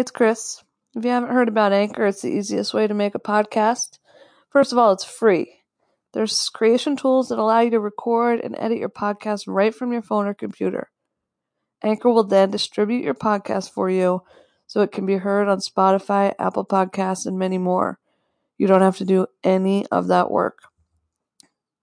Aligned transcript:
it's 0.00 0.10
Chris. 0.10 0.64
If 0.96 1.04
you 1.04 1.10
haven't 1.10 1.28
heard 1.28 1.48
about 1.48 1.74
Anchor, 1.74 2.06
it's 2.06 2.22
the 2.22 2.30
easiest 2.30 2.72
way 2.72 2.86
to 2.86 2.94
make 2.94 3.14
a 3.14 3.20
podcast. 3.20 3.98
First 4.48 4.72
of 4.72 4.78
all, 4.78 4.92
it's 4.92 5.04
free. 5.04 5.60
There's 6.14 6.48
creation 6.48 6.96
tools 6.96 7.28
that 7.28 7.38
allow 7.38 7.60
you 7.60 7.70
to 7.72 7.80
record 7.80 8.40
and 8.40 8.56
edit 8.58 8.78
your 8.78 8.88
podcast 8.88 9.44
right 9.46 9.74
from 9.74 9.92
your 9.92 10.00
phone 10.00 10.26
or 10.26 10.32
computer. 10.32 10.90
Anchor 11.82 12.08
will 12.08 12.24
then 12.24 12.50
distribute 12.50 13.04
your 13.04 13.14
podcast 13.14 13.72
for 13.72 13.90
you 13.90 14.22
so 14.66 14.80
it 14.80 14.90
can 14.90 15.04
be 15.04 15.18
heard 15.18 15.48
on 15.48 15.58
Spotify, 15.58 16.34
Apple 16.38 16.64
Podcasts, 16.64 17.26
and 17.26 17.38
many 17.38 17.58
more. 17.58 17.98
You 18.56 18.68
don't 18.68 18.80
have 18.80 18.96
to 18.96 19.04
do 19.04 19.26
any 19.44 19.86
of 19.88 20.06
that 20.06 20.30
work. 20.30 20.60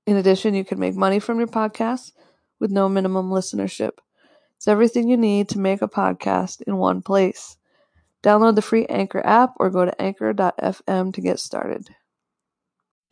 In 0.07 0.17
addition, 0.17 0.55
you 0.55 0.65
can 0.65 0.79
make 0.79 0.95
money 0.95 1.19
from 1.19 1.37
your 1.37 1.47
podcast 1.47 2.13
with 2.59 2.71
no 2.71 2.89
minimum 2.89 3.29
listenership. 3.29 3.99
It's 4.55 4.67
everything 4.67 5.07
you 5.07 5.17
need 5.17 5.49
to 5.49 5.59
make 5.59 5.83
a 5.83 5.87
podcast 5.87 6.63
in 6.63 6.77
one 6.77 7.03
place. 7.03 7.57
Download 8.23 8.55
the 8.55 8.61
free 8.61 8.85
Anchor 8.87 9.25
app 9.25 9.53
or 9.57 9.69
go 9.69 9.85
to 9.85 10.01
anchor.fm 10.01 11.13
to 11.13 11.21
get 11.21 11.39
started. 11.39 11.89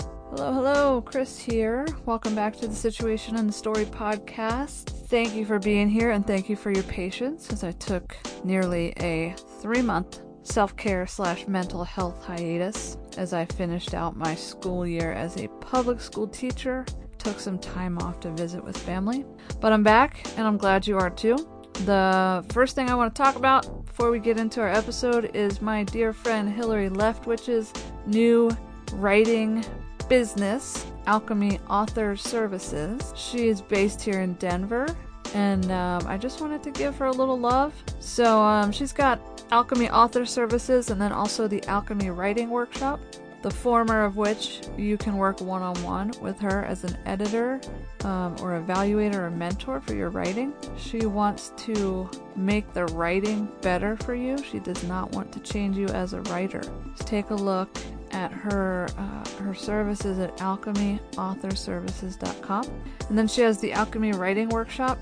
Hello, 0.01 0.51
hello, 0.51 1.01
Chris 1.01 1.39
here. 1.39 1.85
Welcome 2.05 2.35
back 2.35 2.55
to 2.57 2.67
the 2.67 2.75
Situation 2.75 3.37
and 3.37 3.47
the 3.47 3.53
Story 3.53 3.85
podcast. 3.85 4.89
Thank 5.07 5.33
you 5.33 5.45
for 5.45 5.59
being 5.59 5.87
here 5.87 6.11
and 6.11 6.25
thank 6.25 6.49
you 6.49 6.55
for 6.55 6.71
your 6.71 6.83
patience 6.83 7.53
as 7.53 7.63
I 7.63 7.71
took 7.73 8.17
nearly 8.43 8.91
a 8.99 9.33
three 9.61 9.81
month 9.81 10.21
self 10.43 10.75
care 10.75 11.07
slash 11.07 11.47
mental 11.47 11.83
health 11.83 12.25
hiatus 12.25 12.97
as 13.17 13.31
I 13.31 13.45
finished 13.45 13.93
out 13.93 14.17
my 14.17 14.35
school 14.35 14.85
year 14.85 15.13
as 15.13 15.37
a 15.37 15.47
public 15.61 16.01
school 16.01 16.27
teacher. 16.27 16.85
Took 17.17 17.39
some 17.39 17.57
time 17.57 17.97
off 17.99 18.19
to 18.21 18.31
visit 18.31 18.63
with 18.63 18.77
family. 18.77 19.25
But 19.61 19.71
I'm 19.73 19.83
back 19.83 20.25
and 20.37 20.45
I'm 20.45 20.57
glad 20.57 20.85
you 20.85 20.97
are 20.97 21.09
too. 21.09 21.37
The 21.84 22.45
first 22.49 22.73
thing 22.73 22.89
I 22.89 22.95
want 22.95 23.13
to 23.13 23.21
talk 23.21 23.35
about 23.35 23.85
before 23.85 24.09
we 24.09 24.20
get 24.20 24.39
into 24.39 24.61
our 24.61 24.70
episode 24.70 25.35
is 25.35 25.61
my 25.61 25.84
dear 25.84 26.13
friend 26.13 26.49
Hillary 26.49 26.90
Leftwich's 26.90 27.73
new 28.05 28.49
writing 28.93 29.63
business, 30.07 30.85
Alchemy 31.05 31.59
Author 31.70 32.15
Services. 32.15 33.13
She 33.15 33.49
is 33.49 33.62
based 33.62 34.01
here 34.01 34.21
in 34.21 34.34
Denver, 34.35 34.87
and 35.34 35.70
um, 35.70 36.07
I 36.07 36.18
just 36.18 36.40
wanted 36.40 36.63
to 36.63 36.71
give 36.71 36.96
her 36.98 37.07
a 37.07 37.12
little 37.12 37.37
love. 37.37 37.73
So 37.99 38.41
um, 38.41 38.71
she's 38.71 38.93
got 38.93 39.20
Alchemy 39.51 39.90
Author 39.90 40.26
Services 40.26 40.90
and 40.90 40.99
then 40.99 41.12
also 41.12 41.48
the 41.48 41.63
Alchemy 41.65 42.09
Writing 42.09 42.49
Workshop. 42.49 42.99
The 43.46 43.51
former 43.51 44.04
of 44.04 44.18
which 44.18 44.62
you 44.76 44.98
can 44.98 45.15
work 45.18 45.40
one 45.40 45.62
on 45.62 45.76
one 45.84 46.12
with 46.20 46.40
her 46.40 46.65
as 46.65 46.84
an 46.84 46.98
editor 47.05 47.62
um, 48.04 48.35
or 48.41 48.60
evaluator 48.60 49.18
or 49.18 49.29
mentor 49.29 49.79
for 49.82 49.93
your 49.93 50.10
writing. 50.10 50.52
She 50.77 51.05
wants 51.05 51.54
to 51.57 52.10
make 52.35 52.74
the 52.74 52.87
writing 52.87 53.48
better 53.62 53.98
for 53.98 54.15
you. 54.15 54.40
She 54.40 54.57
does 54.57 54.84
not 54.85 55.12
want 55.12 55.32
to 55.32 55.40
change 55.41 55.77
you 55.77 55.85
as 55.90 56.13
a 56.13 56.21
writer. 56.21 56.63
Just 56.98 57.07
take 57.07 57.29
a 57.29 57.35
look 57.35 57.70
at 58.10 58.32
her 58.32 58.87
uh, 58.98 59.24
her 59.43 59.54
services 59.54 60.18
at 60.18 60.35
alchemyauthorservices.com. 60.37 62.63
And 63.09 63.15
then 63.15 63.27
she 63.27 63.41
has 63.41 63.59
the 63.59 63.74
Alchemy 63.74 64.13
Writing 64.13 64.50
Workshop, 64.50 65.00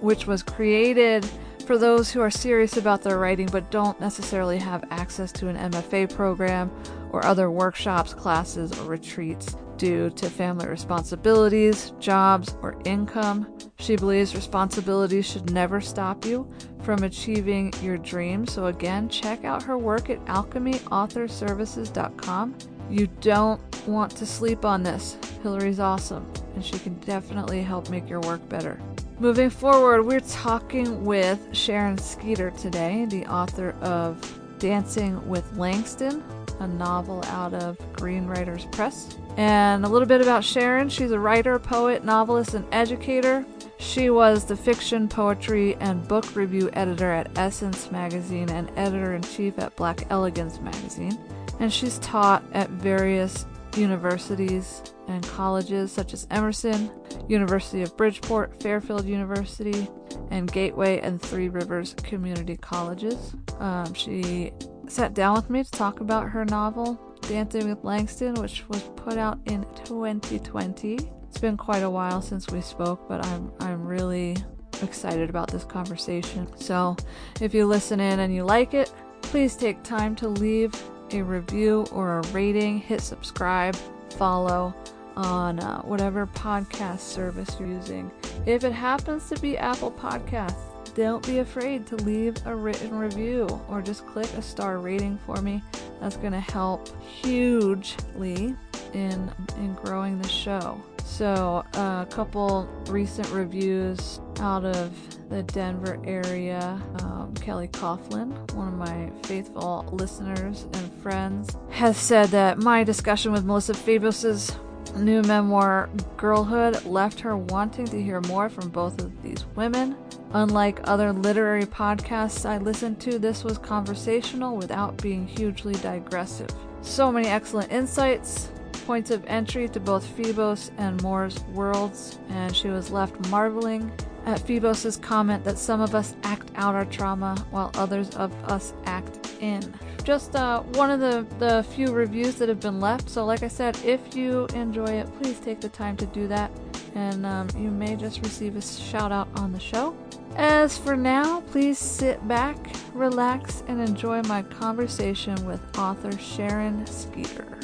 which 0.00 0.26
was 0.26 0.42
created 0.42 1.28
for 1.66 1.76
those 1.76 2.10
who 2.10 2.22
are 2.22 2.30
serious 2.30 2.78
about 2.78 3.02
their 3.02 3.18
writing 3.18 3.50
but 3.52 3.70
don't 3.70 4.00
necessarily 4.00 4.58
have 4.58 4.82
access 4.90 5.30
to 5.30 5.48
an 5.48 5.56
MFA 5.70 6.10
program 6.12 6.70
or 7.12 7.24
other 7.24 7.50
workshops, 7.50 8.14
classes, 8.14 8.72
or 8.80 8.84
retreats 8.84 9.56
due 9.76 10.10
to 10.10 10.30
family 10.30 10.66
responsibilities, 10.66 11.92
jobs, 11.98 12.56
or 12.62 12.80
income. 12.84 13.52
She 13.78 13.96
believes 13.96 14.34
responsibilities 14.34 15.26
should 15.26 15.50
never 15.50 15.80
stop 15.80 16.24
you 16.24 16.48
from 16.82 17.02
achieving 17.02 17.72
your 17.82 17.98
dreams. 17.98 18.52
So, 18.52 18.66
again, 18.66 19.08
check 19.08 19.44
out 19.44 19.62
her 19.62 19.78
work 19.78 20.10
at 20.10 20.24
alchemyauthorservices.com. 20.26 22.54
You 22.90 23.06
don't 23.20 23.86
want 23.86 24.16
to 24.16 24.26
sleep 24.26 24.64
on 24.64 24.82
this. 24.82 25.16
Hillary's 25.42 25.78
awesome, 25.80 26.30
and 26.54 26.64
she 26.64 26.78
can 26.78 26.94
definitely 27.00 27.62
help 27.62 27.90
make 27.90 28.08
your 28.08 28.20
work 28.20 28.48
better. 28.48 28.80
Moving 29.18 29.50
forward, 29.50 30.04
we're 30.04 30.20
talking 30.20 31.04
with 31.04 31.38
Sharyn 31.52 32.00
Skeeter 32.00 32.52
today, 32.52 33.04
the 33.06 33.26
author 33.26 33.74
of 33.80 34.38
Dancing 34.58 35.28
with 35.28 35.56
Langston, 35.56 36.22
a 36.60 36.66
novel 36.66 37.24
out 37.26 37.54
of 37.54 37.78
Green 37.94 38.26
Writers 38.26 38.66
Press. 38.72 39.16
And 39.36 39.84
a 39.84 39.88
little 39.88 40.06
bit 40.06 40.20
about 40.20 40.42
Sharyn 40.42 40.90
she's 40.90 41.10
a 41.10 41.18
writer, 41.18 41.58
poet, 41.58 42.04
novelist, 42.04 42.54
and 42.54 42.66
educator. 42.72 43.44
She 43.78 44.10
was 44.10 44.44
the 44.44 44.56
fiction, 44.56 45.08
poetry, 45.08 45.74
and 45.76 46.06
book 46.06 46.36
review 46.36 46.70
editor 46.74 47.10
at 47.10 47.36
Essence 47.36 47.90
Magazine 47.90 48.48
and 48.50 48.70
editor 48.76 49.14
in 49.14 49.22
chief 49.22 49.58
at 49.58 49.74
Black 49.76 50.06
Elegance 50.10 50.60
Magazine. 50.60 51.18
And 51.58 51.72
she's 51.72 51.98
taught 51.98 52.44
at 52.52 52.70
various 52.70 53.46
universities 53.76 54.82
and 55.08 55.22
colleges 55.28 55.90
such 55.90 56.12
as 56.12 56.26
Emerson, 56.30 56.90
University 57.28 57.82
of 57.82 57.96
Bridgeport, 57.96 58.62
Fairfield 58.62 59.06
University, 59.06 59.88
and 60.30 60.50
Gateway 60.50 61.00
and 61.00 61.20
Three 61.20 61.48
Rivers 61.48 61.94
Community 62.02 62.56
Colleges. 62.56 63.34
Um, 63.58 63.92
she 63.94 64.52
sat 64.92 65.14
down 65.14 65.34
with 65.34 65.48
me 65.48 65.64
to 65.64 65.70
talk 65.70 66.00
about 66.00 66.28
her 66.28 66.44
novel, 66.44 67.00
Dancing 67.22 67.68
with 67.68 67.82
Langston, 67.82 68.34
which 68.34 68.68
was 68.68 68.82
put 68.94 69.16
out 69.16 69.38
in 69.46 69.62
2020. 69.86 70.98
It's 71.28 71.38
been 71.38 71.56
quite 71.56 71.82
a 71.82 71.88
while 71.88 72.20
since 72.20 72.50
we 72.50 72.60
spoke, 72.60 73.08
but 73.08 73.24
I'm 73.24 73.50
I'm 73.60 73.86
really 73.86 74.36
excited 74.82 75.30
about 75.30 75.50
this 75.50 75.64
conversation. 75.64 76.46
So, 76.58 76.96
if 77.40 77.54
you 77.54 77.66
listen 77.66 78.00
in 78.00 78.20
and 78.20 78.34
you 78.34 78.44
like 78.44 78.74
it, 78.74 78.92
please 79.22 79.56
take 79.56 79.82
time 79.82 80.14
to 80.16 80.28
leave 80.28 80.74
a 81.12 81.22
review 81.22 81.86
or 81.90 82.18
a 82.18 82.22
rating, 82.28 82.78
hit 82.78 83.00
subscribe, 83.00 83.74
follow 84.18 84.74
on 85.16 85.58
uh, 85.60 85.80
whatever 85.82 86.26
podcast 86.26 87.00
service 87.00 87.56
you're 87.58 87.68
using. 87.68 88.10
If 88.44 88.62
it 88.62 88.72
happens 88.72 89.28
to 89.30 89.40
be 89.40 89.56
Apple 89.56 89.92
Podcasts, 89.92 90.71
don't 90.94 91.26
be 91.26 91.38
afraid 91.38 91.86
to 91.86 91.96
leave 91.96 92.36
a 92.46 92.54
written 92.54 92.96
review 92.98 93.46
or 93.68 93.80
just 93.80 94.06
click 94.06 94.32
a 94.34 94.42
star 94.42 94.78
rating 94.78 95.18
for 95.26 95.40
me. 95.40 95.62
That's 96.00 96.16
going 96.16 96.32
to 96.32 96.40
help 96.40 96.88
hugely 97.02 98.56
in 98.92 99.30
in 99.56 99.74
growing 99.74 100.20
the 100.20 100.28
show. 100.28 100.80
So, 101.04 101.64
uh, 101.74 102.04
a 102.08 102.10
couple 102.10 102.68
recent 102.86 103.28
reviews 103.30 104.20
out 104.40 104.64
of 104.64 104.92
the 105.28 105.42
Denver 105.42 106.00
area. 106.04 106.80
Um, 107.00 107.34
Kelly 107.34 107.68
Coughlin, 107.68 108.52
one 108.54 108.68
of 108.68 108.74
my 108.74 109.10
faithful 109.24 109.84
listeners 109.92 110.66
and 110.74 110.92
friends, 111.02 111.56
has 111.70 111.96
said 111.96 112.28
that 112.30 112.58
my 112.58 112.84
discussion 112.84 113.32
with 113.32 113.44
Melissa 113.44 113.74
Febos's 113.74 114.52
new 114.96 115.22
memoir, 115.22 115.88
Girlhood, 116.16 116.84
left 116.84 117.20
her 117.20 117.36
wanting 117.36 117.86
to 117.86 118.02
hear 118.02 118.20
more 118.22 118.48
from 118.48 118.68
both 118.68 119.00
of 119.00 119.22
these 119.22 119.44
women. 119.56 119.96
Unlike 120.34 120.80
other 120.84 121.12
literary 121.12 121.66
podcasts 121.66 122.48
I 122.48 122.56
listened 122.56 123.00
to, 123.00 123.18
this 123.18 123.44
was 123.44 123.58
conversational 123.58 124.56
without 124.56 124.96
being 125.02 125.26
hugely 125.26 125.74
digressive. 125.74 126.48
So 126.80 127.12
many 127.12 127.28
excellent 127.28 127.70
insights, 127.70 128.50
points 128.86 129.10
of 129.10 129.24
entry 129.26 129.68
to 129.68 129.78
both 129.78 130.04
Febos 130.16 130.70
and 130.78 131.00
Moore's 131.02 131.38
worlds, 131.54 132.18
and 132.30 132.56
she 132.56 132.68
was 132.68 132.90
left 132.90 133.28
marveling 133.28 133.92
at 134.24 134.40
Febos's 134.40 134.96
comment 134.96 135.44
that 135.44 135.58
some 135.58 135.80
of 135.80 135.94
us 135.94 136.14
act 136.22 136.50
out 136.54 136.74
our 136.74 136.86
trauma 136.86 137.36
while 137.50 137.70
others 137.74 138.08
of 138.16 138.32
us 138.44 138.72
act 138.86 139.34
in. 139.40 139.62
Just 140.02 140.34
uh, 140.34 140.62
one 140.62 140.90
of 140.90 141.00
the, 141.00 141.26
the 141.38 141.62
few 141.74 141.92
reviews 141.92 142.36
that 142.36 142.48
have 142.48 142.60
been 142.60 142.80
left. 142.80 143.10
So, 143.10 143.24
like 143.24 143.42
I 143.42 143.48
said, 143.48 143.78
if 143.84 144.16
you 144.16 144.46
enjoy 144.54 144.86
it, 144.86 145.12
please 145.20 145.38
take 145.40 145.60
the 145.60 145.68
time 145.68 145.96
to 145.98 146.06
do 146.06 146.26
that, 146.28 146.50
and 146.94 147.26
um, 147.26 147.48
you 147.56 147.70
may 147.70 147.96
just 147.96 148.22
receive 148.22 148.56
a 148.56 148.62
shout 148.62 149.12
out 149.12 149.28
on 149.36 149.52
the 149.52 149.60
show. 149.60 149.94
As 150.36 150.78
for 150.78 150.96
now, 150.96 151.40
please 151.42 151.78
sit 151.78 152.26
back, 152.26 152.56
relax, 152.94 153.62
and 153.68 153.80
enjoy 153.80 154.22
my 154.22 154.42
conversation 154.42 155.34
with 155.44 155.60
author 155.78 156.12
Sharyn 156.12 156.88
Skeeter. 156.88 157.58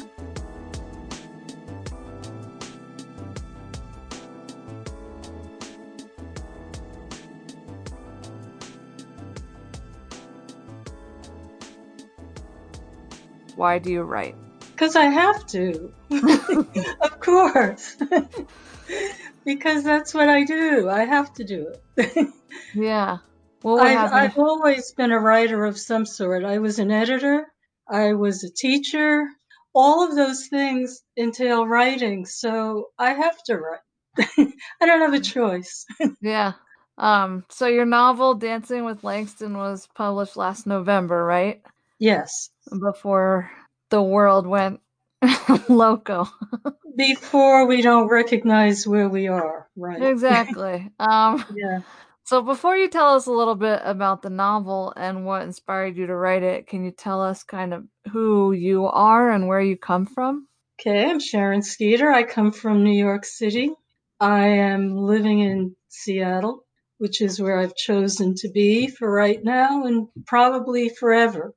Why 13.55 13.77
do 13.79 13.91
you 13.91 14.03
write? 14.03 14.35
Because 14.71 14.95
I 14.95 15.05
have 15.05 15.45
to. 15.47 15.91
of 17.01 17.19
course. 17.19 17.97
because 19.49 19.83
that's 19.83 20.13
what 20.13 20.29
I 20.29 20.43
do. 20.43 20.87
I 20.87 21.05
have 21.05 21.33
to 21.33 21.43
do 21.43 21.73
it. 21.97 22.27
yeah. 22.75 23.17
Well, 23.63 23.79
I've, 23.79 24.13
I've 24.13 24.37
always 24.37 24.91
been 24.91 25.11
a 25.11 25.17
writer 25.19 25.65
of 25.65 25.79
some 25.79 26.05
sort. 26.05 26.45
I 26.45 26.59
was 26.59 26.77
an 26.77 26.91
editor, 26.91 27.47
I 27.89 28.13
was 28.13 28.43
a 28.43 28.53
teacher. 28.53 29.27
All 29.73 30.07
of 30.07 30.15
those 30.15 30.45
things 30.47 31.01
entail 31.17 31.65
writing, 31.65 32.27
so 32.27 32.89
I 32.99 33.13
have 33.13 33.41
to 33.45 33.57
write. 33.57 34.49
I 34.81 34.85
don't 34.85 35.01
have 35.01 35.15
a 35.15 35.19
choice. 35.19 35.83
yeah. 36.21 36.53
Um, 36.99 37.43
so 37.49 37.65
your 37.65 37.85
novel 37.85 38.35
Dancing 38.35 38.85
with 38.85 39.03
Langston 39.03 39.57
was 39.57 39.87
published 39.95 40.37
last 40.37 40.67
November, 40.67 41.25
right? 41.25 41.63
Yes. 41.97 42.51
Before 42.79 43.49
the 43.89 44.01
world 44.03 44.45
went 44.45 44.79
loco. 45.69 46.27
Before 46.95 47.67
we 47.67 47.81
don't 47.81 48.07
recognize 48.09 48.87
where 48.87 49.09
we 49.09 49.27
are, 49.27 49.67
right? 49.75 50.01
Exactly. 50.01 50.89
Um, 50.99 51.43
yeah. 51.55 51.81
So 52.23 52.43
before 52.43 52.77
you 52.77 52.89
tell 52.89 53.15
us 53.15 53.25
a 53.25 53.31
little 53.31 53.55
bit 53.55 53.81
about 53.83 54.21
the 54.21 54.29
novel 54.29 54.93
and 54.95 55.25
what 55.25 55.41
inspired 55.41 55.97
you 55.97 56.05
to 56.05 56.15
write 56.15 56.43
it, 56.43 56.67
can 56.67 56.83
you 56.83 56.91
tell 56.91 57.23
us 57.23 57.41
kind 57.41 57.73
of 57.73 57.85
who 58.11 58.51
you 58.51 58.85
are 58.85 59.31
and 59.31 59.47
where 59.47 59.61
you 59.61 59.77
come 59.77 60.05
from? 60.05 60.47
Okay, 60.79 61.09
I'm 61.09 61.19
Sharyn 61.19 61.63
Skeeter. 61.63 62.11
I 62.11 62.21
come 62.21 62.51
from 62.51 62.83
New 62.83 62.93
York 62.93 63.25
City. 63.25 63.71
I 64.19 64.47
am 64.47 64.95
living 64.95 65.39
in 65.39 65.75
Seattle, 65.87 66.65
which 66.99 67.19
is 67.19 67.41
where 67.41 67.59
I've 67.59 67.75
chosen 67.75 68.35
to 68.35 68.49
be 68.49 68.87
for 68.87 69.11
right 69.11 69.43
now 69.43 69.85
and 69.85 70.07
probably 70.27 70.89
forever. 70.89 71.55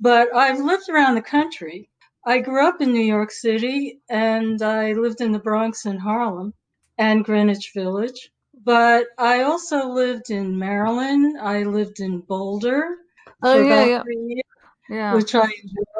But 0.00 0.34
I've 0.34 0.58
lived 0.58 0.88
around 0.90 1.14
the 1.14 1.22
country. 1.22 1.91
I 2.24 2.38
grew 2.40 2.66
up 2.66 2.80
in 2.80 2.92
New 2.92 3.00
York 3.02 3.30
City 3.30 4.00
and 4.08 4.60
I 4.62 4.92
lived 4.92 5.20
in 5.20 5.32
the 5.32 5.38
Bronx 5.38 5.86
and 5.86 6.00
Harlem 6.00 6.54
and 6.98 7.24
Greenwich 7.24 7.72
Village. 7.74 8.30
But 8.64 9.06
I 9.18 9.42
also 9.42 9.88
lived 9.88 10.30
in 10.30 10.58
Maryland. 10.58 11.38
I 11.40 11.64
lived 11.64 12.00
in 12.00 12.20
Boulder 12.20 12.96
Oh 13.42 13.54
for 13.54 13.64
yeah, 13.64 13.74
about 13.74 13.88
yeah, 13.88 14.02
three 14.02 14.24
years, 14.28 14.44
yeah. 14.88 15.14
which 15.14 15.34
I 15.34 15.48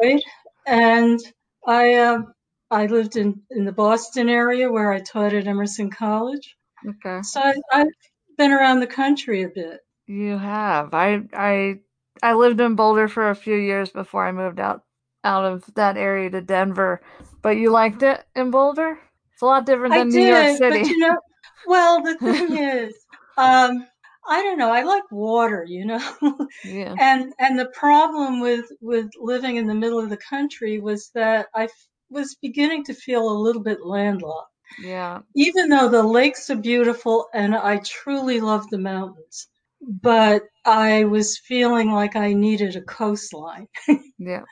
enjoyed. 0.03 0.23
And 0.67 1.21
I 1.67 1.95
uh, 1.95 2.19
I 2.71 2.87
lived 2.87 3.17
in, 3.17 3.43
in 3.51 3.65
the 3.65 3.73
Boston 3.73 4.29
area 4.29 4.71
where 4.71 4.93
I 4.93 5.01
taught 5.01 5.35
at 5.35 5.47
Emerson 5.47 5.91
College. 5.91 6.57
Okay. 6.89 7.23
So 7.23 7.41
I, 7.41 7.55
I've 7.73 7.87
been 8.39 8.53
around 8.53 8.81
the 8.81 8.87
country 8.87 9.43
a 9.43 9.49
bit. 9.49 9.81
You 10.07 10.39
have. 10.39 10.95
I 10.95 11.23
I 11.33 11.81
I 12.23 12.35
lived 12.35 12.61
in 12.61 12.77
Boulder 12.77 13.09
for 13.09 13.31
a 13.31 13.35
few 13.35 13.57
years 13.57 13.91
before 13.91 14.25
I 14.25 14.33
moved 14.33 14.61
out 14.61 14.85
out 15.25 15.45
of 15.45 15.65
that 15.75 15.97
area 15.97 16.31
to 16.31 16.41
Denver. 16.41 17.01
But 17.43 17.57
you 17.57 17.71
liked 17.71 18.03
it 18.03 18.25
in 18.35 18.51
Boulder? 18.51 18.99
It's 19.33 19.43
a 19.43 19.47
lot 19.47 19.67
different 19.67 19.95
I 19.95 19.99
than 19.99 20.09
New 20.11 20.27
York 20.27 20.57
City. 20.57 20.81
but 20.81 20.89
you 20.89 20.99
know, 20.99 21.17
well, 21.67 22.03
the 22.03 22.19
thing 22.19 22.57
is, 22.57 22.95
um, 23.37 23.87
I 24.29 24.43
don't 24.43 24.59
know. 24.59 24.71
I 24.71 24.83
like 24.83 25.11
water, 25.11 25.65
you 25.67 25.85
know, 25.85 26.49
yeah. 26.65 26.95
and 27.01 27.33
and 27.39 27.59
the 27.59 27.71
problem 27.75 28.41
with 28.41 28.67
with 28.81 29.11
living 29.21 29.57
in 29.57 29.67
the 29.67 29.75
middle 29.75 29.99
of 29.99 30.11
the 30.11 30.17
country 30.17 30.79
was 30.79 31.11
that 31.15 31.47
I 31.55 31.65
f- 31.65 31.89
was 32.11 32.37
beginning 32.41 32.85
to 32.85 32.95
feel 32.95 33.29
a 33.29 33.43
little 33.43 33.63
bit 33.63 33.85
landlocked. 33.85 34.51
Yeah. 34.83 35.21
Even 35.35 35.69
though 35.69 35.89
the 35.89 36.03
lakes 36.03 36.51
are 36.51 36.57
beautiful 36.57 37.29
and 37.35 37.55
I 37.55 37.79
truly 37.79 38.41
love 38.41 38.69
the 38.71 38.79
mountains, 38.79 39.49
but 39.81 40.43
I 40.65 41.05
was 41.05 41.39
feeling 41.39 41.91
like 41.91 42.17
I 42.17 42.33
needed 42.33 42.77
a 42.77 42.83
coastline. 42.83 43.69
Yeah. 44.19 44.43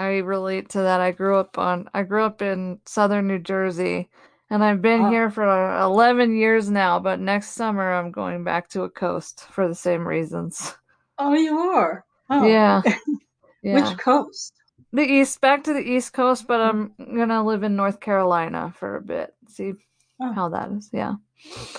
I 0.00 0.18
relate 0.18 0.70
to 0.70 0.78
that. 0.82 1.00
I 1.00 1.10
grew 1.12 1.36
up 1.36 1.58
on 1.58 1.88
I 1.94 2.02
grew 2.02 2.24
up 2.24 2.42
in 2.42 2.80
southern 2.86 3.26
New 3.28 3.38
Jersey 3.38 4.08
and 4.50 4.64
I've 4.64 4.82
been 4.82 5.02
Uh, 5.02 5.10
here 5.10 5.30
for 5.30 5.44
11 5.80 6.36
years 6.36 6.70
now, 6.70 6.98
but 6.98 7.20
next 7.20 7.50
summer 7.50 7.92
I'm 7.92 8.10
going 8.10 8.44
back 8.44 8.68
to 8.70 8.82
a 8.84 8.90
coast 8.90 9.46
for 9.50 9.68
the 9.68 9.74
same 9.74 10.06
reasons. 10.06 10.74
oh, 11.18 11.34
you 11.34 11.58
are. 11.58 12.04
Oh, 12.30 12.46
Yeah. 12.46 12.82
Yeah. 13.62 13.84
which 13.84 13.98
coast? 13.98 14.54
The 14.92 15.02
east 15.02 15.40
back 15.40 15.64
to 15.64 15.72
the 15.72 15.80
east 15.80 16.12
coast, 16.14 16.46
but 16.48 16.60
I'm 16.60 16.94
gonna 16.98 17.44
live 17.44 17.62
in 17.62 17.76
North 17.76 18.00
Carolina 18.00 18.72
for 18.76 18.96
a 18.96 19.02
bit. 19.02 19.34
See 19.48 19.74
Oh, 20.20 20.32
how 20.32 20.48
that 20.48 20.70
is. 20.72 20.90
Yeah. 20.92 21.14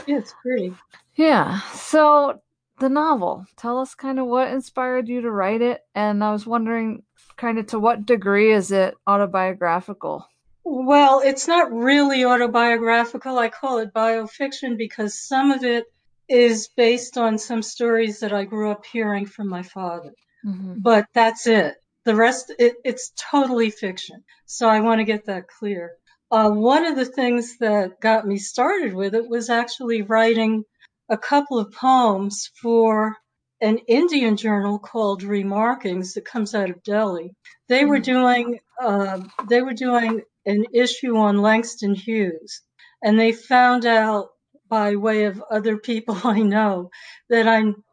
yeah, 0.07 0.17
it's 0.19 0.33
pretty. 0.41 0.73
Yeah. 1.15 1.59
So 1.73 2.41
the 2.81 2.89
novel, 2.89 3.45
tell 3.55 3.77
us 3.79 3.95
kind 3.95 4.19
of 4.19 4.27
what 4.27 4.49
inspired 4.49 5.07
you 5.07 5.21
to 5.21 5.31
write 5.31 5.61
it, 5.61 5.81
and 5.95 6.21
I 6.23 6.31
was 6.33 6.45
wondering 6.45 7.03
kind 7.37 7.57
of 7.57 7.67
to 7.67 7.79
what 7.79 8.05
degree 8.05 8.51
is 8.51 8.71
it 8.71 8.95
autobiographical? 9.07 10.27
Well, 10.63 11.21
it's 11.23 11.47
not 11.47 11.71
really 11.71 12.25
autobiographical. 12.25 13.37
I 13.37 13.49
call 13.49 13.79
it 13.79 13.93
biofiction 13.93 14.77
because 14.77 15.27
some 15.27 15.51
of 15.51 15.63
it 15.63 15.85
is 16.27 16.69
based 16.75 17.17
on 17.17 17.37
some 17.37 17.61
stories 17.61 18.19
that 18.19 18.33
I 18.33 18.45
grew 18.45 18.71
up 18.71 18.85
hearing 18.85 19.25
from 19.25 19.47
my 19.47 19.63
father. 19.63 20.11
hmm 20.43 20.73
But 20.77 21.05
that's 21.13 21.47
it. 21.47 21.75
The 22.05 22.15
rest, 22.15 22.53
it, 22.57 22.75
it's 22.83 23.11
totally 23.31 23.69
fiction. 23.69 24.23
So 24.45 24.67
I 24.67 24.81
want 24.81 24.99
to 24.99 25.05
get 25.05 25.25
that 25.25 25.47
clear. 25.47 25.91
Uh, 26.31 26.49
one 26.49 26.85
of 26.85 26.95
the 26.95 27.05
things 27.05 27.57
that 27.59 27.99
got 27.99 28.25
me 28.25 28.37
started 28.37 28.93
with 28.93 29.13
it 29.13 29.27
was 29.27 29.49
actually 29.49 30.01
writing 30.01 30.63
a 31.11 31.19
couple 31.19 31.59
of 31.59 31.73
poems 31.73 32.51
for 32.61 33.17
an 33.61 33.79
Indian 33.89 34.37
journal 34.37 34.79
called 34.79 35.23
Remarkings 35.23 36.15
that 36.15 36.25
comes 36.25 36.55
out 36.55 36.71
of 36.71 36.83
Delhi. 36.83 37.35
They 37.69 37.85
were 37.85 37.99
Mm. 37.99 38.05
doing, 38.05 38.59
uh, 38.81 39.21
they 39.49 39.63
were 39.63 39.75
doing 39.75 40.23
an 40.47 40.65
issue 40.75 41.17
on 41.17 41.39
Langston 41.43 41.95
Hughes 41.95 42.63
and 43.03 43.19
they 43.19 43.33
found 43.33 43.85
out 43.87 44.29
by 44.69 44.97
way 44.97 45.25
of 45.25 45.43
other 45.51 45.77
people 45.79 46.17
I 46.25 46.41
know 46.41 46.91
that 47.29 47.47
I'm 47.49 47.83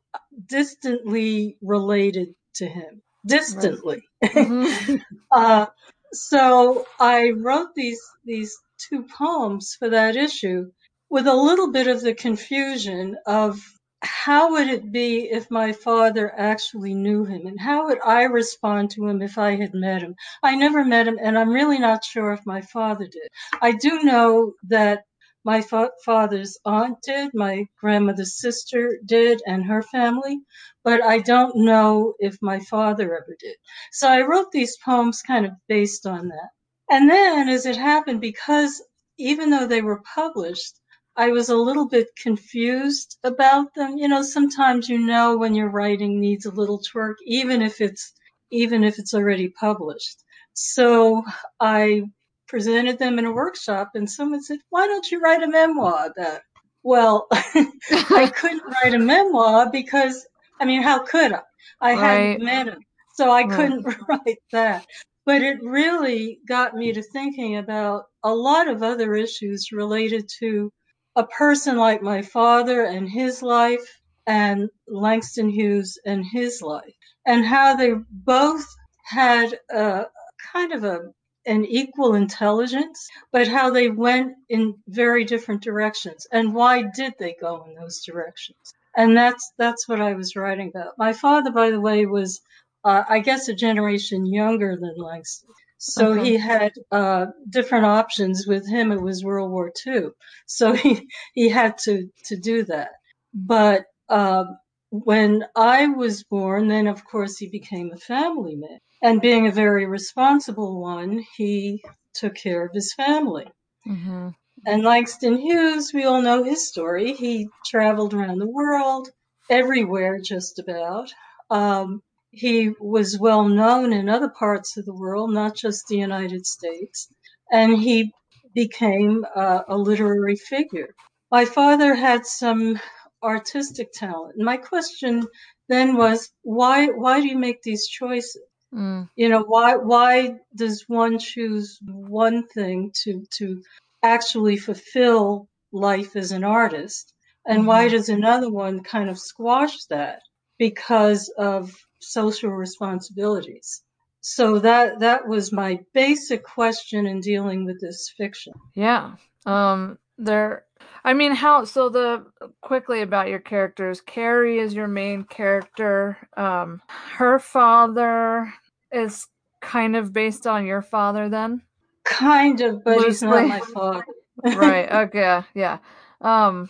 distantly 0.49 1.59
related 1.63 2.35
to 2.57 2.67
him. 2.67 3.03
Distantly. 3.27 4.03
hmm 4.35 4.97
Uh, 5.33 5.67
so 6.13 6.87
I 7.01 7.31
wrote 7.31 7.75
these 7.77 8.01
these 8.25 8.57
two 8.79 9.05
poems 9.19 9.77
for 9.79 9.91
that 9.91 10.17
issue 10.17 10.73
with 11.11 11.27
a 11.27 11.35
little 11.35 11.73
bit 11.73 11.87
of 11.87 12.03
the 12.03 12.15
confusion 12.15 13.17
of 13.27 13.61
how 14.03 14.53
would 14.53 14.69
it 14.69 14.93
be 14.93 15.29
if 15.31 15.51
my 15.51 15.73
father 15.73 16.33
actually 16.37 16.95
knew 16.95 17.25
him 17.25 17.47
and 17.47 17.59
how 17.59 17.87
would 17.87 17.99
I 18.05 18.25
respond 18.25 18.91
to 18.91 19.07
him 19.07 19.23
if 19.23 19.39
I 19.39 19.57
had 19.57 19.75
met 19.75 20.03
him? 20.03 20.15
I 20.43 20.55
never 20.55 20.85
met 20.85 21.09
him 21.09 21.19
and 21.21 21.39
I'm 21.39 21.51
really 21.51 21.79
not 21.79 22.05
sure 22.05 22.33
if 22.33 22.47
my 22.47 22.61
father 22.61 23.07
did. 23.07 23.29
I 23.61 23.73
do 23.73 24.03
know 24.03 24.53
that 24.69 25.05
my 25.45 25.63
fa- 25.63 25.91
father's 26.05 26.59
aunt 26.65 26.99
did, 27.03 27.31
my 27.35 27.67
grandmother's 27.81 28.39
sister 28.39 28.99
did, 29.05 29.41
and 29.47 29.65
her 29.65 29.83
family, 29.83 30.41
but 30.85 31.03
I 31.03 31.21
don't 31.21 31.57
know 31.57 32.15
if 32.19 32.37
my 32.43 32.61
father 32.61 33.17
ever 33.17 33.37
did. 33.41 33.57
So 33.93 34.09
I 34.09 34.23
wrote 34.23 34.51
these 34.53 34.77
poems 34.85 35.23
kind 35.23 35.47
of 35.47 35.53
based 35.69 36.07
on 36.07 36.29
that. 36.29 36.51
And 36.91 37.09
then 37.11 37.49
as 37.49 37.67
it 37.67 37.77
happened, 37.77 38.21
because 38.21 38.83
even 39.19 39.51
though 39.51 39.67
they 39.67 39.83
were 39.83 40.03
published, 40.15 40.79
I 41.19 41.31
was 41.31 41.51
a 41.51 41.57
little 41.57 41.89
bit 41.89 42.09
confused 42.17 43.19
about 43.25 43.75
them. 43.75 43.99
You 43.99 44.09
know, 44.09 44.23
sometimes 44.23 44.89
you 44.89 44.99
know 44.99 45.37
when 45.37 45.55
your 45.55 45.69
writing 45.71 46.21
needs 46.21 46.47
a 46.47 46.53
little 46.53 46.81
twerk, 46.81 47.17
even 47.27 47.63
if 47.63 47.81
it's, 47.83 48.13
even 48.53 48.85
if 48.85 48.99
it's 49.01 49.15
already 49.15 49.49
published. 49.51 50.25
So 50.55 51.25
I 51.61 52.05
presented 52.49 52.99
them 53.01 53.19
in 53.19 53.27
a 53.27 53.33
workshop 53.33 53.91
and 53.97 54.11
someone 54.11 54.43
said, 54.43 54.61
why 54.71 54.87
don't 54.87 55.11
you 55.11 55.21
write 55.21 55.43
a 55.43 55.49
memoir 55.49 56.07
about 56.17 56.37
it? 56.37 56.43
Well, 56.85 57.27
I 57.33 58.29
couldn't 58.35 58.63
write 58.65 58.95
a 58.95 59.01
memoir 59.01 59.71
because, 59.73 60.27
I 60.61 60.67
mean, 60.67 60.83
how 60.83 61.05
could 61.05 61.33
I? 61.33 61.43
I 61.81 61.93
hadn't 61.95 62.33
Right. 62.33 62.39
met 62.39 62.69
him, 62.69 62.81
so 63.15 63.33
I 63.33 63.45
Right. 63.45 63.57
couldn't 63.57 63.85
write 64.09 64.39
that. 64.53 64.87
But 65.27 65.43
it 65.43 65.59
really 65.65 66.41
got 66.49 66.75
me 66.77 66.93
to 66.93 67.03
thinking 67.03 67.57
about 67.59 68.05
a 68.25 68.35
lot 68.35 68.69
of 68.69 68.85
other 68.85 69.15
issues 69.17 69.73
related 69.73 70.29
to 70.41 70.73
a 71.19 71.27
person 71.27 71.77
like 71.77 72.01
my 72.01 72.23
father 72.23 72.85
and 72.85 73.11
his 73.11 73.43
life 73.43 74.01
and 74.25 74.71
Langston 74.87 75.51
Hughes 75.51 75.99
and 76.07 76.25
his 76.25 76.63
life 76.63 76.95
and 77.27 77.45
how 77.45 77.75
they 77.75 77.93
both 78.09 78.65
had 79.03 79.59
a 79.69 80.07
kind 80.53 80.73
of 80.73 80.85
a 80.85 81.13
an 81.45 81.65
equal 81.65 82.15
intelligence, 82.15 83.09
but 83.33 83.49
how 83.49 83.71
they 83.71 83.89
went 83.89 84.35
in 84.49 84.75
very 84.87 85.25
different 85.25 85.63
directions 85.63 86.27
and 86.31 86.55
why 86.55 86.83
did 86.83 87.15
they 87.19 87.35
go 87.41 87.65
in 87.65 87.75
those 87.75 88.05
directions? 88.05 88.75
And 88.97 89.17
that's 89.17 89.53
that's 89.59 89.89
what 89.89 90.01
I 90.01 90.15
was 90.15 90.37
writing 90.37 90.69
about. 90.69 90.99
My 90.99 91.13
father, 91.13 91.51
by 91.51 91.71
the 91.71 91.81
way, 91.81 92.07
was 92.07 92.41
uh, 92.85 93.03
I 93.09 93.19
guess 93.19 93.49
a 93.49 93.55
generation 93.55 94.25
younger 94.25 94.77
than 94.77 94.95
Langston. 94.97 95.51
So 95.79 96.15
Okay. 96.15 96.25
he 96.25 96.37
had 96.37 96.73
uh, 96.93 97.27
different 97.49 97.87
options. 97.87 98.47
With 98.47 98.69
him, 98.69 98.93
it 98.93 99.01
was 99.03 99.25
World 99.25 99.51
War 99.51 99.73
II. 99.87 100.11
So 100.47 100.73
he 100.75 101.09
he 101.35 101.49
had 101.49 101.79
to 101.85 102.09
to 102.27 102.37
do 102.37 102.65
that. 102.65 102.91
But 103.35 103.87
um, 104.09 104.59
when 104.91 105.45
I 105.57 105.87
was 105.89 106.25
born, 106.25 106.69
then 106.69 106.87
of 106.89 107.05
course 107.05 107.39
he 107.39 107.49
became 107.49 107.93
a 107.93 107.99
family 107.99 108.57
man, 108.57 108.79
and 109.03 109.21
being 109.21 109.47
a 109.47 109.53
very 109.53 109.87
responsible 109.87 110.81
one, 110.81 111.25
he 111.37 111.83
took 112.15 112.35
care 112.37 112.65
of 112.67 112.73
his 112.73 112.95
family. 112.95 113.47
hmm 113.85 114.31
And 114.67 114.85
Langston 114.85 115.39
Hughes, 115.39 115.93
we 115.95 116.05
all 116.05 116.23
know 116.23 116.45
his 116.45 116.69
story. 116.69 117.15
He 117.15 117.49
traveled 117.67 118.15
around 118.15 118.39
the 118.39 118.49
world, 118.51 119.09
everywhere 119.51 120.21
just 120.21 120.59
about. 120.61 121.13
Um, 121.51 122.03
he 122.31 122.71
was 122.81 123.19
well 123.19 123.49
known 123.49 123.93
in 123.93 124.09
other 124.09 124.29
parts 124.29 124.77
of 124.77 124.85
the 124.85 124.95
world, 124.95 125.33
not 125.33 125.57
just 125.57 125.87
the 125.89 125.97
United 125.97 126.47
States, 126.47 127.09
and 127.51 127.77
he 127.79 128.13
became 128.55 129.25
uh, 129.35 129.63
a 129.69 129.77
literary 129.77 130.37
figure. 130.37 130.95
My 131.31 131.45
father 131.45 131.95
had 131.95 132.27
some 132.27 132.81
artistic 133.23 133.93
talent. 133.93 134.37
My 134.39 134.57
question 134.57 135.27
then 135.69 135.97
was, 135.97 136.31
why 136.43 136.87
why 136.87 137.21
do 137.21 137.29
you 137.29 137.39
make 137.39 137.63
these 137.63 137.87
choices? 137.87 138.43
Mm. 138.75 139.09
You 139.17 139.29
know, 139.29 139.43
why 139.43 139.77
why 139.77 140.37
does 140.55 140.85
one 140.89 141.19
choose 141.19 141.79
one 141.83 142.47
thing 142.49 142.93
to 143.05 143.25
to 143.39 143.63
actually 144.03 144.57
fulfill 144.57 145.49
life 145.73 146.17
as 146.17 146.33
an 146.33 146.45
artist? 146.45 147.13
And 147.47 147.67
why 147.67 147.87
Mhm. 147.87 147.91
does 147.91 148.09
another 148.11 148.51
one 148.51 148.83
kind 148.83 149.09
of 149.09 149.19
squash 149.19 149.85
that 149.87 150.21
because 150.59 151.29
of 151.39 151.75
social 152.01 152.51
responsibilities? 152.51 153.83
So 154.21 154.59
that 154.59 155.01
that 155.01 155.27
was 155.27 155.53
my 155.53 155.81
basic 155.95 156.45
question 156.45 157.07
in 157.07 157.21
dealing 157.21 157.65
with 157.65 157.81
this 157.81 158.13
fiction. 158.17 158.53
Yeah. 158.75 159.15
Um 159.47 159.99
there 160.19 160.65
I 161.05 161.15
mean 161.15 161.35
how 161.35 161.65
so 161.65 161.89
the 161.89 162.27
quickly 162.61 163.03
about 163.03 163.29
your 163.29 163.39
characters. 163.39 164.01
Carrie 164.01 164.59
is 164.59 164.75
your 164.75 164.89
main 164.89 165.25
character. 165.25 166.19
Um 166.37 166.83
her 166.89 167.39
father 167.39 168.53
is 168.93 169.27
kind 169.61 169.97
of 169.97 170.13
based 170.13 170.47
on 170.47 170.67
your 170.67 170.83
father 170.83 171.29
then? 171.29 171.63
Kind 172.05 172.61
of, 172.61 172.85
but 172.85 173.05
he's 173.05 173.23
not 173.23 173.47
my 173.47 173.61
father. 173.61 174.05
right. 174.45 174.91
Okay. 175.09 175.43
Yeah. 175.55 175.79
Um 176.21 176.69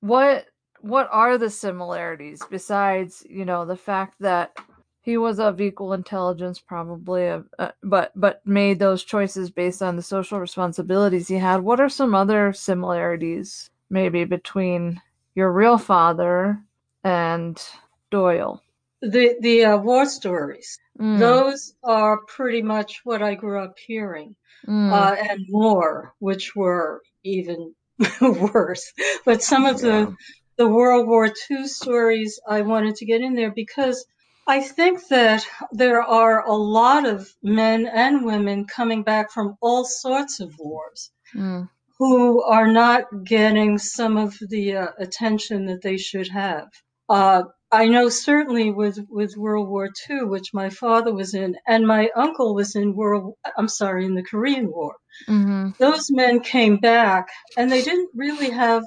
what 0.00 0.46
what 0.82 1.08
are 1.12 1.38
the 1.38 1.50
similarities 1.50 2.42
besides, 2.50 3.24
you 3.28 3.44
know, 3.44 3.64
the 3.64 3.76
fact 3.76 4.16
that 4.20 4.56
he 5.02 5.16
was 5.16 5.38
of 5.40 5.60
equal 5.60 5.92
intelligence 5.92 6.60
probably 6.60 7.28
uh, 7.28 7.40
uh, 7.58 7.70
but 7.82 8.12
but 8.14 8.40
made 8.46 8.78
those 8.78 9.02
choices 9.04 9.50
based 9.50 9.82
on 9.82 9.96
the 9.96 10.02
social 10.02 10.38
responsibilities 10.38 11.28
he 11.28 11.36
had 11.36 11.62
what 11.62 11.80
are 11.80 11.88
some 11.88 12.14
other 12.14 12.52
similarities 12.52 13.70
maybe 13.88 14.24
between 14.24 15.00
your 15.34 15.50
real 15.52 15.78
father 15.78 16.62
and 17.02 17.62
doyle 18.10 18.62
The 19.02 19.36
the 19.40 19.64
uh, 19.64 19.76
war 19.78 20.06
stories. 20.06 20.78
mm, 20.98 21.18
Those 21.18 21.74
are 21.82 22.18
pretty 22.26 22.62
much 22.62 23.00
what 23.04 23.22
I 23.22 23.34
grew 23.34 23.58
up 23.62 23.78
hearing, 23.78 24.36
mm, 24.66 24.90
uh, 24.92 25.16
and 25.18 25.44
more, 25.48 26.14
which 26.18 26.54
were 26.56 27.02
even 27.24 27.74
worse. 28.20 28.92
But 29.24 29.42
some 29.42 29.64
of 29.66 29.80
yeah. 29.82 30.06
the 30.06 30.16
the 30.60 30.68
World 30.68 31.08
War 31.08 31.26
II 31.50 31.66
stories 31.66 32.38
I 32.46 32.60
wanted 32.60 32.96
to 32.96 33.06
get 33.06 33.22
in 33.22 33.34
there 33.34 33.50
because 33.50 34.04
I 34.46 34.60
think 34.60 35.08
that 35.08 35.46
there 35.72 36.02
are 36.02 36.44
a 36.44 36.52
lot 36.52 37.06
of 37.06 37.26
men 37.42 37.86
and 37.86 38.26
women 38.26 38.66
coming 38.66 39.02
back 39.02 39.30
from 39.30 39.56
all 39.62 39.86
sorts 39.86 40.38
of 40.38 40.52
wars 40.58 41.10
mm, 41.34 41.66
who 41.98 42.42
are 42.42 42.70
not 42.70 43.04
getting 43.24 43.78
some 43.78 44.18
of 44.18 44.36
the 44.50 44.76
uh, 44.76 44.88
attention 44.98 45.64
that 45.64 45.80
they 45.80 45.96
should 45.96 46.28
have. 46.28 46.68
Uh, 47.08 47.44
I 47.72 47.86
know 47.86 48.10
certainly 48.10 48.70
with, 48.70 48.98
with 49.08 49.38
World 49.38 49.66
War 49.66 49.88
II, 50.10 50.24
which 50.24 50.52
my 50.52 50.68
father 50.68 51.14
was 51.14 51.32
in, 51.32 51.56
and 51.66 51.86
my 51.86 52.10
uncle 52.14 52.54
was 52.54 52.76
in 52.76 52.94
World, 52.94 53.36
I'm 53.56 53.68
sorry, 53.68 54.04
in 54.04 54.14
the 54.14 54.22
Korean 54.22 54.70
War. 54.70 54.96
mm-hmm. 55.26 55.70
Those 55.78 56.10
men 56.10 56.40
came 56.40 56.76
back 56.76 57.28
and 57.56 57.72
they 57.72 57.80
didn't 57.80 58.10
really 58.14 58.50
have, 58.50 58.84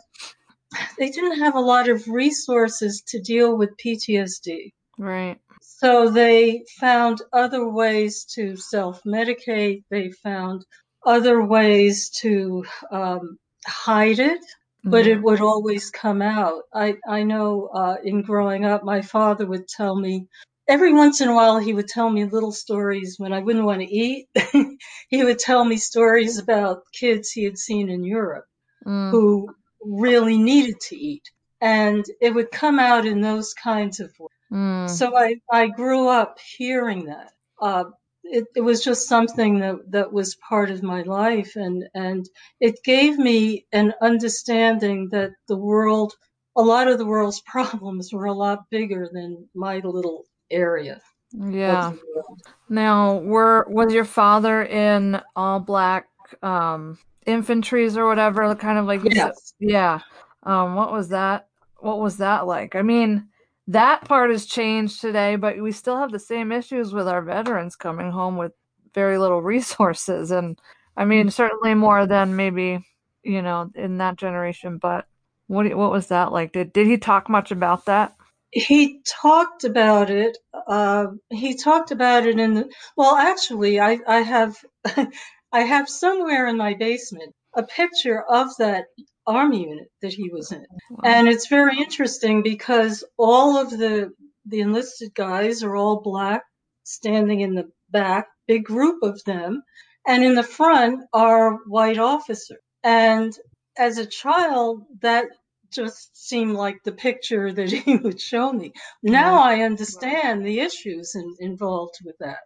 they 0.98 1.10
didn't 1.10 1.40
have 1.40 1.56
a 1.56 1.60
lot 1.60 1.90
of 1.90 2.08
resources 2.08 3.02
to 3.08 3.20
deal 3.22 3.58
with 3.58 3.78
PTSD. 3.78 4.72
right 4.98 5.40
So 5.62 6.10
they 6.10 6.64
found 6.80 7.22
other 7.32 7.68
ways 7.70 8.26
to 8.36 8.56
self-medicate. 8.56 9.84
They 9.90 10.12
found 10.12 10.66
other 11.06 11.44
ways 11.44 12.10
to 12.22 12.66
um, 12.92 13.38
hide 13.66 14.20
it, 14.20 14.40
but 14.84 15.08
it 15.08 15.22
would 15.22 15.42
always 15.42 15.90
come 15.90 16.22
out. 16.22 16.64
I, 16.74 16.96
I 17.08 17.24
know 17.24 17.68
uh, 17.68 17.98
in 18.04 18.22
growing 18.22 18.66
up, 18.66 18.84
my 18.84 19.02
father 19.02 19.46
would 19.46 19.68
tell 19.68 19.96
me, 19.96 20.28
every 20.68 20.94
once 20.94 21.22
in 21.22 21.30
a 21.30 21.36
while, 21.36 21.60
he 21.60 21.74
would 21.74 21.88
tell 21.88 22.10
me 22.10 22.26
little 22.26 22.52
stories 22.52 23.16
when 23.18 23.34
I 23.34 23.40
wouldn't 23.40 23.66
want 23.66 23.82
to 23.82 23.94
eat. 23.94 24.28
he 25.10 25.24
would 25.24 25.40
tell 25.40 25.66
me 25.66 25.78
stories 25.78 26.38
about 26.38 26.84
kids 26.94 27.32
he 27.32 27.44
had 27.44 27.58
seen 27.58 27.90
in 27.90 28.04
Europe 28.04 28.46
Mm, 28.86 29.12
who 29.12 29.56
really 29.86 30.38
needed 30.38 30.80
to 30.82 30.96
eat. 30.96 31.32
And 31.62 32.06
it 32.22 32.34
would 32.34 32.52
come 32.52 32.80
out 32.80 33.06
in 33.06 33.22
those 33.22 33.54
kinds 33.54 34.00
of 34.00 34.12
ways. 34.20 34.30
mm, 34.52 34.90
So 34.90 35.16
I, 35.18 35.36
I 35.52 35.68
grew 35.68 36.08
up 36.08 36.38
hearing 36.58 37.06
that. 37.06 37.32
Uh, 37.62 37.86
it, 38.24 38.46
it 38.56 38.62
was 38.62 38.84
just 38.84 39.08
something 39.08 39.60
that, 39.60 39.92
that 39.92 40.12
was 40.14 40.36
part 40.36 40.72
of 40.72 40.84
my 40.84 41.02
life 41.04 41.56
and, 41.56 41.86
and 41.94 42.28
it 42.60 42.84
gave 42.84 43.18
me 43.18 43.66
an 43.72 43.94
understanding 44.02 45.10
that 45.12 45.32
the 45.48 45.58
world, 45.58 46.14
a 46.56 46.62
lot 46.62 46.88
of 46.88 46.98
the 46.98 47.06
world's 47.06 47.42
problems 47.46 48.12
were 48.14 48.26
a 48.26 48.34
lot 48.34 48.70
bigger 48.70 49.10
than 49.12 49.48
my 49.54 49.80
little 49.80 50.26
area 50.52 51.02
yeah 51.50 51.90
of 51.90 52.00
the 52.00 52.06
world. 52.16 52.42
Now, 52.70 53.18
were 53.18 53.66
was 53.70 53.94
your 53.94 54.06
father 54.06 54.64
in 54.64 55.22
all 55.36 55.60
black 55.60 56.08
um 56.42 56.98
infantries 57.26 57.98
or 57.98 58.08
whatever, 58.08 58.54
kind 58.56 58.78
of 58.78 58.86
like? 58.86 59.02
Yes. 59.04 59.54
Yeah. 59.60 60.00
Um, 60.44 60.76
what 60.76 60.92
was 60.92 61.10
that? 61.10 61.48
What 61.80 62.00
was 62.00 62.18
that 62.18 62.48
like? 62.48 62.76
I 62.76 62.82
mean, 62.82 63.28
that 63.68 64.06
part 64.06 64.32
has 64.32 64.46
changed 64.46 65.02
today, 65.02 65.36
but 65.36 65.62
we 65.62 65.72
still 65.72 65.98
have 65.98 66.12
the 66.12 66.20
same 66.20 66.52
issues 66.52 66.94
with 66.94 67.08
our 67.08 67.22
veterans 67.22 67.76
coming 67.76 68.12
home 68.12 68.38
with 68.38 68.54
very 68.94 69.18
little 69.18 69.42
resources, 69.54 70.32
and 70.32 70.60
I 70.98 71.06
mean, 71.06 71.30
certainly 71.30 71.74
more 71.74 72.06
than 72.06 72.36
maybe 72.36 72.86
you 73.24 73.42
know 73.42 73.70
in 73.76 73.98
that 73.98 74.18
generation. 74.18 74.78
But 74.78 75.06
what 75.48 75.74
what 75.76 75.92
was 75.92 76.08
that 76.08 76.32
like? 76.32 76.52
Did 76.52 76.74
did 76.74 76.88
he 76.88 76.98
talk 76.98 77.30
much 77.30 77.52
about 77.52 77.86
that? 77.86 78.16
He 78.54 79.02
talked 79.04 79.64
about 79.64 80.12
it. 80.12 80.38
Uh, 80.68 81.08
he 81.32 81.56
talked 81.58 81.90
about 81.90 82.28
it 82.28 82.40
in 82.40 82.54
the, 82.54 82.70
well, 82.96 83.16
actually, 83.16 83.80
I, 83.80 84.00
I 84.08 84.20
have, 84.20 84.56
I 85.54 85.62
have 85.62 85.88
somewhere 85.88 86.48
in 86.48 86.58
my 86.58 86.74
basement 86.74 87.34
a 87.56 87.62
picture 87.64 88.24
of 88.24 88.50
that 88.58 88.86
army 89.28 89.70
unit 89.70 89.88
that 90.02 90.14
he 90.14 90.30
was 90.32 90.52
in. 90.52 90.66
And 91.04 91.28
it's 91.28 91.48
very 91.48 91.78
interesting 91.78 92.42
because 92.42 93.04
all 93.18 93.58
of 93.58 93.70
the, 93.70 94.12
the 94.48 94.62
enlisted 94.62 95.14
guys 95.14 95.62
are 95.62 95.76
all 95.76 96.02
black, 96.02 96.42
standing 96.84 97.42
in 97.42 97.54
the 97.54 97.70
back, 97.92 98.28
big 98.48 98.66
group 98.66 99.04
of 99.04 99.24
them. 99.26 99.62
And 100.08 100.24
in 100.24 100.34
the 100.34 100.44
front 100.44 101.06
are 101.14 101.60
white 101.68 102.00
officers. 102.00 102.58
And 102.84 103.38
as 103.78 104.00
a 104.00 104.06
child, 104.06 104.84
that 105.02 105.28
just 105.76 106.16
seemed 106.16 106.54
like 106.54 106.84
the 106.84 106.92
picture 106.92 107.52
that 107.54 107.72
he 107.86 107.98
would 107.98 108.22
show 108.22 108.52
me. 108.54 108.74
Now 109.04 109.42
I 109.44 109.62
understand 109.62 110.46
the 110.46 110.60
issues 110.62 111.16
in, 111.16 111.36
involved 111.40 111.96
with 112.06 112.18
that. 112.20 112.40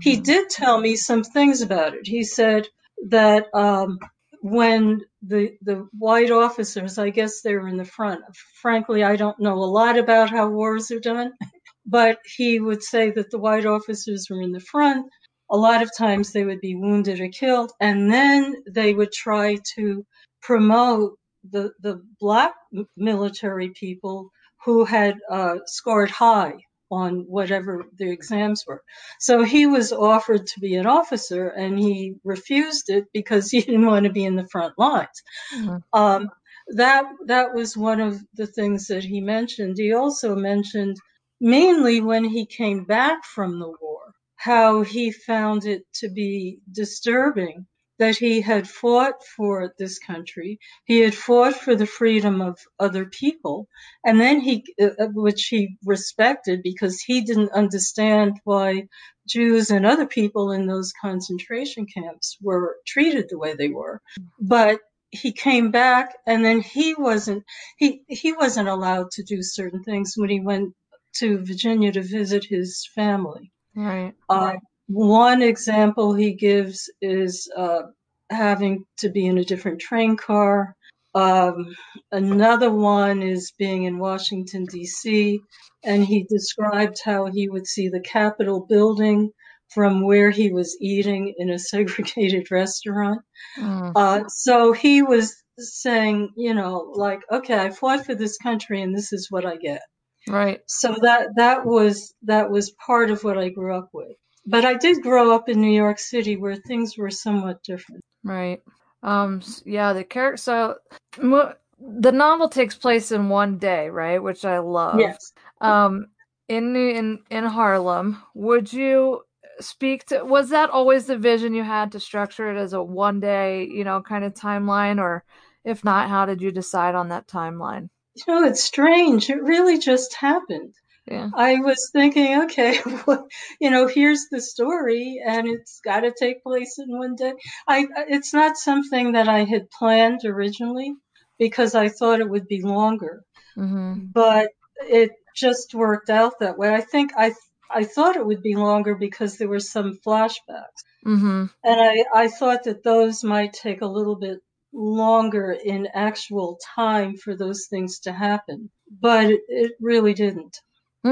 He 0.00 0.16
Mhm. 0.16 0.24
did 0.24 0.50
tell 0.50 0.80
me 0.80 0.96
some 0.96 1.24
things 1.24 1.62
about 1.62 1.94
it. 1.94 2.06
He 2.06 2.24
said 2.24 2.68
that 3.08 3.46
um, 3.54 3.98
when 4.42 5.02
the 5.22 5.56
the 5.62 5.88
white 5.98 6.30
officers, 6.30 6.98
I 6.98 7.10
guess 7.10 7.42
they 7.42 7.54
were 7.54 7.68
in 7.68 7.76
the 7.76 7.84
front. 7.84 8.22
Frankly, 8.62 9.02
I 9.04 9.16
don't 9.16 9.40
know 9.40 9.54
a 9.54 9.72
lot 9.80 9.98
about 9.98 10.30
how 10.30 10.48
wars 10.50 10.90
are 10.90 11.00
done, 11.00 11.32
but 11.86 12.18
he 12.36 12.60
would 12.60 12.82
say 12.82 13.10
that 13.12 13.30
the 13.30 13.38
white 13.38 13.66
officers 13.66 14.28
were 14.30 14.42
in 14.42 14.52
the 14.52 14.60
front. 14.60 15.06
A 15.50 15.56
lot 15.56 15.82
of 15.82 15.90
times 15.96 16.32
they 16.32 16.44
would 16.44 16.60
be 16.60 16.74
wounded 16.74 17.20
or 17.20 17.28
killed, 17.28 17.72
and 17.80 18.12
then 18.12 18.56
they 18.70 18.94
would 18.94 19.12
try 19.12 19.58
to 19.76 20.04
promote 20.42 21.18
the 21.50 21.72
the 21.80 22.02
black 22.20 22.54
military 22.96 23.70
people 23.70 24.30
who 24.64 24.84
had 24.84 25.16
uh, 25.30 25.56
scored 25.66 26.10
high 26.10 26.54
on 26.90 27.24
whatever 27.28 27.84
the 27.98 28.10
exams 28.10 28.64
were. 28.66 28.82
So 29.18 29.42
he 29.42 29.66
was 29.66 29.92
offered 29.92 30.46
to 30.48 30.60
be 30.60 30.76
an 30.76 30.86
officer, 30.86 31.48
and 31.48 31.78
he 31.78 32.14
refused 32.24 32.90
it 32.90 33.06
because 33.12 33.50
he 33.50 33.60
didn't 33.60 33.86
want 33.86 34.04
to 34.06 34.12
be 34.12 34.24
in 34.24 34.36
the 34.36 34.48
front 34.48 34.74
lines. 34.78 35.22
Mhm. 35.54 35.82
Um, 35.92 36.30
that 36.68 37.04
that 37.26 37.54
was 37.54 37.76
one 37.76 38.00
of 38.00 38.20
the 38.34 38.46
things 38.46 38.88
that 38.88 39.04
he 39.04 39.20
mentioned. 39.20 39.76
He 39.78 39.92
also 39.92 40.34
mentioned 40.34 40.96
mainly 41.40 42.00
when 42.00 42.24
he 42.24 42.46
came 42.46 42.84
back 42.84 43.24
from 43.24 43.58
the 43.60 43.68
war, 43.80 44.14
how 44.36 44.82
he 44.82 45.12
found 45.12 45.64
it 45.64 45.82
to 45.94 46.08
be 46.08 46.58
disturbing 46.72 47.66
that 47.98 48.16
he 48.16 48.40
had 48.40 48.68
fought 48.68 49.24
for 49.36 49.74
this 49.78 49.98
country, 49.98 50.58
he 50.84 51.00
had 51.00 51.14
fought 51.14 51.54
for 51.54 51.74
the 51.74 51.86
freedom 51.86 52.40
of 52.40 52.58
other 52.78 53.06
people, 53.06 53.68
and 54.04 54.20
then 54.20 54.40
he, 54.40 54.64
uh, 54.80 55.06
which 55.14 55.46
he 55.46 55.76
respected 55.84 56.62
because 56.62 57.00
he 57.00 57.22
didn't 57.22 57.52
understand 57.52 58.38
why 58.44 58.88
Jews 59.28 59.70
and 59.70 59.84
other 59.84 60.06
people 60.06 60.52
in 60.52 60.66
those 60.66 60.92
concentration 61.00 61.86
camps 61.86 62.36
were 62.40 62.76
treated 62.86 63.28
the 63.28 63.38
way 63.38 63.54
they 63.54 63.68
were. 63.68 64.00
But 64.40 64.80
he 65.10 65.32
came 65.32 65.70
back 65.70 66.14
and 66.26 66.44
then 66.44 66.60
he 66.60 66.94
wasn't 66.94 67.44
he 67.76 68.02
he 68.08 68.32
wasn't 68.32 68.68
allowed 68.68 69.10
to 69.12 69.22
do 69.22 69.42
certain 69.42 69.82
things 69.82 70.14
when 70.16 70.30
he 70.30 70.40
went 70.40 70.74
to 71.14 71.44
Virginia 71.44 71.92
to 71.92 72.02
visit 72.02 72.44
his 72.44 72.88
family. 72.94 73.52
Right. 73.74 74.14
Uh, 74.28 74.54
one 74.86 75.42
example 75.42 76.14
he 76.14 76.34
gives 76.34 76.90
is 77.00 77.50
uh, 77.56 77.82
having 78.30 78.84
to 78.98 79.08
be 79.08 79.26
in 79.26 79.38
a 79.38 79.44
different 79.44 79.80
train 79.80 80.16
car. 80.16 80.74
Um, 81.14 81.74
another 82.12 82.70
one 82.70 83.22
is 83.22 83.52
being 83.58 83.84
in 83.84 83.98
Washington, 83.98 84.66
D.C., 84.66 85.40
and 85.82 86.04
he 86.04 86.26
described 86.28 86.98
how 87.04 87.26
he 87.26 87.48
would 87.48 87.66
see 87.66 87.88
the 87.88 88.00
Capitol 88.00 88.66
building 88.68 89.30
from 89.70 90.02
where 90.04 90.30
he 90.30 90.52
was 90.52 90.76
eating 90.80 91.34
in 91.38 91.50
a 91.50 91.58
segregated 91.70 92.50
restaurant. 92.50 93.22
Mm. 93.58 93.92
Uh, 93.94 94.28
so 94.28 94.72
he 94.72 95.02
was 95.02 95.34
saying, 95.58 96.30
you 96.36 96.54
know, 96.54 96.92
like, 96.94 97.20
okay, 97.32 97.58
I 97.58 97.70
fought 97.70 98.04
for 98.04 98.14
this 98.14 98.36
country 98.36 98.82
and 98.82 98.94
this 98.94 99.12
is 99.12 99.28
what 99.30 99.46
I 99.46 99.56
get. 99.56 99.82
Right. 100.28 100.60
So 100.66 100.94
that 101.02 101.28
that 101.36 101.64
was 101.64 102.12
that 102.22 102.50
was 102.50 102.72
part 102.84 103.10
of 103.10 103.22
what 103.22 103.38
I 103.38 103.48
grew 103.48 103.76
up 103.76 103.90
with. 103.92 104.16
But 104.46 104.64
I 104.64 104.74
did 104.74 105.02
grow 105.02 105.34
up 105.34 105.48
in 105.48 105.60
New 105.60 105.72
York 105.72 105.98
City 105.98 106.36
where 106.36 106.56
things 106.56 106.96
were 106.96 107.10
somewhat 107.10 107.62
different. 107.62 108.02
Right. 108.22 108.62
Um. 109.02 109.42
Yeah. 109.64 109.92
The 109.92 110.04
character. 110.04 110.36
So, 110.36 110.76
mo- 111.20 111.54
the 111.78 112.12
novel 112.12 112.48
takes 112.48 112.74
place 112.74 113.12
in 113.12 113.28
one 113.28 113.58
day, 113.58 113.90
right? 113.90 114.22
Which 114.22 114.44
I 114.44 114.58
love. 114.58 115.00
Yes. 115.00 115.32
Um. 115.60 116.06
In 116.48 116.72
New- 116.72 116.90
in 116.90 117.18
in 117.30 117.44
Harlem. 117.44 118.22
Would 118.34 118.72
you 118.72 119.22
speak 119.60 120.06
to? 120.06 120.24
Was 120.24 120.50
that 120.50 120.70
always 120.70 121.06
the 121.06 121.18
vision 121.18 121.54
you 121.54 121.64
had 121.64 121.92
to 121.92 122.00
structure 122.00 122.50
it 122.50 122.58
as 122.58 122.72
a 122.72 122.82
one 122.82 123.20
day, 123.20 123.64
you 123.66 123.84
know, 123.84 124.00
kind 124.00 124.24
of 124.24 124.34
timeline, 124.34 125.00
or 125.00 125.24
if 125.64 125.82
not, 125.82 126.08
how 126.08 126.24
did 126.26 126.40
you 126.40 126.52
decide 126.52 126.94
on 126.94 127.08
that 127.08 127.26
timeline? 127.26 127.88
You 128.14 128.24
know, 128.28 128.44
it's 128.46 128.62
strange. 128.62 129.28
It 129.28 129.42
really 129.42 129.78
just 129.78 130.14
happened. 130.14 130.74
Yeah. 131.10 131.30
I 131.34 131.56
was 131.60 131.90
thinking, 131.92 132.42
okay, 132.44 132.80
well, 133.06 133.26
you 133.60 133.70
know, 133.70 133.86
here's 133.86 134.26
the 134.30 134.40
story, 134.40 135.20
and 135.24 135.46
it's 135.48 135.80
got 135.84 136.00
to 136.00 136.12
take 136.18 136.42
place 136.42 136.78
in 136.78 136.96
one 136.98 137.14
day. 137.14 137.34
I, 137.68 137.86
it's 138.08 138.32
not 138.34 138.56
something 138.56 139.12
that 139.12 139.28
I 139.28 139.44
had 139.44 139.70
planned 139.70 140.20
originally 140.24 140.94
because 141.38 141.74
I 141.74 141.88
thought 141.88 142.20
it 142.20 142.28
would 142.30 142.48
be 142.48 142.62
longer, 142.62 143.22
Mm-hmm. 143.56 144.06
but 144.12 144.50
it 144.80 145.10
just 145.34 145.74
worked 145.74 146.10
out 146.10 146.34
that 146.40 146.58
way. 146.58 146.74
I 146.74 146.80
think 146.80 147.12
I, 147.16 147.34
I 147.70 147.84
thought 147.84 148.16
it 148.16 148.26
would 148.26 148.42
be 148.42 148.54
longer 148.56 148.94
because 148.94 149.36
there 149.38 149.48
were 149.48 149.60
some 149.60 149.98
flashbacks, 150.06 150.82
Mm-hmm. 151.06 151.44
and 151.64 151.80
I, 151.80 152.04
I 152.14 152.28
thought 152.28 152.64
that 152.64 152.82
those 152.82 153.22
might 153.24 153.52
take 153.52 153.80
a 153.82 153.86
little 153.86 154.16
bit 154.16 154.40
longer 154.72 155.52
in 155.52 155.88
actual 155.94 156.58
time 156.74 157.16
for 157.16 157.36
those 157.36 157.66
things 157.70 158.00
to 158.00 158.12
happen, 158.12 158.70
but 159.00 159.26
it, 159.30 159.40
it 159.48 159.72
really 159.80 160.14
didn't. 160.14 160.58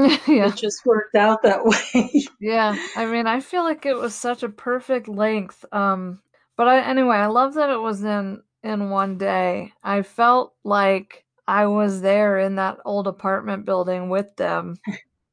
yeah. 0.27 0.47
It 0.47 0.57
just 0.57 0.85
worked 0.85 1.15
out 1.15 1.43
that 1.43 1.65
way. 1.93 2.27
Yeah, 2.39 2.77
I 2.95 3.05
mean, 3.05 3.27
I 3.27 3.39
feel 3.41 3.63
like 3.63 3.85
it 3.85 3.95
was 3.97 4.15
such 4.15 4.43
a 4.43 4.49
perfect 4.49 5.07
length. 5.07 5.65
Um, 5.71 6.21
but 6.57 6.67
I, 6.67 6.81
anyway, 6.81 7.17
I 7.17 7.27
love 7.27 7.55
that 7.55 7.69
it 7.69 7.79
was 7.81 8.03
in 8.03 8.43
in 8.63 8.89
one 8.89 9.17
day. 9.17 9.73
I 9.83 10.01
felt 10.03 10.53
like 10.63 11.25
I 11.47 11.67
was 11.67 12.01
there 12.01 12.39
in 12.39 12.55
that 12.55 12.77
old 12.85 13.07
apartment 13.07 13.65
building 13.65 14.09
with 14.09 14.35
them, 14.37 14.77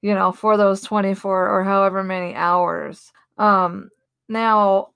you 0.03 0.15
know, 0.15 0.33
for 0.33 0.57
those 0.57 0.83
24 0.83 1.51
or 1.51 1.65
however 1.65 2.03
many 2.05 2.35
hours. 2.35 3.13
Um, 3.39 3.91
now 4.29 4.91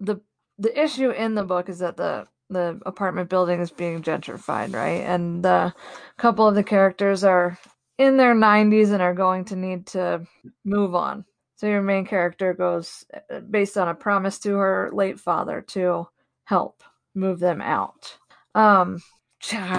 the 0.00 0.18
the 0.58 0.80
issue 0.82 1.10
in 1.10 1.34
the 1.34 1.44
book 1.44 1.68
is 1.68 1.80
that 1.80 1.96
the 1.96 2.26
the 2.50 2.80
apartment 2.86 3.28
building 3.30 3.60
is 3.60 3.72
being 3.72 4.02
gentrified, 4.02 4.74
right? 4.74 5.02
And 5.02 5.44
the 5.44 5.74
couple 6.18 6.48
of 6.48 6.54
the 6.54 6.64
characters 6.64 7.24
are 7.24 7.58
in 7.98 8.16
their 8.16 8.34
90s 8.34 8.92
and 8.92 9.02
are 9.02 9.14
going 9.14 9.44
to 9.46 9.56
need 9.56 9.86
to 9.88 10.26
move 10.64 10.94
on. 10.94 11.24
So 11.56 11.66
your 11.66 11.82
main 11.82 12.04
character 12.04 12.52
goes 12.52 13.04
uh, 13.30 13.40
based 13.40 13.78
on 13.78 13.88
a 13.88 13.94
promise 13.94 14.38
to 14.40 14.54
her 14.56 14.90
late 14.92 15.18
father 15.18 15.62
to 15.68 16.06
help 16.44 16.82
move 17.14 17.40
them 17.40 17.60
out. 17.60 18.18
Um, 18.54 19.02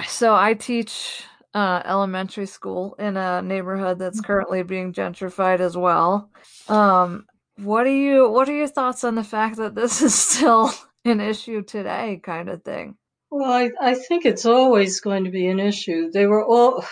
so 0.07 0.35
I 0.35 0.53
teach 0.53 1.23
uh, 1.53 1.81
elementary 1.85 2.45
school 2.45 2.95
in 2.99 3.17
a 3.17 3.41
neighborhood 3.41 3.99
that's 3.99 4.21
currently 4.21 4.63
being 4.63 4.93
gentrified 4.93 5.59
as 5.59 5.77
well. 5.77 6.29
Um, 6.67 7.25
what 7.57 7.83
do 7.83 7.89
you 7.89 8.29
what 8.29 8.47
are 8.49 8.53
your 8.53 8.67
thoughts 8.67 9.03
on 9.03 9.15
the 9.15 9.23
fact 9.23 9.57
that 9.57 9.73
this 9.75 10.01
is 10.03 10.13
still 10.13 10.71
an 11.05 11.19
issue 11.19 11.61
today, 11.63 12.19
kind 12.23 12.49
of 12.49 12.63
thing? 12.63 12.97
Well, 13.29 13.51
I, 13.51 13.71
I 13.81 13.93
think 13.95 14.25
it's 14.25 14.45
always 14.45 15.01
going 15.01 15.25
to 15.25 15.31
be 15.31 15.47
an 15.47 15.59
issue. 15.59 16.09
They 16.11 16.27
were 16.27 16.45
all, 16.45 16.85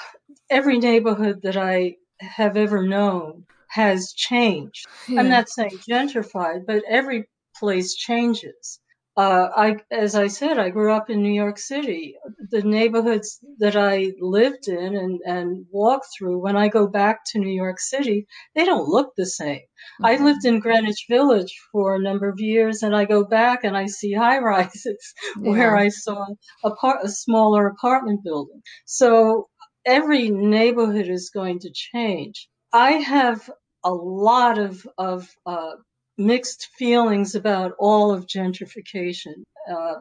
every 0.49 0.77
neighborhood 0.79 1.41
that 1.43 1.58
I 1.58 1.95
have 2.21 2.58
ever 2.58 2.86
known 2.86 3.45
has 3.69 4.13
changed. 4.13 4.88
I'm 5.17 5.29
not 5.29 5.49
saying 5.49 5.79
gentrified, 5.89 6.65
but 6.65 6.84
every 6.88 7.25
place 7.60 7.95
changes. 7.95 8.79
Uh, 9.17 9.47
I, 9.55 9.77
as 9.91 10.13
I 10.13 10.27
said, 10.27 10.60
I 10.60 10.69
grew 10.69 10.91
up 10.91 11.10
in 11.10 11.21
New 11.23 11.31
York 11.34 11.58
City. 11.58 12.15
The 12.51 12.62
neighborhoods 12.63 13.39
that 13.60 13.77
I 13.77 14.12
lived 14.19 14.67
in 14.67 14.95
and, 14.97 15.21
and 15.25 15.65
walked 15.71 16.08
through, 16.17 16.39
when 16.39 16.58
I 16.58 16.67
go 16.67 16.86
back 16.86 17.19
to 17.27 17.39
New 17.39 17.53
York 17.63 17.79
City, 17.79 18.27
they 18.55 18.65
don't 18.65 18.89
look 18.89 19.13
the 19.15 19.25
same. 19.25 19.62
I 20.03 20.17
Mhm. 20.17 20.25
lived 20.25 20.45
in 20.45 20.60
Greenwich 20.60 21.05
Village 21.10 21.53
for 21.71 21.95
a 21.95 21.99
number 22.01 22.27
of 22.27 22.39
years, 22.41 22.84
and 22.84 22.93
I 22.95 23.05
go 23.05 23.23
back 23.23 23.63
and 23.63 23.77
I 23.77 23.86
see 23.86 24.12
high 24.13 24.39
rises 24.39 25.13
where 25.39 25.77
I 25.77 25.88
saw 25.89 26.25
a, 26.65 26.71
par- 26.75 26.99
a 27.03 27.08
smaller 27.10 27.67
apartment 27.67 28.21
building. 28.23 28.62
So 28.86 29.47
every 29.86 30.30
neighborhood 30.30 31.08
is 31.08 31.30
going 31.30 31.60
to 31.60 31.71
change. 31.71 32.48
I 32.74 32.93
have 32.93 33.50
a 33.84 33.93
lot 33.93 34.58
of 34.58 34.86
of 34.98 35.30
uh, 35.45 35.74
mixed 36.17 36.69
feelings 36.78 37.36
about 37.36 37.74
all 37.80 38.12
of 38.12 38.28
gentrification. 38.28 39.43
Uh, 39.69 39.95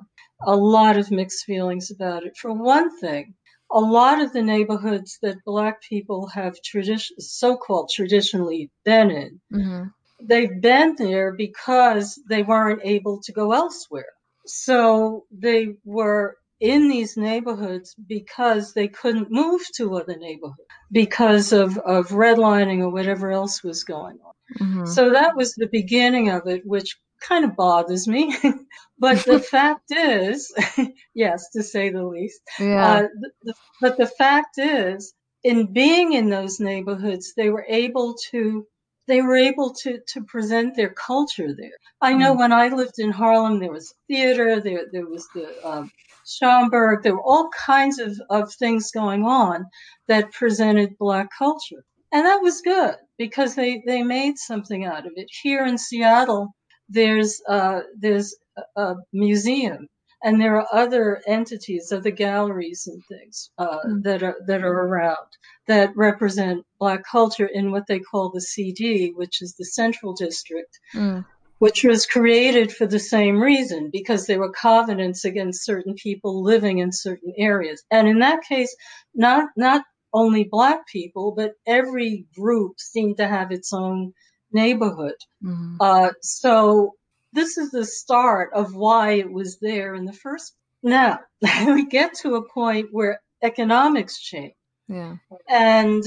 a 0.47 0.57
lot 0.57 0.97
of 0.97 1.11
mixed 1.11 1.45
feelings 1.45 1.91
about 1.91 2.25
it. 2.25 2.37
For 2.37 2.53
one 2.53 2.99
thing, 2.99 3.35
a 3.71 3.81
lot 3.81 4.21
of 4.21 4.33
the 4.33 4.43
neighborhoods 4.43 5.19
that 5.23 5.37
Black 5.45 5.83
people 5.83 6.27
have 6.29 6.55
tradition, 6.63 7.19
so-called 7.21 7.91
traditionally 7.95 8.71
been 8.85 9.11
in, 9.11 9.41
Mhm. 9.53 9.93
they've 10.23 10.61
been 10.61 10.95
there 10.97 11.33
because 11.33 12.21
they 12.29 12.43
weren't 12.43 12.81
able 12.85 13.21
to 13.23 13.33
go 13.33 13.53
elsewhere. 13.53 14.13
So 14.47 15.25
they 15.31 15.77
were 15.85 16.37
in 16.61 16.89
these 16.89 17.17
neighborhoods 17.17 17.95
because 18.07 18.73
they 18.75 18.89
couldn't 18.89 19.31
move 19.31 19.63
to 19.77 19.97
other 19.97 20.17
neighborhoods 20.17 20.59
because 20.93 21.53
of, 21.53 21.79
of 21.79 22.09
redlining 22.09 22.81
or 22.81 22.91
whatever 22.91 23.31
else 23.33 23.63
was 23.63 23.85
going 23.85 24.19
on. 24.25 24.33
Mhm. 24.61 24.89
So 24.89 25.11
that 25.13 25.37
was 25.37 25.55
the 25.55 25.69
beginning 25.69 26.31
of 26.31 26.47
it, 26.47 26.63
which 26.67 26.97
kind 27.21 27.45
of 27.45 27.57
bothers 27.57 28.07
me. 28.09 28.35
but 28.99 29.25
the 29.25 29.41
fact 29.55 29.91
is, 29.91 30.53
yes, 31.15 31.51
to 31.51 31.63
say 31.63 31.91
the 31.91 32.05
least, 32.05 32.41
Yeah. 32.59 32.87
uh, 32.87 33.03
the, 33.21 33.31
the, 33.43 33.55
but 33.81 33.97
the 33.97 34.07
fact 34.07 34.59
is, 34.59 35.15
in 35.43 35.73
being 35.73 36.13
in 36.13 36.31
those 36.31 36.61
neighborhoods, 36.61 37.35
they 37.37 37.51
were 37.51 37.67
able 37.69 38.15
to 38.31 38.67
they 39.09 39.23
were 39.23 39.37
able 39.37 39.75
to 39.83 40.01
to 40.15 40.25
present 40.25 40.77
their 40.77 40.91
culture 40.91 41.55
there. 41.57 41.79
I 42.03 42.15
know 42.15 42.35
Mm. 42.35 42.39
when 42.41 42.53
I 42.53 42.69
lived 42.69 42.99
in 42.99 43.11
Harlem, 43.13 43.61
there 43.61 43.73
was 43.73 43.95
theater, 44.09 44.61
there 44.61 44.87
there 44.93 45.07
was 45.07 45.29
the 45.35 45.47
um, 45.65 45.91
Schomburg, 46.27 47.03
there 47.03 47.15
were 47.17 47.23
all 47.25 47.51
kinds 47.51 47.99
of 48.01 48.13
of 48.31 48.53
things 48.55 48.91
going 48.93 49.25
on 49.25 49.67
that 50.09 50.33
presented 50.33 50.99
Black 50.99 51.29
culture, 51.39 51.85
and 52.13 52.27
that 52.27 52.43
was 52.43 52.63
good 52.63 52.97
because 53.19 53.55
they 53.57 53.83
they 53.87 54.03
made 54.03 54.39
something 54.39 54.85
out 54.87 55.07
of 55.07 55.13
it. 55.17 55.29
Here 55.43 55.65
in 55.67 55.79
Seattle, 55.79 56.55
there's 56.89 57.43
uh, 57.49 57.81
there's 57.99 58.37
a, 58.77 58.83
a 58.83 58.97
museum 59.13 59.89
and 60.25 60.41
there 60.41 60.57
are 60.61 60.69
other 60.73 61.23
entities, 61.27 61.93
other 61.93 62.11
galleries 62.11 62.89
and 62.89 63.03
things 63.07 63.51
uh, 63.59 63.79
Mm. 63.87 64.03
that 64.05 64.23
are 64.23 64.37
that 64.49 64.63
are 64.65 64.81
around 64.89 65.29
that 65.67 65.97
represent 65.97 66.65
Black 66.79 67.03
culture 67.05 67.47
in 67.47 67.71
what 67.73 67.87
they 67.87 67.99
call 68.01 68.31
the 68.31 68.41
CD, 68.41 69.13
which 69.15 69.41
is 69.43 69.55
the 69.55 69.65
Central 69.65 70.13
District, 70.15 70.79
Mm. 70.95 71.25
which 71.59 71.85
was 71.85 72.07
created 72.07 72.73
for 72.73 72.87
the 72.87 72.99
same 72.99 73.41
reason 73.41 73.89
because 73.91 74.27
there 74.27 74.39
were 74.41 74.53
covenants 74.53 75.25
against 75.25 75.65
certain 75.65 75.95
people 75.95 76.43
living 76.43 76.79
in 76.79 76.93
certain 76.93 77.33
areas, 77.39 77.83
and 77.91 78.07
in 78.09 78.19
that 78.19 78.43
case, 78.43 78.75
not 79.15 79.49
not 79.57 79.85
only 80.13 80.45
Black 80.45 80.87
people, 80.87 81.33
but 81.33 81.55
every 81.67 82.27
group 82.37 82.79
seemed 82.79 83.17
to 83.17 83.27
have 83.27 83.51
its 83.51 83.73
own 83.73 84.13
neighborhood. 84.53 85.17
Mhm. 85.43 85.77
Uh, 85.81 86.11
so 86.21 86.93
this 87.33 87.59
is 87.59 87.71
the 87.73 87.85
start 87.85 88.51
of 88.53 88.77
why 88.77 89.13
it 89.13 89.33
was 89.33 89.59
there 89.59 89.95
in 89.95 90.05
the 90.05 90.13
first. 90.13 90.55
Now 90.83 91.19
we 91.67 91.87
get 91.87 92.15
to 92.23 92.37
a 92.37 92.49
point 92.49 92.89
where 92.93 93.21
economics 93.43 94.21
change 94.21 94.55
Yeah. 94.89 95.17
and 95.49 96.05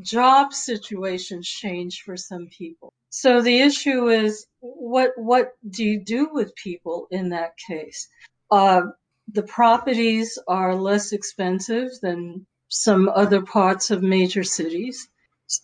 job 0.00 0.52
situations 0.52 1.48
change 1.48 2.02
for 2.02 2.16
some 2.16 2.48
people. 2.56 2.92
So 3.10 3.42
the 3.42 3.60
issue 3.60 4.08
is 4.08 4.46
what 4.60 5.12
what 5.16 5.52
do 5.68 5.84
you 5.84 6.00
do 6.04 6.28
with 6.32 6.54
people 6.54 7.08
in 7.10 7.30
that 7.30 7.56
case? 7.56 8.08
Uh, 8.50 8.82
the 9.32 9.42
properties 9.42 10.38
are 10.46 10.74
less 10.74 11.12
expensive 11.12 11.90
than 12.02 12.46
some 12.68 13.08
other 13.08 13.42
parts 13.42 13.90
of 13.90 14.02
major 14.02 14.44
cities 14.44 15.08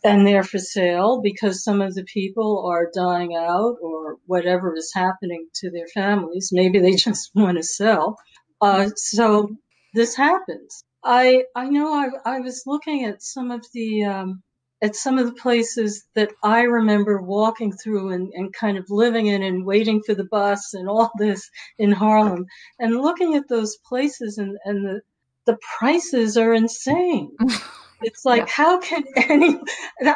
and 0.02 0.26
they're 0.26 0.42
for 0.42 0.59
sale 0.59 1.20
because 1.22 1.62
some 1.62 1.81
of 1.81 1.94
the 1.94 2.05
people 2.05 2.66
are 2.66 2.90
dying 2.92 3.37
out 3.37 3.76
or 3.81 4.16
whatever 4.26 4.74
is 4.76 4.92
happening 4.92 5.46
to 5.55 5.70
their 5.70 5.87
families. 5.88 6.50
Maybe 6.52 6.81
they 6.81 6.94
just 6.96 7.31
want 7.35 7.57
to 7.59 7.62
sell. 7.62 8.18
Uh, 8.61 8.90
so 8.96 9.57
this 9.94 10.16
happens. 10.16 10.83
I 11.07 11.45
I 11.55 11.69
know 11.69 11.95
I 11.95 12.37
I 12.37 12.40
was 12.40 12.64
looking 12.66 13.05
at 13.05 13.23
some 13.23 13.51
of 13.53 13.64
the 13.73 14.05
um, 14.05 14.42
at 14.83 14.97
some 14.97 15.19
of 15.19 15.27
the 15.27 15.40
places 15.40 16.05
that 16.14 16.33
I 16.42 16.62
remember 16.62 17.23
walking 17.23 17.73
through 17.73 18.11
and, 18.11 18.33
and 18.35 18.53
kind 18.53 18.77
of 18.77 18.90
living 18.90 19.27
in 19.27 19.42
and 19.42 19.64
waiting 19.64 20.03
for 20.03 20.14
the 20.14 20.25
bus 20.25 20.75
and 20.75 20.88
all 20.88 21.11
this 21.19 21.49
in 21.79 21.92
Harlem 21.92 22.47
and 22.79 23.01
looking 23.01 23.37
at 23.37 23.49
those 23.49 23.79
places 23.87 24.38
and, 24.38 24.59
and 24.64 24.85
the 24.85 25.01
the 25.47 25.57
prices 25.79 26.37
are 26.37 26.53
insane. 26.53 27.37
It's 28.03 28.27
like 28.27 28.42
yeah. 28.42 28.53
how 28.53 28.79
can 28.79 29.05
any 29.16 29.59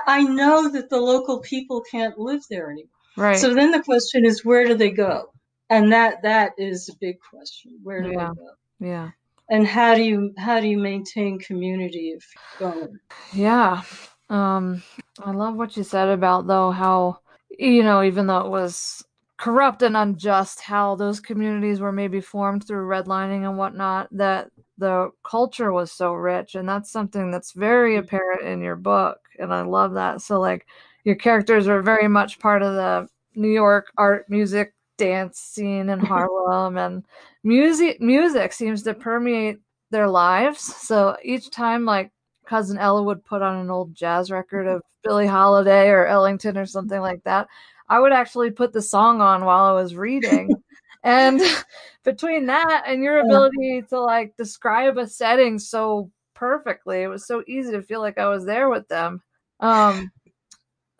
I 0.06 0.22
know 0.22 0.70
that 0.70 0.90
the 0.90 1.00
local 1.00 1.40
people 1.40 1.80
can't 1.80 2.18
live 2.18 2.42
there 2.50 2.70
anymore. 2.70 2.90
Right. 3.16 3.38
So 3.38 3.54
then 3.54 3.70
the 3.70 3.82
question 3.82 4.26
is 4.26 4.44
where 4.44 4.66
do 4.66 4.74
they 4.74 4.90
go? 4.90 5.32
And 5.70 5.90
that 5.92 6.22
that 6.22 6.52
is 6.58 6.90
a 6.90 6.96
big 7.00 7.16
question. 7.30 7.78
Where 7.82 8.02
do 8.02 8.10
yeah. 8.10 8.28
they 8.28 8.86
go? 8.86 8.86
Yeah. 8.90 9.10
And 9.50 9.66
how 9.66 9.94
do 9.94 10.02
you 10.02 10.32
how 10.38 10.60
do 10.60 10.68
you 10.68 10.78
maintain 10.78 11.38
community 11.38 12.14
if 12.16 12.24
going? 12.58 12.98
Yeah. 13.32 13.82
Um 14.28 14.82
I 15.20 15.32
love 15.32 15.56
what 15.56 15.76
you 15.76 15.82
said 15.82 16.08
about 16.08 16.46
though 16.46 16.70
how 16.70 17.18
you 17.50 17.82
know 17.82 18.02
even 18.02 18.26
though 18.26 18.40
it 18.40 18.50
was 18.50 19.04
corrupt 19.40 19.80
and 19.80 19.96
unjust 19.96 20.60
how 20.60 20.94
those 20.94 21.18
communities 21.18 21.80
were 21.80 21.92
maybe 21.92 22.20
formed 22.20 22.66
through 22.66 22.86
redlining 22.86 23.48
and 23.48 23.56
whatnot 23.56 24.06
that 24.10 24.50
the 24.76 25.10
culture 25.24 25.72
was 25.72 25.90
so 25.90 26.12
rich 26.12 26.54
and 26.54 26.68
that's 26.68 26.92
something 26.92 27.30
that's 27.30 27.52
very 27.52 27.94
mm-hmm. 27.94 28.04
apparent 28.04 28.42
in 28.42 28.60
your 28.60 28.76
book 28.76 29.18
and 29.38 29.52
i 29.52 29.62
love 29.62 29.94
that 29.94 30.20
so 30.20 30.38
like 30.38 30.66
your 31.04 31.14
characters 31.14 31.68
are 31.68 31.80
very 31.80 32.06
much 32.06 32.38
part 32.38 32.62
of 32.62 32.74
the 32.74 33.08
new 33.34 33.48
york 33.48 33.90
art 33.96 34.28
music 34.28 34.74
dance 34.98 35.38
scene 35.38 35.88
in 35.88 35.98
harlem 36.12 36.76
and 36.76 37.02
music 37.42 38.00
music 38.00 38.52
seems 38.52 38.82
to 38.82 38.94
permeate 38.94 39.58
their 39.90 40.08
lives. 40.08 40.60
So 40.60 41.16
each 41.22 41.50
time 41.50 41.84
like 41.84 42.10
cousin 42.46 42.78
ella 42.78 43.02
would 43.02 43.24
put 43.24 43.42
on 43.42 43.56
an 43.56 43.70
old 43.70 43.94
jazz 43.94 44.30
record 44.30 44.66
of 44.66 44.82
billie 45.04 45.26
holiday 45.26 45.88
or 45.88 46.04
ellington 46.04 46.58
or 46.58 46.66
something 46.66 47.00
like 47.00 47.22
that 47.22 47.46
i 47.88 48.00
would 48.00 48.12
actually 48.12 48.50
put 48.50 48.72
the 48.72 48.82
song 48.82 49.20
on 49.20 49.44
while 49.44 49.64
i 49.64 49.72
was 49.72 49.94
reading. 49.94 50.50
And 51.02 51.40
between 52.04 52.46
that 52.46 52.84
and 52.86 53.02
your 53.02 53.20
ability 53.20 53.82
to 53.88 54.00
like 54.00 54.36
describe 54.36 54.98
a 54.98 55.06
setting 55.06 55.58
so 55.58 56.10
perfectly, 56.34 57.02
it 57.02 57.08
was 57.08 57.26
so 57.26 57.42
easy 57.46 57.72
to 57.72 57.82
feel 57.82 58.00
like 58.00 58.18
I 58.18 58.28
was 58.28 58.44
there 58.44 58.68
with 58.68 58.88
them. 58.88 59.22
Um, 59.60 60.10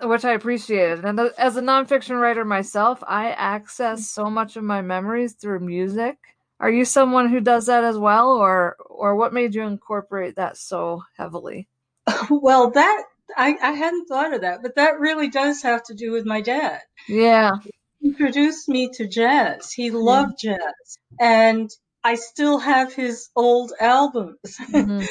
which 0.02 0.24
I 0.24 0.32
appreciated. 0.32 1.04
And 1.04 1.18
as 1.38 1.56
a 1.56 1.62
nonfiction 1.62 2.20
writer 2.20 2.44
myself, 2.44 3.02
I 3.06 3.30
access 3.30 4.08
so 4.08 4.30
much 4.30 4.56
of 4.56 4.64
my 4.64 4.82
memories 4.82 5.34
through 5.34 5.60
music. 5.60 6.18
Are 6.58 6.70
you 6.70 6.84
someone 6.84 7.30
who 7.30 7.40
does 7.40 7.66
that 7.66 7.84
as 7.84 7.96
well, 7.98 8.32
or 8.32 8.76
or 8.88 9.16
what 9.16 9.32
made 9.32 9.54
you 9.54 9.62
incorporate 9.62 10.36
that 10.36 10.56
so 10.56 11.02
heavily? 11.16 11.68
Well, 12.30 12.70
that 12.70 13.04
I, 13.36 13.56
I 13.62 13.70
hadn't 13.72 14.06
thought 14.06 14.34
of 14.34 14.40
that, 14.42 14.60
but 14.62 14.74
that 14.74 14.98
really 14.98 15.30
does 15.30 15.62
have 15.62 15.82
to 15.84 15.94
do 15.94 16.10
with 16.12 16.26
my 16.26 16.40
dad. 16.40 16.80
Yeah 17.08 17.52
he 18.00 18.08
introduced 18.08 18.68
me 18.68 18.90
to 18.94 19.06
jazz. 19.06 19.72
He 19.72 19.90
loved 19.90 20.42
yeah. 20.42 20.56
jazz. 20.56 20.98
And 21.20 21.70
I 22.02 22.14
still 22.14 22.58
have 22.58 22.94
his 22.94 23.28
old 23.36 23.72
albums 23.78 24.38
mm-hmm. 24.46 25.04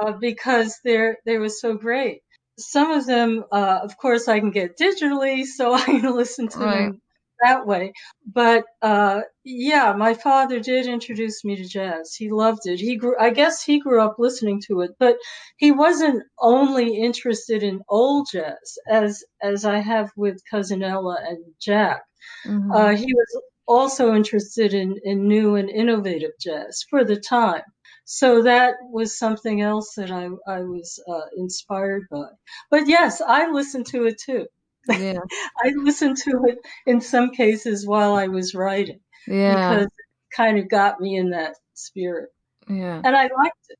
uh, 0.00 0.12
because 0.12 0.78
they're, 0.84 1.18
they 1.26 1.38
were 1.38 1.50
so 1.50 1.74
great. 1.74 2.22
Some 2.58 2.90
of 2.90 3.06
them, 3.06 3.44
uh, 3.50 3.80
of 3.82 3.96
course, 3.96 4.28
I 4.28 4.40
can 4.40 4.50
get 4.50 4.78
digitally, 4.78 5.44
so 5.44 5.72
I 5.74 5.82
can 5.82 6.14
listen 6.14 6.48
to 6.48 6.58
right. 6.58 6.78
them 6.86 7.02
that 7.42 7.66
way. 7.66 7.92
But 8.32 8.64
uh, 8.80 9.22
yeah, 9.44 9.94
my 9.96 10.14
father 10.14 10.60
did 10.60 10.86
introduce 10.86 11.44
me 11.44 11.56
to 11.56 11.64
jazz. 11.64 12.14
He 12.14 12.30
loved 12.30 12.66
it. 12.66 12.78
He 12.80 12.96
grew, 12.96 13.16
I 13.18 13.30
guess, 13.30 13.62
he 13.62 13.80
grew 13.80 14.00
up 14.00 14.16
listening 14.18 14.62
to 14.68 14.80
it, 14.82 14.92
but 14.98 15.16
he 15.56 15.72
wasn't 15.72 16.22
only 16.38 16.96
interested 16.96 17.62
in 17.62 17.82
old 17.88 18.28
jazz, 18.32 18.78
as 18.88 19.24
as 19.42 19.64
I 19.64 19.78
have 19.78 20.10
with 20.16 20.42
cousin 20.50 20.82
Ella 20.82 21.18
and 21.26 21.44
Jack. 21.60 22.02
Mm-hmm. 22.46 22.70
Uh, 22.70 22.96
he 22.96 23.12
was 23.12 23.42
also 23.66 24.14
interested 24.14 24.74
in, 24.74 24.96
in 25.04 25.26
new 25.28 25.54
and 25.56 25.70
innovative 25.70 26.32
jazz 26.40 26.84
for 26.88 27.04
the 27.04 27.16
time. 27.16 27.62
So 28.04 28.42
that 28.42 28.74
was 28.90 29.18
something 29.18 29.60
else 29.60 29.94
that 29.96 30.10
I, 30.10 30.28
I 30.46 30.60
was 30.62 31.02
uh, 31.08 31.26
inspired 31.36 32.02
by. 32.10 32.26
But 32.70 32.88
yes, 32.88 33.20
I 33.20 33.50
listened 33.50 33.86
to 33.86 34.06
it 34.06 34.20
too. 34.20 34.46
Yeah. 34.88 35.20
I 35.64 35.72
listened 35.76 36.16
to 36.24 36.44
it 36.46 36.58
in 36.86 37.00
some 37.00 37.30
cases 37.30 37.86
while 37.86 38.14
I 38.14 38.26
was 38.26 38.54
writing. 38.54 39.00
Yeah. 39.26 39.70
Because 39.70 39.86
it 39.86 40.36
kind 40.36 40.58
of 40.58 40.68
got 40.68 41.00
me 41.00 41.16
in 41.16 41.30
that 41.30 41.54
spirit. 41.74 42.30
Yeah. 42.68 43.00
And 43.04 43.16
I 43.16 43.22
liked 43.22 43.56
it. 43.68 43.78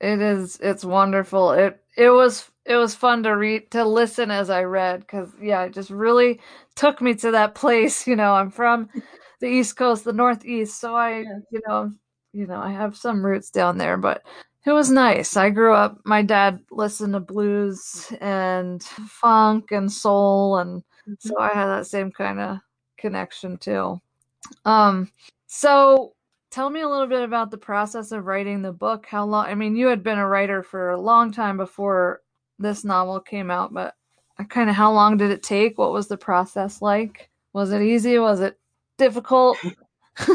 It 0.00 0.22
is 0.22 0.58
it's 0.62 0.84
wonderful. 0.84 1.52
It 1.52 1.78
it 1.94 2.08
was 2.08 2.50
it 2.64 2.76
was 2.76 2.94
fun 2.94 3.22
to 3.24 3.36
read 3.36 3.70
to 3.72 3.84
listen 3.84 4.30
as 4.30 4.48
I 4.48 4.62
read 4.62 5.06
cuz 5.06 5.34
yeah, 5.40 5.64
it 5.64 5.74
just 5.74 5.90
really 5.90 6.40
took 6.74 7.02
me 7.02 7.14
to 7.16 7.32
that 7.32 7.54
place, 7.54 8.06
you 8.06 8.16
know. 8.16 8.32
I'm 8.32 8.50
from 8.50 8.88
the 9.40 9.48
East 9.48 9.76
Coast, 9.76 10.04
the 10.04 10.12
Northeast, 10.12 10.80
so 10.80 10.94
I, 10.94 11.20
yeah. 11.20 11.38
you 11.50 11.60
know, 11.66 11.92
you 12.32 12.46
know, 12.46 12.60
I 12.60 12.70
have 12.72 12.96
some 12.96 13.24
roots 13.24 13.50
down 13.50 13.78
there, 13.78 13.96
but 13.96 14.22
it 14.66 14.72
was 14.72 14.90
nice. 14.90 15.36
I 15.36 15.50
grew 15.50 15.74
up 15.74 15.98
my 16.04 16.22
dad 16.22 16.60
listened 16.70 17.14
to 17.14 17.20
blues 17.20 18.12
and 18.20 18.82
funk 18.82 19.72
and 19.72 19.90
soul 19.90 20.58
and 20.58 20.82
mm-hmm. 20.82 21.14
so 21.18 21.38
I 21.38 21.48
had 21.48 21.66
that 21.66 21.86
same 21.86 22.12
kind 22.12 22.40
of 22.40 22.58
connection 22.98 23.56
too. 23.56 24.00
Um 24.64 25.10
so 25.46 26.14
tell 26.50 26.68
me 26.70 26.80
a 26.80 26.88
little 26.88 27.06
bit 27.06 27.22
about 27.22 27.50
the 27.50 27.58
process 27.58 28.12
of 28.12 28.26
writing 28.26 28.62
the 28.62 28.72
book. 28.72 29.06
How 29.06 29.24
long 29.24 29.46
I 29.46 29.54
mean, 29.54 29.76
you 29.76 29.86
had 29.86 30.02
been 30.02 30.18
a 30.18 30.28
writer 30.28 30.62
for 30.62 30.90
a 30.90 31.00
long 31.00 31.32
time 31.32 31.56
before 31.56 32.20
this 32.58 32.84
novel 32.84 33.20
came 33.20 33.50
out, 33.50 33.72
but 33.72 33.94
kind 34.48 34.70
of 34.70 34.76
how 34.76 34.92
long 34.92 35.16
did 35.16 35.30
it 35.30 35.42
take? 35.42 35.78
What 35.78 35.92
was 35.92 36.08
the 36.08 36.16
process 36.16 36.82
like? 36.82 37.30
Was 37.52 37.72
it 37.72 37.82
easy? 37.82 38.18
Was 38.18 38.40
it 38.40 38.58
difficult? 38.98 39.58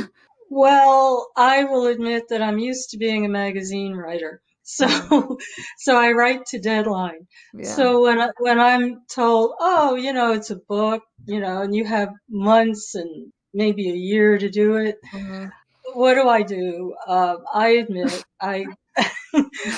Well, 0.50 1.32
I 1.36 1.64
will 1.66 1.88
admit 1.88 2.30
that 2.30 2.42
I'm 2.42 2.60
used 2.60 2.92
to 2.92 2.98
being 2.98 3.26
a 3.26 3.30
magazine 3.30 3.94
writer. 3.94 4.42
So, 4.64 4.88
mm. 4.88 5.38
so 5.78 5.96
I 5.96 6.12
write 6.12 6.46
to 6.48 6.60
deadline. 6.60 7.28
Yeah. 7.54 7.66
So 7.66 8.04
when 8.04 8.20
I, 8.20 8.30
when 8.40 8.60
I'm 8.60 9.02
told, 9.10 9.54
oh, 9.60 9.96
you 9.96 10.12
know, 10.12 10.34
it's 10.34 10.50
a 10.50 10.56
book, 10.68 11.04
you 11.26 11.40
know, 11.40 11.62
and 11.62 11.76
you 11.76 11.86
have 11.86 12.10
months 12.30 12.96
and 12.96 13.32
maybe 13.54 13.90
a 13.90 13.96
year 13.96 14.38
to 14.38 14.50
do 14.50 14.78
it, 14.78 14.98
mm-hmm. 15.14 15.46
what 15.94 16.16
do 16.16 16.28
I 16.28 16.42
do? 16.42 16.96
Uh, 17.08 17.36
I 17.54 17.70
admit 17.70 18.24
I 18.42 18.66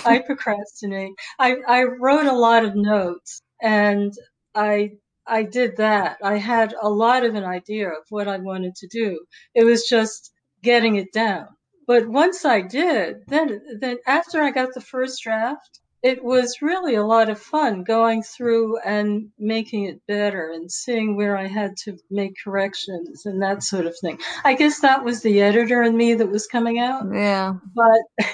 I 0.06 0.21
procrastinate. 0.25 1.13
I 1.39 1.58
I 1.67 1.84
wrote 1.84 2.27
a 2.27 2.34
lot 2.34 2.63
of 2.63 2.75
notes 2.75 3.41
and 3.62 4.13
I 4.56 4.91
I 5.25 5.43
did 5.43 5.77
that. 5.77 6.17
I 6.23 6.38
had 6.38 6.73
a 6.82 6.89
lot 6.89 7.25
of 7.25 7.36
an 7.36 7.43
idea 7.43 7.89
of 7.89 8.03
what 8.10 8.27
I 8.27 8.38
wanted 8.38 8.75
to 8.75 8.88
do. 8.88 9.19
It 9.53 9.65
was 9.65 9.86
just 9.88 10.32
getting 10.67 10.97
it 10.97 11.13
down. 11.13 11.47
But 11.88 12.10
once 12.10 12.43
I 12.43 12.60
did, 12.62 13.23
then 13.27 13.47
then 13.80 13.97
after 14.06 14.41
I 14.41 14.51
got 14.51 14.73
the 14.73 14.82
first 14.82 15.23
draft, 15.23 15.80
it 16.03 16.21
was 16.21 16.62
really 16.62 16.95
a 16.95 17.06
lot 17.06 17.30
of 17.30 17.39
fun 17.39 17.86
going 17.86 18.21
through 18.21 18.77
and 18.80 19.30
making 19.39 19.86
it 19.86 20.06
better 20.06 20.51
and 20.53 20.69
seeing 20.69 21.15
where 21.15 21.38
I 21.38 21.47
had 21.47 21.77
to 21.86 21.97
make 22.12 22.34
corrections 22.43 23.25
and 23.25 23.41
that 23.41 23.63
sort 23.63 23.86
of 23.86 23.95
thing. 23.97 24.19
I 24.43 24.56
guess 24.56 24.82
that 24.82 25.06
was 25.06 25.21
the 25.21 25.41
editor 25.41 25.82
in 25.82 25.95
me 25.95 26.15
that 26.15 26.30
was 26.30 26.45
coming 26.47 26.77
out. 26.80 27.06
Yeah. 27.13 27.53
But 27.73 28.27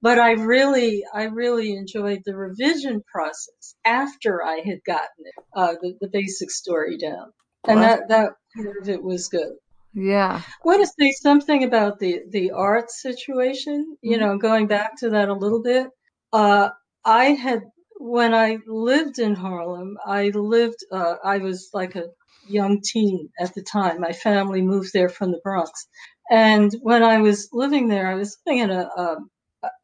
but 0.00 0.18
I 0.20 0.32
really 0.32 1.02
I 1.12 1.24
really 1.24 1.74
enjoyed 1.74 2.22
the 2.24 2.36
revision 2.36 3.02
process 3.12 3.74
after 3.84 4.44
I 4.44 4.62
had 4.64 4.78
gotten 4.86 5.24
it, 5.24 5.44
uh, 5.56 5.74
the, 5.82 5.96
the 6.00 6.08
basic 6.08 6.52
story 6.52 6.96
down. 6.96 7.32
And 7.64 7.82
that 7.82 8.08
that 8.08 8.30
part 8.54 8.76
of 8.80 8.88
it 8.88 9.02
was 9.02 9.28
good. 9.28 9.54
Yeah. 9.92 10.42
I 10.44 10.66
want 10.66 10.82
to 10.82 10.92
say 10.98 11.12
something 11.12 11.64
about 11.64 11.98
the 11.98 12.22
the 12.28 12.52
art 12.52 12.90
situation. 12.90 13.96
You 14.02 14.16
mm-hmm. 14.16 14.20
know, 14.20 14.38
going 14.38 14.66
back 14.66 14.98
to 14.98 15.10
that 15.10 15.28
a 15.28 15.34
little 15.34 15.62
bit. 15.62 15.88
Uh, 16.32 16.70
I 17.04 17.26
had 17.26 17.62
when 17.98 18.34
I 18.34 18.58
lived 18.66 19.18
in 19.18 19.34
Harlem. 19.34 19.98
I 20.04 20.28
lived. 20.28 20.84
Uh, 20.92 21.16
I 21.24 21.38
was 21.38 21.70
like 21.72 21.96
a 21.96 22.10
young 22.46 22.80
teen 22.82 23.30
at 23.38 23.54
the 23.54 23.62
time. 23.62 24.00
My 24.00 24.12
family 24.12 24.62
moved 24.62 24.92
there 24.92 25.08
from 25.08 25.32
the 25.32 25.40
Bronx, 25.42 25.88
and 26.30 26.72
when 26.82 27.02
I 27.02 27.18
was 27.18 27.48
living 27.52 27.88
there, 27.88 28.06
I 28.06 28.14
was 28.14 28.38
living 28.46 28.62
in 28.62 28.70
a 28.70 28.88
a, 28.96 29.16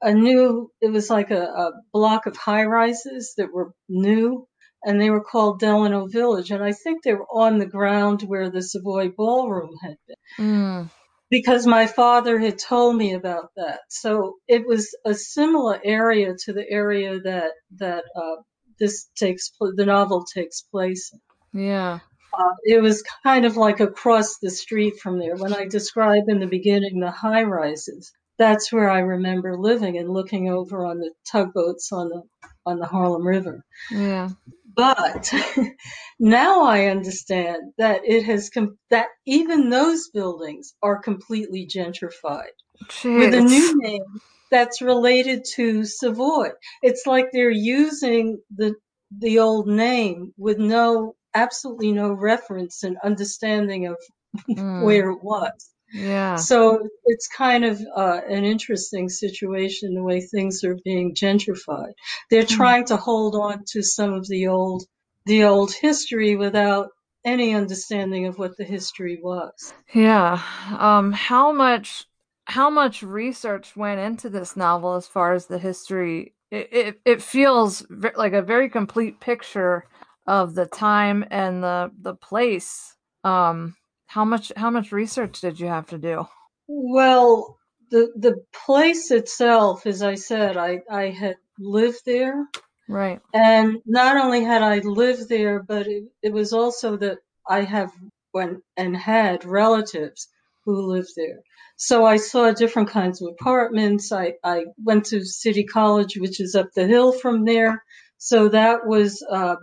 a 0.03 0.14
new. 0.14 0.71
It 0.81 0.92
was 0.92 1.11
like 1.11 1.33
a, 1.33 1.42
a 1.42 1.73
block 1.92 2.27
of 2.27 2.37
high 2.37 2.64
rises 2.64 3.35
that 3.38 3.53
were 3.53 3.73
new 3.88 4.47
and 4.85 5.01
they 5.01 5.11
were 5.11 5.23
called 5.23 5.61
Delano 5.61 6.07
Village. 6.07 6.51
And 6.51 6.62
I 6.62 6.73
think 6.73 7.03
they 7.03 7.15
were 7.15 7.27
on 7.33 7.59
the 7.59 7.67
ground 7.67 8.23
where 8.23 8.51
the 8.51 8.62
Savoy 8.62 9.09
Ballroom 9.09 9.77
had 9.83 9.97
been. 10.07 10.17
Mm. 10.39 10.91
Because 11.29 11.67
my 11.67 11.87
father 11.87 12.39
had 12.39 12.59
told 12.59 12.97
me 12.97 13.15
about 13.15 13.51
that. 13.57 13.81
So 13.89 14.37
it 14.47 14.67
was 14.67 14.97
a 15.05 15.12
similar 15.15 15.81
area 15.85 16.35
to 16.45 16.53
the 16.53 16.65
area 16.71 17.19
that, 17.21 17.51
that, 17.79 18.05
uh, 18.15 18.43
this 18.79 19.09
takes, 19.17 19.51
the 19.61 19.87
novel 19.87 20.25
takes 20.25 20.62
place 20.62 21.12
in. 21.12 21.21
Yeah. 21.69 21.99
Uh, 22.39 22.53
it 22.65 22.83
was 22.83 23.03
kind 23.25 23.45
of 23.45 23.57
like 23.57 23.81
across 23.81 24.39
the 24.39 24.51
street 24.51 25.01
from 25.01 25.19
there. 25.19 25.37
When 25.37 25.55
I 25.55 25.67
describe 25.67 26.25
in 26.29 26.39
the 26.39 26.47
beginning 26.47 27.01
the 27.01 27.11
high 27.11 27.45
rises, 27.45 28.12
that's 28.39 28.73
where 28.73 28.91
I 28.91 28.99
remember 28.99 29.57
living 29.59 29.97
and 29.97 30.11
looking 30.11 30.51
over 30.51 30.85
on 30.85 30.99
the 30.99 31.12
tugboats 31.31 31.91
on 31.93 32.09
the 32.09 32.23
on 32.67 32.79
the 32.79 32.87
Harlem 32.87 33.27
River. 33.27 33.65
Yeah. 33.91 34.29
But 34.77 35.33
now 36.21 36.65
I 36.65 36.87
understand 36.87 37.73
that 37.79 38.03
it 38.05 38.25
has 38.25 38.51
com- 38.51 38.79
that 38.91 39.09
even 39.27 39.71
those 39.71 40.11
buildings 40.11 40.75
are 40.83 41.01
completely 41.01 41.67
gentrified 41.67 42.55
Jeez. 42.85 43.19
with 43.19 43.35
a 43.35 43.41
new 43.41 43.75
name 43.79 44.21
that's 44.51 44.83
related 44.83 45.45
to 45.55 45.85
Savoy. 45.85 46.51
It's 46.83 47.07
like 47.07 47.29
they're 47.33 47.51
using 47.51 48.39
the 48.55 48.75
the 49.19 49.39
old 49.39 49.67
name 49.69 50.33
with 50.37 50.59
no 50.59 51.15
absolutely 51.35 51.93
no 51.93 52.12
reference 52.12 52.83
and 52.83 52.97
understanding 53.03 53.87
of 53.87 53.97
Mm, 54.51 54.83
where 54.85 55.11
it 55.11 55.23
was. 55.23 55.71
Yeah. 55.97 56.39
So 56.39 56.89
it's 57.07 57.29
kind 57.29 57.65
of 57.65 57.81
uh, 57.97 58.21
an 58.29 58.45
interesting 58.45 59.09
situation 59.09 59.95
the 59.95 60.03
way 60.03 60.21
things 60.21 60.65
are 60.65 60.77
being 60.85 61.15
gentrified. 61.15 61.95
They're 62.31 62.43
Mm. 62.43 62.49
trying 62.57 62.85
to 62.87 62.97
hold 62.97 63.35
on 63.35 63.65
to 63.73 63.83
some 63.83 64.13
of 64.13 64.29
the 64.29 64.49
old 64.49 64.85
the 65.27 65.45
old 65.45 65.73
history 65.75 66.37
without 66.37 66.91
any 67.25 67.55
understanding 67.55 68.27
of 68.27 68.39
what 68.39 68.57
the 68.57 68.65
history 68.65 69.19
was. 69.23 69.75
Yeah. 69.95 70.41
Um, 70.79 71.13
how 71.13 71.53
much 71.53 72.05
how 72.47 72.71
much 72.71 73.03
research 73.03 73.77
went 73.77 74.01
into 74.01 74.29
this 74.29 74.57
novel 74.57 74.95
as 74.95 75.07
far 75.07 75.33
as 75.33 75.47
the 75.47 75.59
history? 75.59 76.35
It 76.51 76.69
it, 76.73 77.01
it 77.05 77.23
feels 77.23 77.87
like 78.17 78.33
a 78.33 78.43
very 78.43 78.69
complete 78.69 79.21
picture 79.21 79.85
of 80.27 80.55
the 80.55 80.67
time 80.67 81.25
and 81.31 81.63
the 81.63 81.91
the 82.01 82.15
place. 82.15 82.97
Um, 83.25 83.77
how 84.07 84.25
much 84.25 84.53
how 84.57 84.71
much 84.71 84.92
research 84.92 85.40
did 85.40 85.61
you 85.61 85.66
have 85.66 85.87
to 85.88 85.99
do? 85.99 86.27
Well, 86.69 87.59
the 87.90 88.12
the 88.16 88.45
place 88.66 89.11
itself, 89.11 89.87
as 89.87 90.03
I 90.03 90.14
said, 90.14 90.57
I 90.57 90.81
I 90.90 91.11
had 91.11 91.37
lived 91.59 92.01
there, 92.05 92.47
Right. 92.88 93.21
and 93.33 93.79
not 93.87 94.16
only 94.16 94.45
had 94.45 94.62
I 94.62 94.79
lived 94.81 95.29
there, 95.29 95.62
but 95.62 95.87
it, 95.87 96.05
it 96.23 96.33
was 96.33 96.53
also 96.53 96.97
that 96.99 97.19
I 97.49 97.62
have 97.62 97.92
went 98.35 98.62
and 98.77 98.97
had 98.97 99.45
relatives 99.45 100.29
who 100.64 100.83
lived 100.83 101.12
there. 101.16 101.40
So 101.77 102.05
I 102.05 102.16
saw 102.16 102.53
different 102.53 102.88
kinds 102.90 103.23
of 103.23 103.29
apartments. 103.29 104.12
I 104.12 104.35
I 104.45 104.66
went 104.85 105.07
to 105.07 105.25
City 105.25 105.64
College, 105.64 106.16
which 106.19 106.40
is 106.40 106.55
up 106.55 106.69
the 106.75 106.87
hill 106.87 107.12
from 107.12 107.45
there. 107.45 107.83
So 108.19 108.49
that 108.49 108.87
was, 108.87 109.23
uh, 109.31 109.57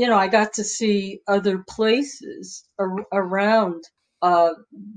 you 0.00 0.06
know, 0.08 0.16
I 0.16 0.28
got 0.28 0.54
to 0.54 0.64
see 0.64 1.20
other 1.28 1.64
places 1.68 2.64
ar- 2.78 3.06
around 3.12 3.84
uh, 4.22 4.50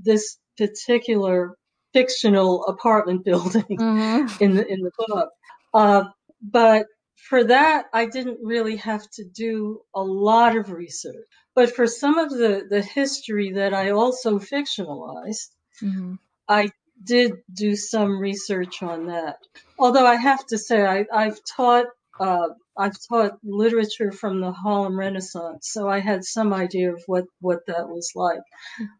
this 0.04 0.38
particular 0.58 1.56
fictional 1.92 2.64
apartment 2.66 3.24
building 3.30 3.78
Mm-hmm. 3.78 4.42
in 4.42 4.56
the 4.56 4.66
in 4.66 4.80
the 4.80 4.90
book. 4.98 5.30
Uh, 5.74 6.04
but 6.42 6.86
for 7.16 7.44
that, 7.44 7.86
I 7.92 8.06
didn't 8.06 8.38
really 8.42 8.76
have 8.76 9.08
to 9.12 9.24
do 9.24 9.80
a 9.94 10.02
lot 10.02 10.56
of 10.56 10.70
research. 10.72 11.26
But 11.54 11.74
for 11.74 11.86
some 11.86 12.18
of 12.18 12.30
the 12.30 12.66
the 12.68 12.82
history 12.82 13.52
that 13.52 13.74
I 13.74 13.90
also 13.90 14.38
fictionalized, 14.38 15.48
Mm-hmm. 15.82 16.14
I 16.48 16.70
did 17.04 17.32
do 17.52 17.74
some 17.76 18.18
research 18.18 18.82
on 18.82 19.06
that. 19.06 19.36
Although 19.78 20.06
I 20.06 20.16
have 20.16 20.46
to 20.48 20.58
say, 20.58 20.84
I, 20.86 21.04
I've 21.12 21.40
taught 21.56 21.86
uh, 22.20 22.48
I've 22.76 22.96
taught 23.08 23.38
literature 23.44 24.12
from 24.12 24.40
the 24.40 24.52
Harlem 24.52 24.98
Renaissance, 24.98 25.68
so 25.70 25.88
I 25.88 26.00
had 26.00 26.24
some 26.24 26.52
idea 26.52 26.92
of 26.92 27.02
what, 27.06 27.24
what 27.40 27.60
that 27.66 27.88
was 27.88 28.12
like 28.14 28.40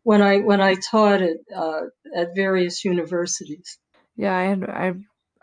when 0.02 0.22
I 0.22 0.38
when 0.38 0.60
I 0.60 0.74
taught 0.74 1.22
it 1.22 1.38
uh, 1.54 1.82
at 2.14 2.34
various 2.34 2.84
universities. 2.84 3.78
Yeah, 4.16 4.36
I 4.36 4.44
had 4.44 4.64
I 4.68 4.94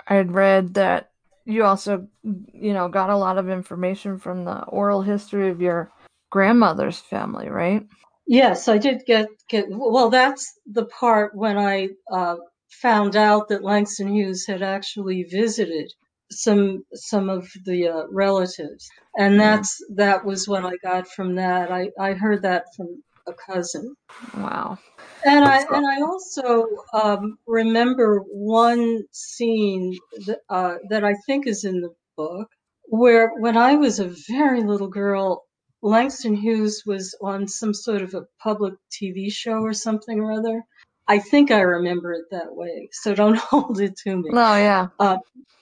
I 0.08 0.16
had 0.16 0.32
read 0.32 0.76
that 0.76 1.10
you 1.46 1.64
also, 1.64 2.08
you 2.24 2.74
know, 2.74 2.88
got 2.90 3.10
a 3.10 3.18
lot 3.18 3.38
of 3.38 3.50
information 3.50 4.20
from 4.20 4.46
the 4.46 4.64
oral 4.66 5.02
history 5.02 5.50
of 5.50 5.62
your 5.62 5.92
grandmother's 6.30 7.00
family, 7.00 7.50
right? 7.50 7.88
Yes, 8.28 8.68
I 8.68 8.78
did 8.78 9.04
get 9.08 9.28
get. 9.50 9.66
Well, 9.70 10.10
that's 10.10 10.54
the 10.68 10.86
part 10.86 11.36
when 11.36 11.58
I 11.58 11.90
uh, 12.12 12.36
found 12.70 13.16
out 13.16 13.48
that 13.50 13.64
Langston 13.64 14.14
Hughes 14.14 14.46
had 14.46 14.62
actually 14.62 15.24
visited 15.24 15.92
some 16.32 16.86
some 16.94 17.30
of 17.30 17.50
the 17.66 17.88
uh, 17.90 18.04
relatives, 18.12 18.94
and 19.18 19.40
Yeah. 19.40 19.40
that's 19.40 19.80
that 19.96 20.26
was 20.26 20.48
what 20.48 20.66
I 20.66 20.78
got 20.84 21.08
from 21.08 21.36
that. 21.36 21.72
I 21.72 21.92
I 22.00 22.14
heard 22.14 22.44
that 22.44 22.66
from 22.76 23.04
a 23.28 23.34
cousin, 23.34 23.96
Wow. 24.34 24.78
and 25.24 25.44
I 25.46 25.60
So- 25.68 25.68
and 25.72 25.86
I 25.86 26.02
also 26.02 26.68
um, 26.94 27.38
remember 27.46 28.20
one 28.20 29.04
scene 29.12 30.02
that 30.26 30.40
uh, 30.50 30.76
that 30.90 31.04
I 31.04 31.14
think 31.26 31.48
is 31.48 31.66
in 31.66 31.82
the 31.82 31.94
book 32.18 32.50
where 32.86 33.32
when 33.38 33.58
I 33.58 33.76
was 33.76 34.00
a 34.00 34.14
very 34.30 34.64
little 34.64 34.88
girl, 34.88 35.46
Langston 35.82 36.36
Hughes 36.36 36.84
was 36.86 37.16
on 37.22 37.48
some 37.48 37.74
sort 37.74 38.02
of 38.02 38.14
a 38.14 38.26
public 38.42 38.74
TV 38.92 39.30
show 39.30 39.60
or 39.62 39.74
something 39.74 40.20
or 40.20 40.32
other. 40.32 40.64
I 41.10 41.20
think 41.20 41.50
I 41.52 41.62
remember 41.62 42.14
it 42.14 42.26
that 42.32 42.56
way, 42.56 42.90
so 42.92 43.16
don't 43.16 43.38
hold 43.52 43.80
it 43.82 43.98
to 44.04 44.16
me. 44.16 44.30
No, 44.30 44.56
yeah. 44.56 44.88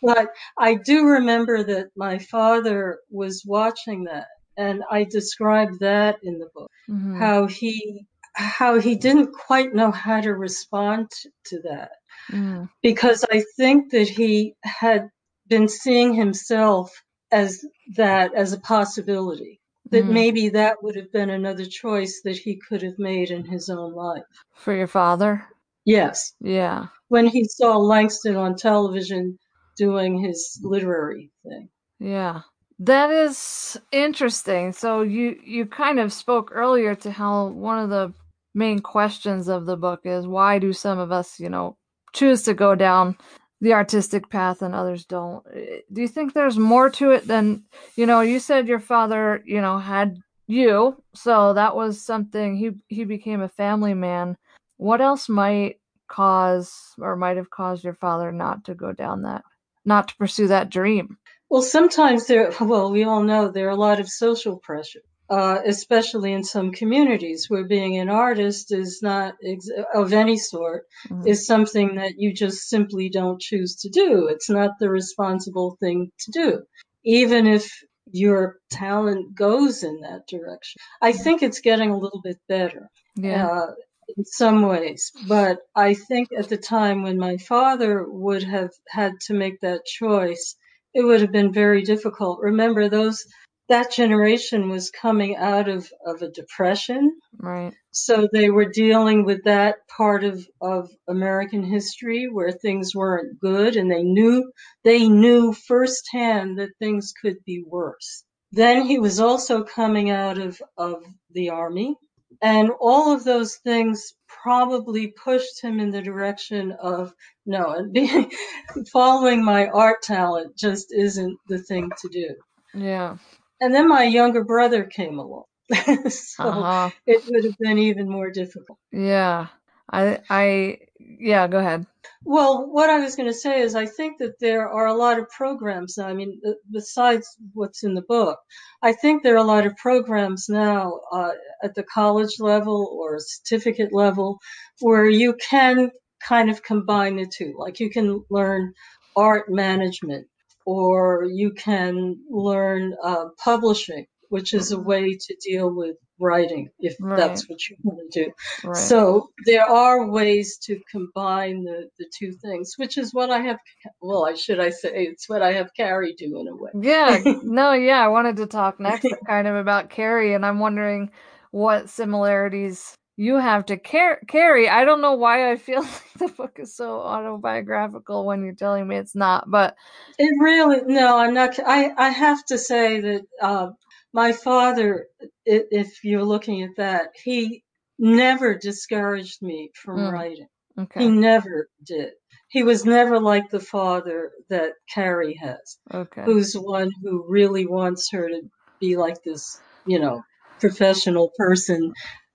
But 0.03 0.27
I 0.59 0.75
do 0.75 1.05
remember 1.07 1.63
that 1.63 1.87
my 1.95 2.19
father 2.19 2.99
was 3.09 3.43
watching 3.45 4.03
that, 4.03 4.27
and 4.55 4.83
I 4.91 5.05
described 5.05 5.79
that 5.79 6.17
in 6.21 6.37
the 6.37 6.49
book. 6.53 6.69
Mhm. 6.89 7.17
How 7.17 7.47
he 7.47 8.05
how 8.35 8.79
he 8.79 8.95
didn't 8.95 9.31
quite 9.33 9.73
know 9.73 9.89
how 9.89 10.21
to 10.21 10.31
respond 10.35 11.09
to 11.45 11.59
that 11.63 11.89
Mm. 12.31 12.69
because 12.83 13.25
I 13.31 13.43
think 13.57 13.91
that 13.91 14.07
he 14.07 14.53
had 14.63 15.09
been 15.47 15.67
seeing 15.67 16.13
himself 16.13 16.91
as 17.31 17.65
that 17.95 18.35
as 18.35 18.53
a 18.53 18.59
possibility. 18.59 19.59
That 19.91 20.05
Mm. 20.05 20.09
maybe 20.13 20.49
that 20.49 20.83
would 20.83 20.95
have 20.95 21.11
been 21.11 21.29
another 21.29 21.65
choice 21.65 22.21
that 22.25 22.37
he 22.37 22.57
could 22.67 22.81
have 22.81 22.97
made 22.99 23.31
in 23.31 23.45
his 23.45 23.69
own 23.69 23.93
life. 23.93 24.23
For 24.53 24.73
your 24.73 24.87
father? 24.87 25.45
Yes, 25.85 26.33
Yeah. 26.41 26.87
when 27.07 27.27
he 27.27 27.45
saw 27.45 27.77
Langston 27.77 28.35
on 28.35 28.55
television 28.55 29.37
doing 29.77 30.17
his 30.19 30.59
literary 30.63 31.31
thing. 31.43 31.69
Yeah. 31.99 32.41
That 32.79 33.09
is 33.11 33.79
interesting. 33.91 34.71
So 34.73 35.01
you 35.01 35.39
you 35.43 35.65
kind 35.65 35.99
of 35.99 36.11
spoke 36.13 36.51
earlier 36.53 36.93
to 36.95 37.11
how 37.11 37.47
one 37.47 37.79
of 37.79 37.89
the 37.89 38.13
main 38.53 38.79
questions 38.79 39.47
of 39.47 39.65
the 39.65 39.77
book 39.77 40.01
is 40.03 40.27
why 40.27 40.59
do 40.59 40.73
some 40.73 40.99
of 40.99 41.11
us, 41.11 41.39
you 41.39 41.49
know, 41.49 41.77
choose 42.13 42.43
to 42.43 42.53
go 42.53 42.75
down 42.75 43.17
the 43.61 43.73
artistic 43.73 44.29
path 44.29 44.61
and 44.61 44.75
others 44.75 45.05
don't. 45.05 45.45
Eh, 45.53 45.79
Do 45.91 46.01
you 46.01 46.07
think 46.07 46.33
there's 46.33 46.57
more 46.59 46.89
to 46.91 47.11
it 47.11 47.27
than, 47.27 47.63
you 47.95 48.05
know, 48.05 48.21
you 48.21 48.39
said 48.39 48.67
your 48.67 48.79
father, 48.79 49.41
you 49.45 49.61
know, 49.61 49.79
had 49.79 50.17
you, 50.47 51.01
so 51.13 51.53
that 51.53 51.75
was 51.75 52.01
something 52.01 52.55
he 52.55 52.71
he 52.87 53.03
became 53.03 53.41
a 53.41 53.49
family 53.49 53.93
man. 53.93 54.37
What 54.77 55.01
else 55.01 55.27
might 55.27 55.79
cause 56.07 56.71
or 56.99 57.15
might 57.15 57.37
have 57.37 57.49
caused 57.49 57.83
your 57.83 57.95
father 57.95 58.31
not 58.31 58.63
to 58.65 58.75
go 58.75 58.93
down 58.93 59.23
that 59.23 59.43
not 59.83 60.09
to 60.09 60.15
pursue 60.15 60.47
that 60.47 60.69
dream? 60.69 61.17
Well, 61.49 61.61
sometimes 61.61 62.27
there, 62.27 62.53
well, 62.61 62.91
we 62.91 63.03
all 63.03 63.23
know 63.23 63.49
there 63.49 63.67
are 63.67 63.71
a 63.71 63.75
lot 63.75 63.99
of 63.99 64.09
social 64.09 64.57
pressure, 64.57 65.01
uh, 65.29 65.59
especially 65.65 66.31
in 66.33 66.43
some 66.43 66.71
communities 66.71 67.49
where 67.49 67.65
being 67.65 67.97
an 67.97 68.09
artist 68.09 68.71
is 68.71 68.99
not 69.01 69.35
ex- 69.43 69.69
of 69.93 70.13
any 70.13 70.37
sort 70.37 70.83
Mhm. 71.09 71.27
is 71.27 71.45
something 71.45 71.95
that 71.95 72.13
you 72.17 72.33
just 72.33 72.69
simply 72.69 73.09
don't 73.09 73.41
choose 73.41 73.75
to 73.77 73.89
do. 73.89 74.27
It's 74.27 74.49
not 74.49 74.71
the 74.79 74.89
responsible 74.89 75.77
thing 75.79 76.11
to 76.21 76.31
do, 76.31 76.63
even 77.03 77.47
if 77.47 77.69
your 78.11 78.57
talent 78.69 79.35
goes 79.35 79.83
in 79.83 79.99
that 80.01 80.27
direction. 80.27 80.79
I 81.01 81.11
think 81.11 81.43
it's 81.43 81.59
getting 81.59 81.89
a 81.89 81.97
little 81.97 82.21
bit 82.23 82.37
better 82.47 82.89
Yeah. 83.15 83.47
uh, 83.47 83.71
in 84.15 84.23
some 84.23 84.61
ways. 84.61 85.11
But 85.27 85.59
I 85.75 85.93
think 85.93 86.29
at 86.37 86.47
the 86.47 86.55
time 86.57 87.03
when 87.03 87.17
my 87.17 87.35
father 87.37 88.05
would 88.07 88.43
have 88.43 88.71
had 88.87 89.11
to 89.25 89.33
make 89.33 89.59
that 89.59 89.83
choice, 89.85 90.55
it 90.93 91.01
would 91.03 91.19
have 91.19 91.33
been 91.33 91.51
very 91.51 91.81
difficult. 91.83 92.39
Remember, 92.41 92.87
those 92.87 93.25
that 93.69 93.91
generation 93.91 94.69
was 94.69 94.91
coming 94.91 95.35
out 95.35 95.67
of, 95.67 95.91
of 96.05 96.21
a 96.21 96.29
depression. 96.29 97.19
Right. 97.37 97.73
So 97.91 98.27
they 98.31 98.49
were 98.49 98.69
dealing 98.69 99.25
with 99.25 99.43
that 99.43 99.87
part 99.87 100.23
of, 100.23 100.47
of 100.61 100.89
American 101.07 101.63
history 101.63 102.27
where 102.31 102.51
things 102.51 102.95
weren't 102.95 103.39
good 103.39 103.75
and 103.75 103.91
they 103.91 104.03
knew 104.03 104.51
they 104.83 105.09
knew 105.09 105.53
firsthand 105.53 106.59
that 106.59 106.77
things 106.79 107.13
could 107.21 107.37
be 107.45 107.63
worse. 107.65 108.23
Then 108.51 108.85
he 108.85 108.99
was 108.99 109.19
also 109.19 109.63
coming 109.63 110.09
out 110.09 110.37
of, 110.37 110.61
of 110.77 111.03
the 111.31 111.49
army 111.49 111.95
and 112.41 112.69
all 112.79 113.13
of 113.13 113.23
those 113.23 113.55
things 113.57 114.13
probably 114.27 115.07
pushed 115.07 115.61
him 115.61 115.79
in 115.79 115.91
the 115.91 116.01
direction 116.01 116.71
of 116.71 117.13
no, 117.45 117.71
and 117.71 117.93
being 117.93 118.31
following 118.91 119.43
my 119.43 119.67
art 119.67 120.01
talent 120.03 120.55
just 120.55 120.93
isn't 120.93 121.37
the 121.47 121.57
thing 121.57 121.89
to 122.01 122.09
do. 122.09 122.35
Yeah. 122.73 123.17
And 123.59 123.73
then 123.73 123.87
my 123.87 124.03
younger 124.03 124.43
brother 124.43 124.83
came 124.83 125.19
along. 125.19 125.45
so 126.09 126.43
Uh-huh. 126.43 126.89
it 127.05 127.23
would 127.27 127.43
have 127.45 127.57
been 127.57 127.77
even 127.77 128.09
more 128.09 128.31
difficult. 128.31 128.77
Yeah. 128.91 129.47
I 129.91 130.19
I 130.29 130.77
yeah, 130.99 131.47
go 131.47 131.59
ahead. 131.59 131.85
Well, 132.25 132.67
what 132.69 132.89
I 132.89 132.99
was 132.99 133.15
going 133.15 133.29
to 133.29 133.33
say 133.33 133.61
is 133.61 133.73
I 133.75 133.85
think 133.85 134.17
that 134.19 134.39
there 134.39 134.67
are 134.69 134.87
a 134.87 134.93
lot 134.93 135.17
of 135.19 135.29
programs 135.29 135.97
now. 135.97 136.07
I 136.07 136.13
mean, 136.13 136.41
besides 136.71 137.25
what's 137.53 137.83
in 137.83 137.93
the 137.95 138.01
book, 138.01 138.37
I 138.81 138.91
think 138.93 139.23
there 139.23 139.35
are 139.35 139.45
a 139.45 139.53
lot 139.55 139.65
of 139.65 139.77
programs 139.77 140.47
now 140.49 140.99
uh, 141.11 141.31
at 141.63 141.75
the 141.75 141.83
college 141.83 142.35
level 142.39 142.89
or 142.99 143.19
certificate 143.19 143.93
level 143.93 144.39
where 144.81 145.09
you 145.09 145.35
can 145.49 145.91
kind 146.21 146.49
of 146.49 146.63
combine 146.63 147.15
the 147.15 147.25
two. 147.25 147.55
Like 147.57 147.79
you 147.79 147.89
can 147.89 148.23
learn 148.29 148.73
art 149.15 149.45
management 149.49 150.27
or 150.67 151.23
you 151.23 151.51
can 151.53 152.17
learn 152.29 152.93
uh, 153.01 153.27
publishing, 153.41 154.05
which 154.27 154.53
is 154.53 154.73
a 154.73 154.77
way 154.79 155.17
to 155.17 155.37
deal 155.41 155.73
with 155.73 155.95
writing 156.19 156.69
if 156.79 156.97
Right. 156.99 157.17
that's 157.19 157.47
what 157.49 157.59
you 157.69 157.77
want 157.83 158.01
to 158.11 158.25
do. 158.25 158.33
Right. 158.65 158.75
So 158.75 159.29
there 159.45 159.65
are 159.65 160.11
ways 160.11 160.57
to 160.65 160.77
combine 160.91 161.63
the, 161.63 161.89
the 161.97 162.05
two 162.19 162.33
things, 162.33 162.73
which 162.75 162.97
is 162.97 163.13
what 163.13 163.29
I 163.29 163.39
have, 163.43 163.59
well, 164.01 164.25
I 164.25 164.33
should 164.33 164.59
I 164.59 164.71
say, 164.71 164.89
it's 164.93 165.29
what 165.29 165.41
I 165.41 165.53
have 165.53 165.69
Carrie 165.73 166.15
do 166.17 166.37
in 166.41 166.49
a 166.49 166.55
way. 166.57 166.71
Yeah, 166.81 167.17
no, 167.43 167.71
yeah, 167.71 168.03
I 168.03 168.09
wanted 168.09 168.35
to 168.37 168.47
talk 168.47 168.81
next 168.81 169.07
kind 169.25 169.47
of 169.47 169.55
about 169.55 169.89
Carrie, 169.89 170.33
and 170.33 170.45
I'm 170.45 170.59
wondering 170.59 171.11
what 171.51 171.89
similarities 171.89 172.93
you 173.17 173.37
have 173.37 173.65
to 173.65 173.77
Car- 173.77 174.21
Carrie. 174.27 174.69
I 174.69 174.85
don't 174.85 175.01
know 175.01 175.13
why 175.15 175.51
I 175.51 175.57
feel 175.57 175.81
like 175.83 176.13
the 176.19 176.27
book 176.29 176.59
is 176.59 176.75
so 176.75 177.01
autobiographical 177.01 178.25
when 178.25 178.43
you're 178.43 178.53
telling 178.53 178.87
me 178.87 178.95
it's 178.97 179.15
not, 179.15 179.49
but 179.49 179.75
It 180.19 180.33
really, 180.39 180.81
no, 180.85 181.17
I'm 181.17 181.33
not, 181.33 181.59
I, 181.59 181.91
I 181.97 182.09
have 182.09 182.45
to 182.45 182.57
say 182.57 183.01
that, 183.01 183.21
uh, 183.41 183.69
my 184.13 184.31
father, 184.31 185.07
if 185.45 186.03
you're 186.03 186.23
looking 186.23 186.63
at 186.63 186.75
that, 186.77 187.09
he 187.23 187.63
never 187.99 188.55
discouraged 188.55 189.41
me 189.41 189.71
from 189.75 189.97
Mm. 189.99 190.11
writing. 190.11 190.47
Okay. 190.79 191.03
He 191.03 191.09
never 191.09 191.69
did. 191.83 192.11
He 192.49 192.63
was 192.63 192.85
never 192.85 193.19
like 193.19 193.49
the 193.49 193.59
father 193.59 194.31
that 194.49 194.73
Carrie 194.93 195.37
has, 195.41 195.77
okay, 195.93 196.23
who's 196.23 196.53
one 196.53 196.91
who 197.01 197.25
really 197.27 197.65
wants 197.65 198.11
her 198.11 198.27
to 198.29 198.41
be 198.79 198.95
like 198.95 199.17
this, 199.25 199.61
you 199.85 199.99
know, 199.99 200.21
professional 200.59 201.31
person 201.37 201.91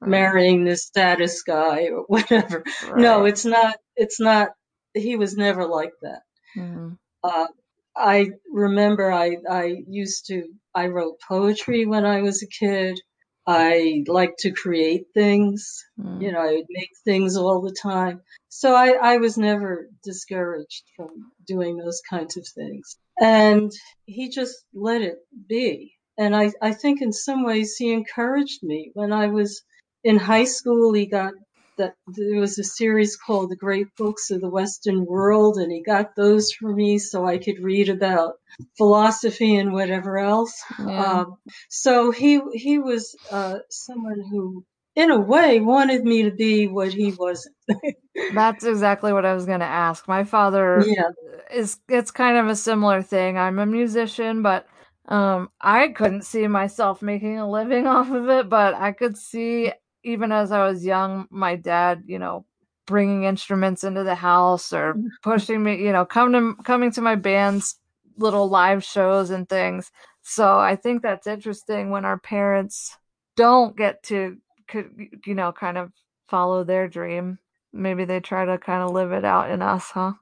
marrying 0.07 0.65
this 0.65 0.85
status 0.85 1.43
guy 1.43 1.89
or 1.89 2.03
whatever. 2.09 2.65
No, 2.95 3.25
it's 3.25 3.45
not, 3.45 3.77
it's 3.97 4.21
not, 4.21 4.51
he 4.95 5.17
was 5.17 5.37
never 5.37 5.67
like 5.67 5.93
that. 6.03 6.23
Mhm. 6.57 6.99
Uh, 7.25 7.47
I 7.97 8.31
remember 8.51 9.13
I, 9.13 9.37
I 9.49 9.77
used 9.87 10.27
to, 10.27 10.45
I 10.75 10.87
wrote 10.87 11.21
poetry 11.27 11.87
when 11.87 12.07
I 12.07 12.23
was 12.23 12.43
a 12.43 12.47
kid. 12.47 12.99
I 13.47 14.05
liked 14.07 14.39
to 14.41 14.53
create 14.53 15.07
things. 15.15 15.85
Mm. 15.99 16.23
You 16.23 16.33
know, 16.33 16.41
I 16.41 16.53
would 16.53 16.67
make 16.71 16.91
things 17.05 17.37
all 17.37 17.61
the 17.61 17.77
time. 17.83 18.21
So 18.49 18.75
I, 18.75 18.93
I 18.93 19.17
was 19.17 19.37
never 19.37 19.89
discouraged 20.05 20.85
from 20.97 21.33
doing 21.47 21.77
those 21.77 22.01
kinds 22.09 22.37
of 22.37 22.47
things. 22.55 22.97
And 23.21 23.71
he 24.07 24.29
just 24.31 24.65
let 24.75 25.03
it 25.03 25.19
be. 25.49 25.95
And 26.19 26.37
I, 26.37 26.53
I 26.63 26.73
think 26.73 27.03
in 27.03 27.13
some 27.13 27.45
ways 27.45 27.75
he 27.77 27.93
encouraged 27.93 28.63
me. 28.63 28.91
When 28.95 29.13
I 29.13 29.27
was 29.27 29.63
in 30.05 30.19
high 30.19 30.45
school, 30.45 30.93
he 30.93 31.07
got 31.07 31.33
that 31.79 31.95
there 32.07 32.41
was 32.41 32.59
a 32.59 32.65
series 32.65 33.17
called 33.17 33.51
The 33.51 33.57
Great 33.57 33.89
Books 33.97 34.31
of 34.31 34.41
the 34.41 34.51
Western 34.51 35.07
World, 35.07 35.57
and 35.57 35.73
he 35.73 35.83
got 35.83 36.15
those 36.17 36.53
for 36.53 36.73
me 36.73 36.99
so 36.99 37.27
I 37.27 37.39
could 37.39 37.61
read 37.61 37.89
about 37.89 38.35
philosophy 38.77 39.57
and 39.57 39.73
whatever 39.73 40.19
else. 40.19 40.55
Yeah. 40.79 41.21
Um, 41.21 41.37
so 41.71 42.11
he 42.11 42.41
he 42.53 42.79
was 42.79 43.17
uh, 43.31 43.59
someone 43.71 44.23
who, 44.31 44.65
in 44.95 45.11
a 45.11 45.21
way, 45.21 45.61
wanted 45.61 46.05
me 46.05 46.25
to 46.25 46.31
be 46.31 46.67
what 46.67 46.93
he 46.93 47.13
wasn't. 47.13 47.57
That's 48.35 48.65
exactly 48.65 49.13
what 49.13 49.25
I 49.25 49.35
was 49.35 49.47
going 49.47 49.61
to 49.61 49.67
ask. 49.67 50.07
My 50.07 50.25
father 50.25 50.85
yeah, 50.87 51.11
is 51.53 51.79
it's 51.89 52.11
kind 52.11 52.37
of 52.37 52.47
a 52.49 52.57
similar 52.57 53.03
thing. 53.03 53.39
I'm 53.39 53.59
a 53.59 53.67
musician, 53.67 54.43
but 54.43 54.67
um 55.09 55.49
I 55.61 55.89
couldn't 55.89 56.23
see 56.23 56.47
myself 56.47 57.03
making 57.03 57.39
a 57.39 57.51
living 57.51 57.87
off 57.97 58.11
of 58.11 58.29
it, 58.29 58.49
but 58.49 58.75
I 58.75 58.93
could 58.93 59.17
see 59.17 59.73
even 60.05 60.33
as 60.33 60.53
I 60.53 60.67
was 60.67 60.85
young 60.85 61.27
my 61.31 61.57
dad, 61.57 62.05
you 62.07 62.19
know, 62.19 62.45
bringing 62.87 63.25
instruments 63.25 63.85
into 63.85 64.05
the 64.05 64.15
house 64.15 64.73
or 64.73 64.95
mm. 64.95 65.09
pushing 65.23 65.63
me, 65.63 65.83
you 65.83 65.93
know, 65.93 66.05
coming 66.05 66.57
to 66.57 66.63
coming 66.63 66.91
to 66.93 67.01
my 67.01 67.15
band's 67.15 67.79
little 68.17 68.49
live 68.49 68.85
shows 68.85 69.31
and 69.31 69.49
things. 69.49 69.91
So 70.23 70.59
I 70.59 70.77
think 70.77 71.03
that's 71.03 71.27
interesting 71.27 71.91
when 71.91 72.05
our 72.05 72.19
parents 72.19 72.97
don't 73.37 73.77
get 73.77 74.03
to 74.05 74.37
could 74.69 74.91
you 75.27 75.35
know 75.35 75.53
kind 75.53 75.79
of 75.79 75.93
follow 76.29 76.65
their 76.65 76.89
dream. 76.89 77.39
Maybe 77.73 78.05
they 78.05 78.21
try 78.21 78.45
to 78.45 78.59
kind 78.59 78.83
of 78.83 78.91
live 78.91 79.13
it 79.13 79.25
out 79.25 79.51
in 79.51 79.63
us, 79.63 79.91
huh? 79.91 80.13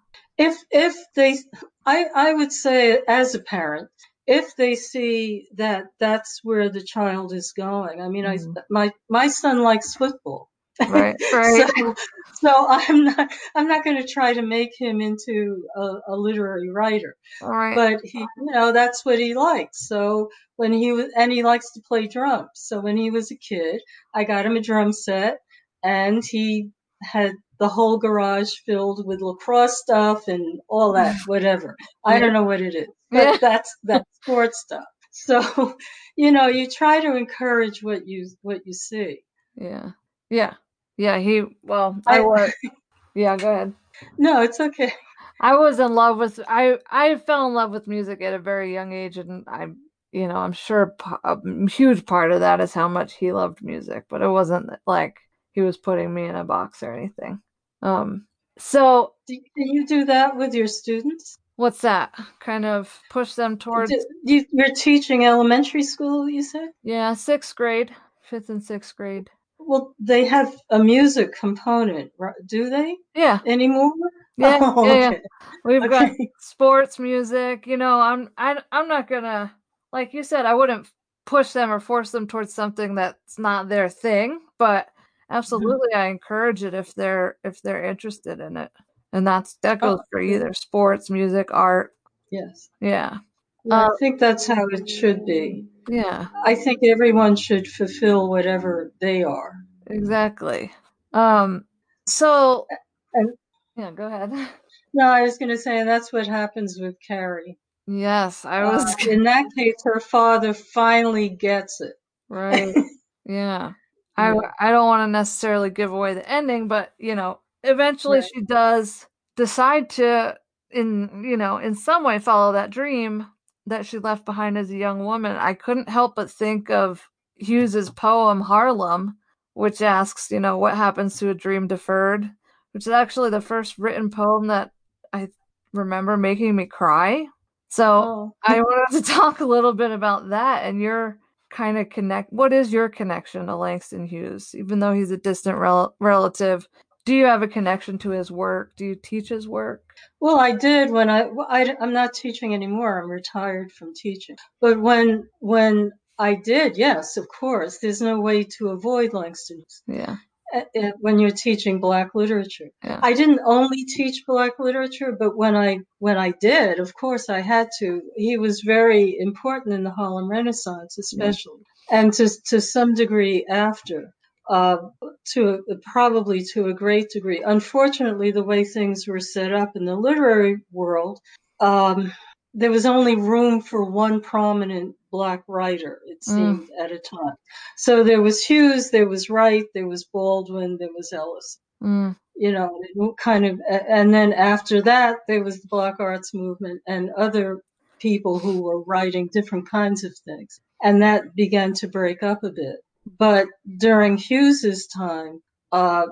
if 0.41 0.57
if 0.71 0.97
they, 1.15 1.39
I 1.85 2.07
I 2.15 2.33
would 2.33 2.53
say 2.53 3.01
as 3.07 3.35
a 3.35 3.41
parent, 3.41 3.91
if 4.31 4.57
they 4.57 4.77
see 4.77 5.49
that 5.57 5.87
that's 6.01 6.41
where 6.45 6.71
the 6.71 6.83
child 6.85 7.35
is 7.35 7.53
going. 7.57 8.01
I 8.01 8.09
mean, 8.09 8.25
Mhm. 8.25 8.57
I 8.59 8.63
my 8.71 8.93
my 9.11 9.29
son 9.29 9.63
likes 9.63 9.95
football. 9.97 10.51
Right, 10.89 11.17
right. 11.33 11.71
so, 11.77 11.95
so 12.35 12.67
I'm 12.69 13.05
not 13.05 13.33
I'm 13.57 13.69
not 13.69 13.85
going 13.85 13.99
to 14.03 14.09
try 14.09 14.35
to 14.35 14.43
make 14.43 14.73
him 14.79 15.03
into 15.03 15.65
a, 15.77 16.15
a 16.15 16.17
literary 16.17 16.71
writer. 16.71 17.17
All 17.43 17.51
right. 17.51 17.75
but 17.77 18.01
he, 18.05 18.21
you 18.21 18.53
know, 18.53 18.73
that's 18.73 19.05
what 19.05 19.19
he 19.19 19.35
likes. 19.35 19.87
So 19.89 20.31
when 20.57 20.73
he 20.73 20.93
was, 20.93 21.09
and 21.17 21.33
he 21.33 21.43
likes 21.43 21.73
to 21.75 21.83
play 21.89 22.07
drums. 22.09 22.51
So 22.55 22.81
when 22.81 22.97
he 22.97 23.11
was 23.11 23.33
a 23.33 23.37
kid, 23.37 23.83
I 24.15 24.25
got 24.25 24.47
him 24.47 24.57
a 24.57 24.63
drum 24.63 24.93
set 24.93 25.39
and 25.85 26.23
he 26.25 26.71
had 27.03 27.33
the 27.59 27.69
whole 27.69 27.99
garage 27.99 28.51
filled 28.67 29.07
with 29.07 29.21
lacrosse 29.21 29.79
stuff 29.79 30.29
and 30.29 30.61
all 30.69 30.93
that, 30.95 31.17
whatever. 31.27 31.77
I 32.05 32.19
don't 32.19 32.33
know 32.33 32.45
what 32.45 32.61
it 32.61 32.75
is, 32.75 32.89
but 33.11 33.41
that's, 33.41 33.75
that's 33.83 34.05
sports 34.23 34.61
stuff. 34.61 34.85
So, 35.13 35.77
you 36.17 36.31
know, 36.31 36.47
you 36.47 36.69
try 36.69 37.01
to 37.01 37.17
encourage 37.17 37.83
what 37.83 38.07
you, 38.07 38.29
what 38.43 38.61
you 38.65 38.73
see. 38.73 39.21
Yeah. 39.57 39.91
Yeah. 40.31 40.55
Yeah, 40.97 41.19
he 41.19 41.45
well, 41.63 41.99
I 42.07 42.19
I- 42.19 42.21
was 42.21 42.53
Yeah, 43.15 43.37
go 43.37 43.51
ahead. 43.51 43.75
No, 44.19 44.43
it's 44.43 44.61
okay. 44.61 44.93
I 45.41 45.57
was 45.57 45.81
in 45.81 45.95
love 45.95 46.19
with 46.19 46.39
I 46.47 46.79
I 46.91 47.17
fell 47.17 47.47
in 47.47 47.55
love 47.55 47.71
with 47.71 47.89
music 47.89 48.21
at 48.23 48.35
a 48.35 48.39
very 48.39 48.73
young 48.73 48.93
age 48.93 49.19
and 49.19 49.45
I 49.49 49.69
you 50.13 50.29
know, 50.29 50.37
I'm 50.37 50.53
sure 50.53 50.95
a 51.25 51.39
huge 51.69 52.05
part 52.05 52.33
of 52.33 52.41
that 52.41 52.61
is 52.61 52.75
how 52.75 52.89
much 52.89 53.15
he 53.15 53.33
loved 53.33 53.63
music, 53.63 54.05
but 54.09 54.23
it 54.23 54.29
wasn't 54.29 54.71
like 54.87 55.19
he 55.53 55.61
was 55.61 55.77
putting 55.77 56.13
me 56.13 56.27
in 56.27 56.37
a 56.37 56.45
box 56.45 56.83
or 56.83 56.93
anything. 56.93 57.41
Um 57.83 58.27
so 58.59 59.15
Do, 59.27 59.35
can 59.35 59.69
you 59.69 59.87
do 59.87 60.05
that 60.07 60.37
with 60.37 60.55
your 60.55 60.67
students? 60.67 61.37
what's 61.57 61.83
that? 61.83 62.15
Kind 62.41 62.65
of 62.65 62.99
push 63.11 63.35
them 63.35 63.59
towards 63.59 63.93
you, 64.25 64.45
you're 64.53 64.75
teaching 64.75 65.27
elementary 65.27 65.83
school, 65.83 66.29
you 66.29 66.43
said? 66.43 66.69
yeah, 66.83 67.13
6th 67.13 67.55
grade, 67.55 67.95
5th 68.31 68.49
and 68.49 68.63
6th 68.63 68.97
grade. 68.97 69.29
Well, 69.59 69.95
they 69.99 70.25
have 70.25 70.57
a 70.71 70.79
music 70.83 71.35
component, 71.39 72.13
right? 72.19 72.35
do 72.47 72.71
they 72.71 72.97
Yeah. 73.15 73.41
anymore? 73.47 73.93
Yeah. 74.39 74.59
Oh, 74.77 74.85
yeah, 74.87 75.11
yeah. 75.11 75.19
We've 75.65 75.89
got 75.91 76.13
sports 76.41 76.99
music 76.99 77.67
you 77.67 77.77
know 77.77 78.01
i'm 78.01 78.31
I, 78.39 78.63
i'm 78.73 78.89
not 78.89 79.07
gonna 79.09 79.53
like 79.93 80.15
you 80.15 80.23
said 80.23 80.47
i 80.47 80.55
wouldn't 80.55 80.89
push 81.27 81.53
them 81.53 81.71
or 81.71 81.79
force 81.81 82.11
them 82.11 82.27
towards 82.27 82.53
something 82.55 82.95
that's 82.95 83.39
not 83.39 83.69
their 83.69 83.89
thing 83.91 84.41
but 84.59 84.89
absolutely 85.31 85.95
i 85.95 86.07
encourage 86.09 86.63
it 86.63 86.75
if 86.75 86.95
they're 86.95 87.37
if 87.45 87.63
they're 87.63 87.85
interested 87.85 88.41
in 88.41 88.57
it 88.57 88.71
and 89.13 89.27
that's 89.27 89.57
that 89.63 89.79
Oh, 89.83 90.01
for 90.11 90.21
good. 90.21 90.31
either 90.31 90.53
sports 90.55 91.09
music 91.11 91.53
art 91.53 91.93
Yes. 92.31 92.69
yeah 92.81 93.19
Yeah, 93.65 93.75
Uh, 93.87 93.89
I 93.89 93.97
think 93.99 94.21
that's 94.21 94.47
how 94.47 94.67
it 94.69 94.89
should 94.89 95.25
be. 95.27 95.67
yeah 95.89 96.27
I 96.45 96.55
think 96.55 96.81
everyone 96.85 97.37
should 97.37 97.67
fulfill 97.69 98.29
whatever 98.29 98.93
they 99.01 99.23
are. 99.25 99.53
exactly 99.87 100.71
um 101.13 101.65
so 102.07 102.67
And- 103.13 103.35
yeah 103.77 103.91
go 103.93 104.07
ahead 104.07 104.33
No, 104.93 105.07
I 105.07 105.23
was 105.23 105.39
going 105.39 105.51
to 105.51 105.57
say, 105.57 105.85
that's 105.85 106.13
what 106.13 106.27
happens 106.27 106.77
with 106.81 106.97
Carrie. 107.07 107.59
yes 107.87 108.45
i 108.45 108.65
was 108.65 108.83
Uh, 108.85 109.11
in 109.15 109.23
that 109.25 109.47
case, 109.57 109.77
her 109.85 110.01
father 110.01 110.53
finally 110.53 111.29
gets 111.29 111.81
it. 111.81 111.95
Right. 112.29 112.75
Yeah. 113.27 113.73
I 114.21 114.33
Yeah. 114.35 114.51
I 114.61 114.71
don't 114.71 114.87
want 114.87 115.07
to 115.09 115.11
necessarily 115.11 115.71
give 115.71 115.93
away 115.93 116.15
the 116.15 116.29
ending, 116.29 116.69
but 116.69 116.93
you 116.99 117.15
know, 117.15 117.41
eventually 117.63 118.21
Right. 118.21 118.31
she 118.35 118.43
does 118.43 119.07
decide 119.37 119.91
to 119.91 120.37
in, 120.71 121.25
you 121.25 121.37
know, 121.37 121.57
in 121.59 121.75
some 121.75 122.05
way 122.05 122.19
follow 122.19 122.53
that 122.53 122.71
dream 122.71 123.27
that 123.67 123.87
she 123.87 123.99
left 123.99 124.25
behind 124.25 124.57
as 124.59 124.71
a 124.71 124.77
young 124.77 125.05
woman. 125.05 125.37
I 125.37 125.55
couldn't 125.55 125.89
help 125.89 126.15
but 126.17 126.31
think 126.31 126.71
of 126.71 127.09
Hughes's 127.37 127.91
poem 127.91 128.41
Harlem, 128.41 129.17
which 129.55 129.83
asks, 129.83 130.31
you 130.31 130.41
know, 130.41 130.59
what 130.59 130.77
happens 130.77 131.19
to 131.19 131.31
a 131.31 131.35
dream 131.35 131.67
deferred, 131.67 132.31
which 132.73 132.87
is 132.87 132.93
actually 132.93 133.31
the 133.31 133.41
first 133.41 133.79
written 133.79 134.11
poem 134.11 134.47
that 134.49 134.71
I 135.13 135.29
remember 135.73 136.17
making 136.17 136.55
me 136.57 136.67
cry. 136.67 137.27
So 137.69 137.85
Oh, 138.03 138.33
I 138.45 138.61
wanted 138.61 139.05
to 139.05 139.13
talk 139.13 139.41
a 139.41 139.45
little 139.45 139.73
bit 139.73 139.91
about 139.91 140.31
that 140.31 140.65
and 140.67 140.81
your 140.81 141.19
kind 141.51 141.79
of 141.79 141.91
connect. 141.91 142.33
What 142.33 142.53
is 142.53 142.73
your 142.73 142.89
connection 142.89 143.47
to 143.47 143.57
Langston 143.57 144.07
Hughes? 144.07 144.55
Even 144.55 144.79
though 144.79 144.93
he's 144.93 145.11
a 145.11 145.17
distant 145.17 145.59
rel- 145.59 145.95
relative, 146.01 146.69
do 147.05 147.15
you 147.15 147.25
have 147.25 147.43
a 147.43 147.49
connection 147.49 147.99
to 147.99 148.11
his 148.11 148.31
work? 148.31 148.73
Do 148.77 148.85
you 148.85 148.95
teach 148.95 149.29
his 149.29 149.49
work? 149.49 149.83
Well, 150.21 150.39
I 150.39 150.53
did 150.53 150.91
when 150.91 151.11
I, 151.11 151.29
I 151.49 151.75
I'm 151.81 151.93
not 151.93 152.15
teaching 152.15 152.55
anymore. 152.55 153.01
I'm 153.03 153.11
retired 153.11 153.73
from 153.73 153.95
teaching. 153.95 154.37
But 154.61 154.81
when 154.81 155.29
when 155.41 155.93
I 156.19 156.35
did, 156.35 156.77
yes, 156.77 157.17
of 157.17 157.27
course. 157.29 157.79
There's 157.79 158.03
no 158.03 158.21
way 158.21 158.45
to 158.59 158.69
avoid 158.69 159.15
Langston 159.15 159.65
Yeah. 159.87 160.17
Uh, 160.55 160.61
uh, 160.79 160.91
when 161.01 161.19
you're 161.19 161.31
teaching 161.31 161.81
Black 161.81 162.15
literature. 162.15 162.71
Yeah. 162.83 163.01
I 163.03 163.13
didn't 163.13 163.41
only 163.45 163.85
teach 163.85 164.25
Black 164.27 164.59
literature, 164.59 165.17
but 165.19 165.37
when 165.37 165.57
I 165.57 165.81
when 165.99 166.19
I 166.19 166.33
did, 166.41 166.81
of 166.81 166.95
course, 166.95 167.29
I 167.29 167.41
had 167.41 167.69
to. 167.81 168.03
He 168.17 168.37
was 168.39 168.61
very 168.61 169.17
important 169.19 169.75
in 169.75 169.85
the 169.85 169.91
Harlem 169.91 170.31
Renaissance, 170.31 170.99
especially, 170.99 171.63
and 171.91 172.13
to 172.15 172.29
to 172.47 172.61
some 172.61 172.95
degree 172.95 173.47
after. 173.49 174.13
Uh, 174.49 174.89
to 175.33 175.63
probably 175.93 176.43
to 176.43 176.67
a 176.67 176.75
great 176.75 177.09
degree. 177.11 177.41
Unfortunately, 177.47 178.33
the 178.33 178.43
way 178.43 178.65
things 178.65 179.07
were 179.07 179.21
set 179.21 179.53
up 179.53 179.77
in 179.77 179.85
the 179.85 179.95
literary 179.95 180.57
world, 180.73 181.21
um, 181.61 182.13
there 182.55 182.71
was 182.71 182.87
only 182.87 183.17
room 183.17 183.61
for 183.61 183.85
one 183.85 184.21
prominent 184.21 184.97
black 185.11 185.43
writer, 185.47 186.01
it 186.07 186.21
Mm. 186.21 186.25
seemed, 186.25 186.71
at 186.79 186.93
a 186.93 186.99
time. 186.99 187.37
So 187.77 188.03
there 188.05 188.23
was 188.23 188.45
Hughes, 188.45 188.91
there 188.91 189.09
was 189.09 189.31
Wright, 189.31 189.67
there 189.75 189.87
was 189.87 190.05
Baldwin, 190.05 190.77
there 190.79 190.93
was 190.95 191.13
Ellis. 191.13 191.59
Mm. 191.83 192.17
You 192.35 192.53
know, 192.53 192.81
it 192.83 193.17
kind 193.19 193.47
of, 193.47 193.61
and 193.69 194.13
then 194.15 194.33
after 194.33 194.83
that, 194.83 195.19
there 195.29 195.45
was 195.45 195.61
the 195.61 195.69
Black 195.69 195.97
Arts 196.01 196.33
Movement 196.35 196.83
and 196.87 197.11
other 197.11 197.61
people 198.01 198.39
who 198.39 198.63
were 198.63 198.81
writing 198.83 199.29
different 199.33 199.69
kinds 199.71 200.05
of 200.05 200.17
things. 200.25 200.61
And 200.83 201.03
that 201.03 201.35
began 201.35 201.75
to 201.75 201.89
break 201.89 202.23
up 202.23 202.43
a 202.43 202.51
bit. 202.51 202.77
But 203.19 203.49
during 203.79 204.17
Hughes's 204.17 204.87
time, 204.87 205.43
uh, 205.73 206.07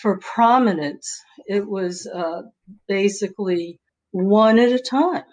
for 0.00 0.18
prominence, 0.18 1.20
it 1.46 1.66
was 1.66 2.06
uh, 2.06 2.42
basically 2.88 3.80
one 4.12 4.58
at 4.58 4.72
a 4.72 4.78
time 4.78 5.24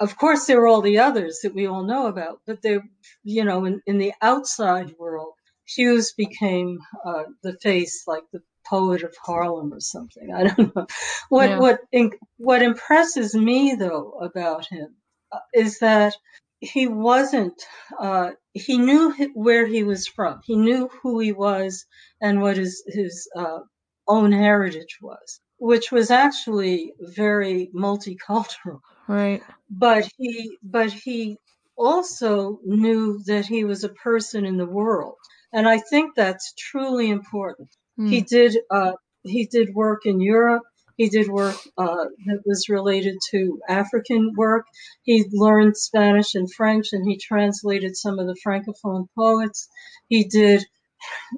of 0.00 0.16
course 0.16 0.46
there 0.46 0.60
are 0.60 0.66
all 0.66 0.82
the 0.82 0.98
others 0.98 1.40
that 1.42 1.54
we 1.54 1.66
all 1.66 1.84
know 1.84 2.06
about 2.06 2.40
but 2.46 2.62
they 2.62 2.78
you 3.24 3.44
know 3.44 3.64
in, 3.64 3.80
in 3.86 3.98
the 3.98 4.12
outside 4.22 4.94
world 4.98 5.34
hughes 5.66 6.12
became 6.12 6.78
uh, 7.04 7.24
the 7.42 7.54
face 7.62 8.04
like 8.06 8.24
the 8.32 8.42
poet 8.66 9.02
of 9.02 9.14
harlem 9.24 9.72
or 9.72 9.80
something. 9.80 10.32
I 10.34 10.44
don't 10.44 10.74
know. 10.74 10.86
What 11.28 11.50
Yeah. 11.50 11.58
what 11.58 11.80
in, 11.92 12.12
what 12.38 12.62
impresses 12.62 13.34
me 13.34 13.74
though 13.74 14.12
about 14.20 14.66
him 14.66 14.96
uh, 15.32 15.38
is 15.54 15.78
that 15.80 16.14
he 16.60 16.86
wasn't 16.86 17.62
uh, 17.98 18.30
he 18.54 18.78
knew 18.78 19.12
where 19.34 19.66
he 19.66 19.82
was 19.84 20.06
from. 20.08 20.40
He 20.44 20.56
knew 20.56 20.88
who 21.02 21.20
he 21.20 21.32
was 21.32 21.86
and 22.20 22.40
what 22.42 22.56
his 22.56 22.82
his 22.88 23.28
uh, 23.36 23.60
own 24.08 24.32
heritage 24.32 24.98
was 25.02 25.40
which 25.58 25.90
was 25.90 26.10
actually 26.10 26.92
very 27.00 27.70
multicultural 27.74 28.80
Right. 29.08 29.42
but 29.70 30.08
he 30.18 30.58
but 30.62 30.92
he 30.92 31.38
also 31.76 32.58
knew 32.64 33.20
that 33.26 33.46
he 33.46 33.64
was 33.64 33.84
a 33.84 33.88
person 33.90 34.44
in 34.44 34.56
the 34.56 34.66
world. 34.66 35.16
And 35.52 35.68
i 35.68 35.78
think 35.78 36.14
that's 36.14 36.52
truly 36.58 37.10
important. 37.10 37.68
Mm. 37.98 38.10
he 38.10 38.20
did 38.22 38.56
uh, 38.70 38.92
he 39.22 39.46
did 39.46 39.74
work 39.74 40.06
in 40.06 40.20
europe. 40.20 40.62
He 40.96 41.08
did 41.10 41.28
work 41.28 41.56
uh, 41.76 42.06
that 42.26 42.40
was 42.46 42.68
related 42.68 43.16
to 43.30 43.60
african 43.68 44.32
work. 44.36 44.66
He 45.02 45.24
learned 45.32 45.76
spanish 45.76 46.34
and 46.34 46.52
french 46.52 46.92
and 46.92 47.06
he 47.08 47.16
translated 47.18 47.96
some 47.96 48.18
of 48.18 48.26
the 48.26 48.36
francophone 48.44 49.06
poets. 49.16 49.68
He 50.08 50.24
did 50.24 50.64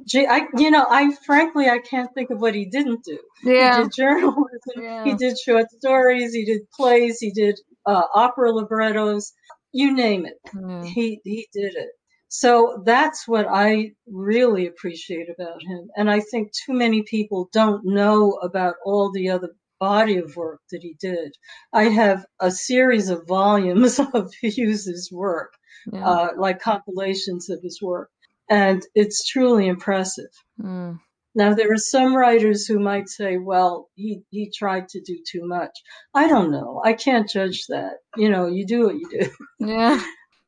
gee, 0.06 0.26
I, 0.26 0.46
you 0.56 0.70
know 0.70 0.86
i 0.88 1.14
frankly 1.26 1.68
i 1.68 1.78
can't 1.78 2.12
think 2.14 2.30
of 2.30 2.40
what 2.40 2.54
he 2.54 2.66
didn't 2.66 3.04
do 3.04 3.18
yeah. 3.44 3.76
he 3.76 3.82
did 3.84 3.92
journalism. 3.96 4.82
Yeah. 4.82 5.04
He 5.04 5.14
did 5.14 5.38
short 5.38 5.70
stories. 5.70 6.32
He 6.32 6.44
did 6.44 6.62
plays. 6.72 7.18
He 7.20 7.30
did 7.30 7.58
uh, 7.86 8.02
opera 8.14 8.52
librettos. 8.52 9.32
You 9.72 9.94
name 9.94 10.26
it. 10.26 10.38
Yeah. 10.54 10.84
He 10.84 11.20
he 11.24 11.48
did 11.52 11.74
it. 11.74 11.88
So 12.28 12.82
that's 12.84 13.26
what 13.26 13.46
I 13.48 13.92
really 14.06 14.66
appreciate 14.66 15.28
about 15.30 15.62
him. 15.62 15.88
And 15.96 16.10
I 16.10 16.20
think 16.20 16.52
too 16.52 16.74
many 16.74 17.02
people 17.02 17.48
don't 17.52 17.84
know 17.86 18.32
about 18.42 18.74
all 18.84 19.10
the 19.12 19.30
other 19.30 19.50
body 19.80 20.18
of 20.18 20.36
work 20.36 20.60
that 20.70 20.82
he 20.82 20.94
did. 21.00 21.32
I 21.72 21.84
have 21.84 22.26
a 22.40 22.50
series 22.50 23.08
of 23.08 23.26
volumes 23.26 23.98
of 24.14 24.30
Hughes's 24.42 25.10
work, 25.12 25.52
Yeah. 25.90 26.06
uh, 26.06 26.28
like 26.36 26.60
compilations 26.60 27.48
of 27.48 27.60
his 27.62 27.80
work, 27.80 28.10
and 28.48 28.82
it's 28.94 29.26
truly 29.26 29.66
impressive. 29.68 30.30
Mm. 30.60 31.00
Now, 31.34 31.54
there 31.54 31.72
are 31.72 31.76
some 31.76 32.16
writers 32.16 32.66
who 32.66 32.80
might 32.80 33.08
say, 33.08 33.36
well, 33.36 33.88
he, 33.94 34.22
he 34.30 34.50
tried 34.50 34.88
to 34.88 35.00
do 35.00 35.18
too 35.30 35.46
much. 35.46 35.70
I 36.12 36.26
don't 36.26 36.50
know. 36.50 36.80
I 36.84 36.94
can't 36.94 37.30
judge 37.30 37.66
that. 37.68 37.98
You 38.16 38.28
know, 38.28 38.46
you 38.46 38.66
do 38.66 38.86
what 38.86 38.96
you 38.96 39.08
do. 39.08 39.30
Yeah. 39.66 40.02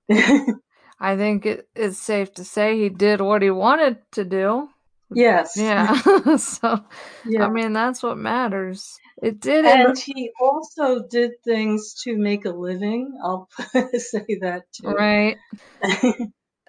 I 1.01 1.16
think 1.16 1.46
it 1.46 1.68
is 1.76 1.98
safe 1.98 2.34
to 2.34 2.44
say 2.44 2.76
he 2.78 2.88
did 2.88 3.20
what 3.20 3.42
he 3.42 3.51
wanted 3.51 3.98
to 4.12 4.24
do. 4.24 4.68
yes. 5.14 5.57
Yeah. 5.57 5.94
so, 6.36 6.84
Yeah. 7.24 7.46
I 7.46 7.51
mean, 7.51 7.72
that's 7.72 8.03
what 8.03 8.18
matters. 8.18 8.98
It 9.22 9.38
did 9.38 9.64
and 9.66 9.98
he 9.98 10.30
also 10.40 11.07
did 11.07 11.32
things 11.44 11.94
to 12.05 12.16
make 12.16 12.46
a 12.46 12.51
living. 12.51 13.16
I'll 13.22 13.48
say 13.94 14.38
that 14.40 14.64
too. 14.72 14.88
right. 14.88 15.36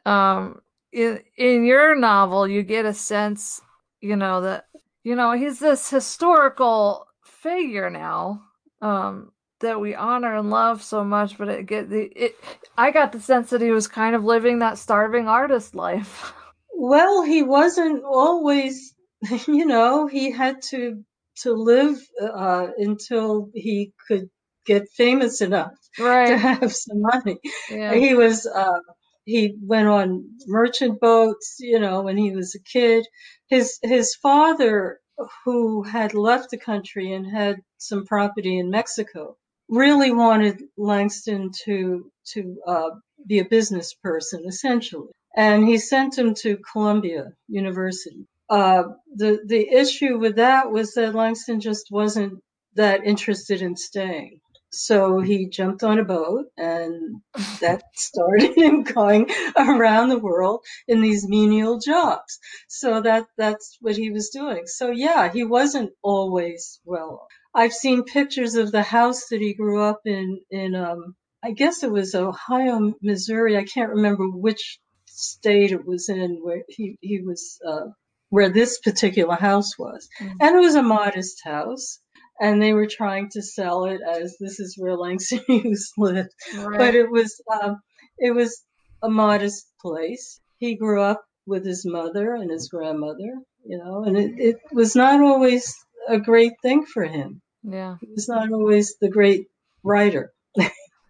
Um, 0.05 0.61
in 0.91 1.21
in 1.37 1.63
your 1.65 1.95
novel, 1.95 2.47
you 2.47 2.63
get 2.63 2.85
a 2.85 2.93
sense, 2.93 3.61
you 3.99 4.15
know, 4.15 4.41
that 4.41 4.67
you 5.03 5.15
know 5.15 5.31
he's 5.33 5.59
this 5.59 5.89
historical 5.89 7.07
figure 7.23 7.89
now, 7.89 8.41
um, 8.81 9.31
that 9.61 9.79
we 9.79 9.95
honor 9.95 10.35
and 10.35 10.49
love 10.49 10.83
so 10.83 11.03
much. 11.03 11.37
But 11.37 11.49
it 11.49 11.65
get 11.65 11.89
the 11.89 12.03
it. 12.15 12.35
I 12.77 12.91
got 12.91 13.11
the 13.11 13.21
sense 13.21 13.49
that 13.51 13.61
he 13.61 13.71
was 13.71 13.87
kind 13.87 14.15
of 14.15 14.23
living 14.23 14.59
that 14.59 14.77
starving 14.77 15.27
artist 15.27 15.75
life. 15.75 16.33
well, 16.73 17.23
he 17.23 17.43
wasn't 17.43 18.03
always, 18.03 18.93
you 19.47 19.65
know, 19.65 20.07
he 20.07 20.31
had 20.31 20.61
to 20.69 21.03
to 21.43 21.53
live 21.53 21.97
uh, 22.21 22.67
until 22.77 23.49
he 23.53 23.93
could 24.07 24.29
get 24.65 24.89
famous 24.89 25.41
enough 25.41 25.73
right. 25.99 26.27
to 26.27 26.37
have 26.37 26.73
some 26.73 27.01
money. 27.01 27.39
Yeah. 27.69 27.93
He 27.95 28.13
was 28.13 28.45
uh, 28.45 28.79
he 29.25 29.55
went 29.61 29.87
on 29.87 30.25
merchant 30.47 30.99
boats, 30.99 31.57
you 31.59 31.79
know, 31.79 32.01
when 32.01 32.17
he 32.17 32.31
was 32.35 32.55
a 32.55 32.59
kid. 32.63 33.05
His 33.47 33.77
his 33.81 34.15
father, 34.15 34.99
who 35.45 35.83
had 35.83 36.13
left 36.13 36.49
the 36.49 36.57
country 36.57 37.13
and 37.13 37.25
had 37.25 37.57
some 37.77 38.05
property 38.05 38.57
in 38.57 38.69
Mexico, 38.69 39.37
really 39.69 40.11
wanted 40.11 40.63
Langston 40.77 41.51
to 41.65 42.11
to 42.33 42.57
uh, 42.67 42.89
be 43.27 43.39
a 43.39 43.45
business 43.45 43.93
person, 43.93 44.43
essentially, 44.47 45.11
and 45.35 45.67
he 45.67 45.77
sent 45.77 46.17
him 46.17 46.33
to 46.35 46.57
Columbia 46.71 47.33
University. 47.47 48.25
Uh, 48.49 48.83
the 49.15 49.39
the 49.45 49.69
issue 49.69 50.17
with 50.17 50.35
that 50.37 50.71
was 50.71 50.93
that 50.93 51.15
Langston 51.15 51.59
just 51.59 51.87
wasn't 51.91 52.39
that 52.75 53.05
interested 53.05 53.61
in 53.61 53.75
staying. 53.75 54.39
So 54.73 55.19
he 55.19 55.49
jumped 55.49 55.83
on 55.83 55.99
a 55.99 56.05
boat 56.05 56.45
and 56.57 57.21
that 57.59 57.83
started 57.93 58.53
him 58.57 58.83
going 58.83 59.29
around 59.57 60.09
the 60.09 60.19
world 60.19 60.63
in 60.87 61.01
these 61.01 61.27
menial 61.27 61.79
jobs. 61.79 62.39
So 62.69 63.01
that 63.01 63.25
that's 63.37 63.77
what 63.81 63.97
he 63.97 64.11
was 64.11 64.29
doing. 64.29 64.67
So 64.67 64.89
yeah, 64.89 65.31
he 65.31 65.43
wasn't 65.43 65.91
always 66.01 66.79
well. 66.85 67.27
I've 67.53 67.73
seen 67.73 68.05
pictures 68.05 68.55
of 68.55 68.71
the 68.71 68.83
house 68.83 69.27
that 69.27 69.41
he 69.41 69.53
grew 69.53 69.81
up 69.81 70.01
in 70.05 70.39
in 70.49 70.75
um 70.75 71.15
I 71.43 71.51
guess 71.51 71.83
it 71.83 71.91
was 71.91 72.15
Ohio, 72.15 72.93
Missouri. 73.01 73.57
I 73.57 73.65
can't 73.65 73.89
remember 73.89 74.29
which 74.29 74.79
state 75.05 75.71
it 75.71 75.85
was 75.85 76.07
in 76.07 76.39
where 76.41 76.63
he 76.69 76.97
he 77.01 77.19
was 77.19 77.59
uh 77.67 77.87
where 78.29 78.49
this 78.49 78.79
particular 78.79 79.35
house 79.35 79.77
was. 79.77 80.07
Mm. 80.21 80.35
And 80.39 80.55
it 80.55 80.59
was 80.59 80.75
a 80.75 80.81
modest 80.81 81.41
house 81.43 81.99
and 82.41 82.61
they 82.61 82.73
were 82.73 82.87
trying 82.87 83.29
to 83.29 83.41
sell 83.41 83.85
it 83.85 84.01
as 84.01 84.35
this 84.39 84.59
is 84.59 84.75
where 84.77 84.97
Langston 84.97 85.41
Hughes 85.47 85.91
lived 85.97 86.31
but 86.55 86.95
it 86.95 87.09
was 87.09 87.41
um, 87.61 87.79
it 88.17 88.31
was 88.31 88.61
a 89.01 89.09
modest 89.09 89.67
place. 89.81 90.39
He 90.57 90.75
grew 90.75 91.01
up 91.01 91.23
with 91.45 91.65
his 91.65 91.85
mother 91.85 92.35
and 92.35 92.51
his 92.51 92.67
grandmother, 92.69 93.39
you 93.65 93.77
know, 93.77 94.03
and 94.03 94.17
it, 94.17 94.33
it 94.37 94.55
was 94.71 94.95
not 94.95 95.21
always 95.21 95.75
a 96.07 96.19
great 96.19 96.53
thing 96.61 96.85
for 96.85 97.03
him. 97.03 97.41
Yeah. 97.63 97.97
He 97.99 98.07
was 98.13 98.27
not 98.27 98.51
always 98.51 98.95
the 99.01 99.09
great 99.09 99.47
writer. 99.83 100.31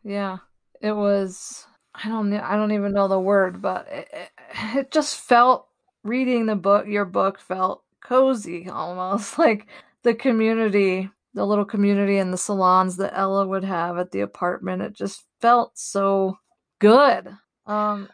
Yeah, 0.04 0.38
it 0.82 0.94
was. 0.94 1.66
I 1.94 2.10
don't. 2.10 2.34
I 2.34 2.56
don't 2.56 2.72
even 2.72 2.94
know 2.94 3.08
the 3.08 3.20
word, 3.20 3.62
but 3.62 3.88
it, 3.88 4.08
it, 4.12 4.30
it 4.76 4.92
just 4.92 5.16
felt. 5.16 5.68
Reading 6.04 6.48
the 6.48 6.56
book, 6.56 6.88
your 6.88 7.06
book 7.06 7.40
felt 7.40 7.84
cozy, 8.04 8.68
almost 8.68 9.38
like 9.38 9.68
the 10.02 10.16
community, 10.16 11.12
the 11.34 11.46
little 11.46 11.66
community 11.66 12.18
and 12.18 12.34
the 12.34 12.38
salons 12.38 12.98
that 12.98 13.14
Ella 13.16 13.48
would 13.48 13.64
have 13.64 13.98
at 13.98 14.12
the 14.12 14.22
apartment. 14.22 14.82
It 14.82 14.94
just 14.94 15.24
felt 15.40 15.78
so 15.78 16.38
good. 16.80 17.30
Um. 17.66 18.10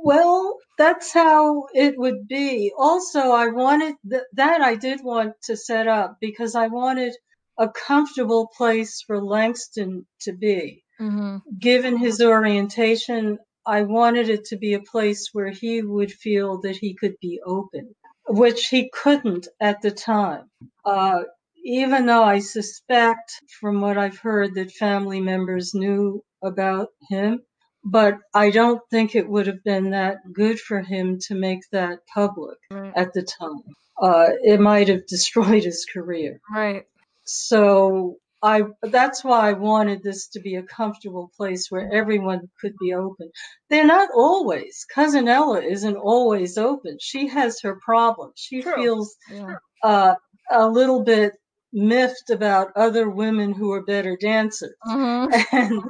Well, 0.00 0.56
that's 0.78 1.12
how 1.12 1.66
it 1.74 1.98
would 1.98 2.28
be. 2.28 2.72
Also, 2.78 3.18
I 3.18 3.48
wanted 3.48 3.96
th- 4.08 4.22
that 4.34 4.60
I 4.60 4.76
did 4.76 5.02
want 5.02 5.34
to 5.42 5.56
set 5.56 5.88
up 5.88 6.16
because 6.20 6.54
I 6.54 6.68
wanted 6.68 7.14
a 7.58 7.68
comfortable 7.68 8.48
place 8.56 9.02
for 9.02 9.20
Langston 9.20 10.06
to 10.20 10.32
be. 10.32 10.84
Mm-hmm. 11.00 11.38
Given 11.58 11.96
his 11.96 12.20
orientation, 12.22 13.38
I 13.66 13.82
wanted 13.82 14.28
it 14.28 14.46
to 14.46 14.56
be 14.56 14.74
a 14.74 14.80
place 14.80 15.30
where 15.32 15.50
he 15.50 15.82
would 15.82 16.12
feel 16.12 16.60
that 16.62 16.76
he 16.76 16.94
could 16.94 17.16
be 17.20 17.40
open, 17.44 17.94
which 18.28 18.68
he 18.68 18.90
couldn't 18.90 19.48
at 19.60 19.82
the 19.82 19.90
time. 19.90 20.48
Uh, 20.84 21.24
even 21.68 22.06
though 22.06 22.24
I 22.24 22.38
suspect 22.38 23.30
from 23.60 23.82
what 23.82 23.98
I've 23.98 24.18
heard 24.18 24.54
that 24.54 24.72
family 24.72 25.20
members 25.20 25.74
knew 25.74 26.22
about 26.42 26.88
him, 27.10 27.42
but 27.84 28.14
I 28.34 28.50
don't 28.50 28.80
think 28.90 29.14
it 29.14 29.28
would 29.28 29.46
have 29.46 29.62
been 29.64 29.90
that 29.90 30.16
good 30.32 30.58
for 30.58 30.80
him 30.80 31.18
to 31.26 31.34
make 31.34 31.60
that 31.72 31.98
public 32.12 32.56
Right. 32.70 32.92
at 32.96 33.12
the 33.12 33.22
time. 33.22 33.62
Uh, 34.00 34.28
it 34.42 34.60
might 34.60 34.88
have 34.88 35.06
destroyed 35.06 35.64
his 35.64 35.86
career. 35.92 36.40
Right. 36.50 36.84
So 37.24 38.16
I, 38.42 38.62
that's 38.82 39.22
why 39.22 39.50
I 39.50 39.52
wanted 39.52 40.02
this 40.02 40.28
to 40.28 40.40
be 40.40 40.54
a 40.54 40.62
comfortable 40.62 41.30
place 41.36 41.70
where 41.70 41.92
everyone 41.92 42.48
could 42.60 42.76
be 42.80 42.94
open. 42.94 43.30
They're 43.68 43.84
not 43.84 44.08
always. 44.14 44.86
Cousin 44.94 45.28
Ella 45.28 45.60
isn't 45.60 45.96
always 45.96 46.56
open. 46.56 46.96
She 47.00 47.26
has 47.28 47.60
her 47.60 47.78
problems. 47.84 48.34
She 48.36 48.62
True. 48.62 48.74
feels 48.76 49.16
Yeah. 49.30 49.56
uh, 49.82 50.14
a 50.50 50.66
little 50.66 51.02
bit 51.04 51.34
miffed 51.72 52.30
about 52.30 52.72
other 52.76 53.08
women 53.08 53.52
who 53.52 53.72
are 53.72 53.84
better 53.84 54.16
dancers. 54.20 54.76
Mm-hmm. 54.86 55.56
And, 55.56 55.82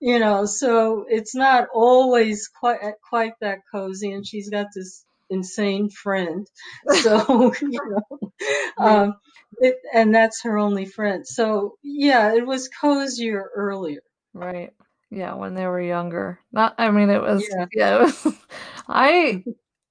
you 0.00 0.18
know, 0.18 0.44
so 0.46 1.06
it's 1.08 1.34
not 1.34 1.68
always 1.72 2.48
quite, 2.48 2.80
quite 3.08 3.32
that 3.40 3.60
cozy. 3.72 4.12
And 4.12 4.26
she's 4.26 4.50
got 4.50 4.66
this 4.74 5.04
insane 5.30 5.90
friend. 5.90 6.46
So, 7.02 7.52
you 7.60 7.80
know, 7.88 8.32
um, 8.78 9.14
it, 9.58 9.76
and 9.92 10.14
that's 10.14 10.42
her 10.42 10.58
only 10.58 10.86
friend. 10.86 11.26
So 11.26 11.76
yeah, 11.82 12.34
it 12.34 12.46
was 12.46 12.68
cozier 12.68 13.50
earlier. 13.54 14.00
Right. 14.32 14.72
Yeah, 15.10 15.34
when 15.34 15.54
they 15.54 15.66
were 15.66 15.80
younger. 15.80 16.40
Not 16.52 16.74
I 16.78 16.90
mean 16.90 17.10
it 17.10 17.22
was 17.22 17.46
Yeah. 17.48 17.66
yeah, 17.72 17.96
it 17.96 18.00
was 18.02 18.34
I 18.88 19.44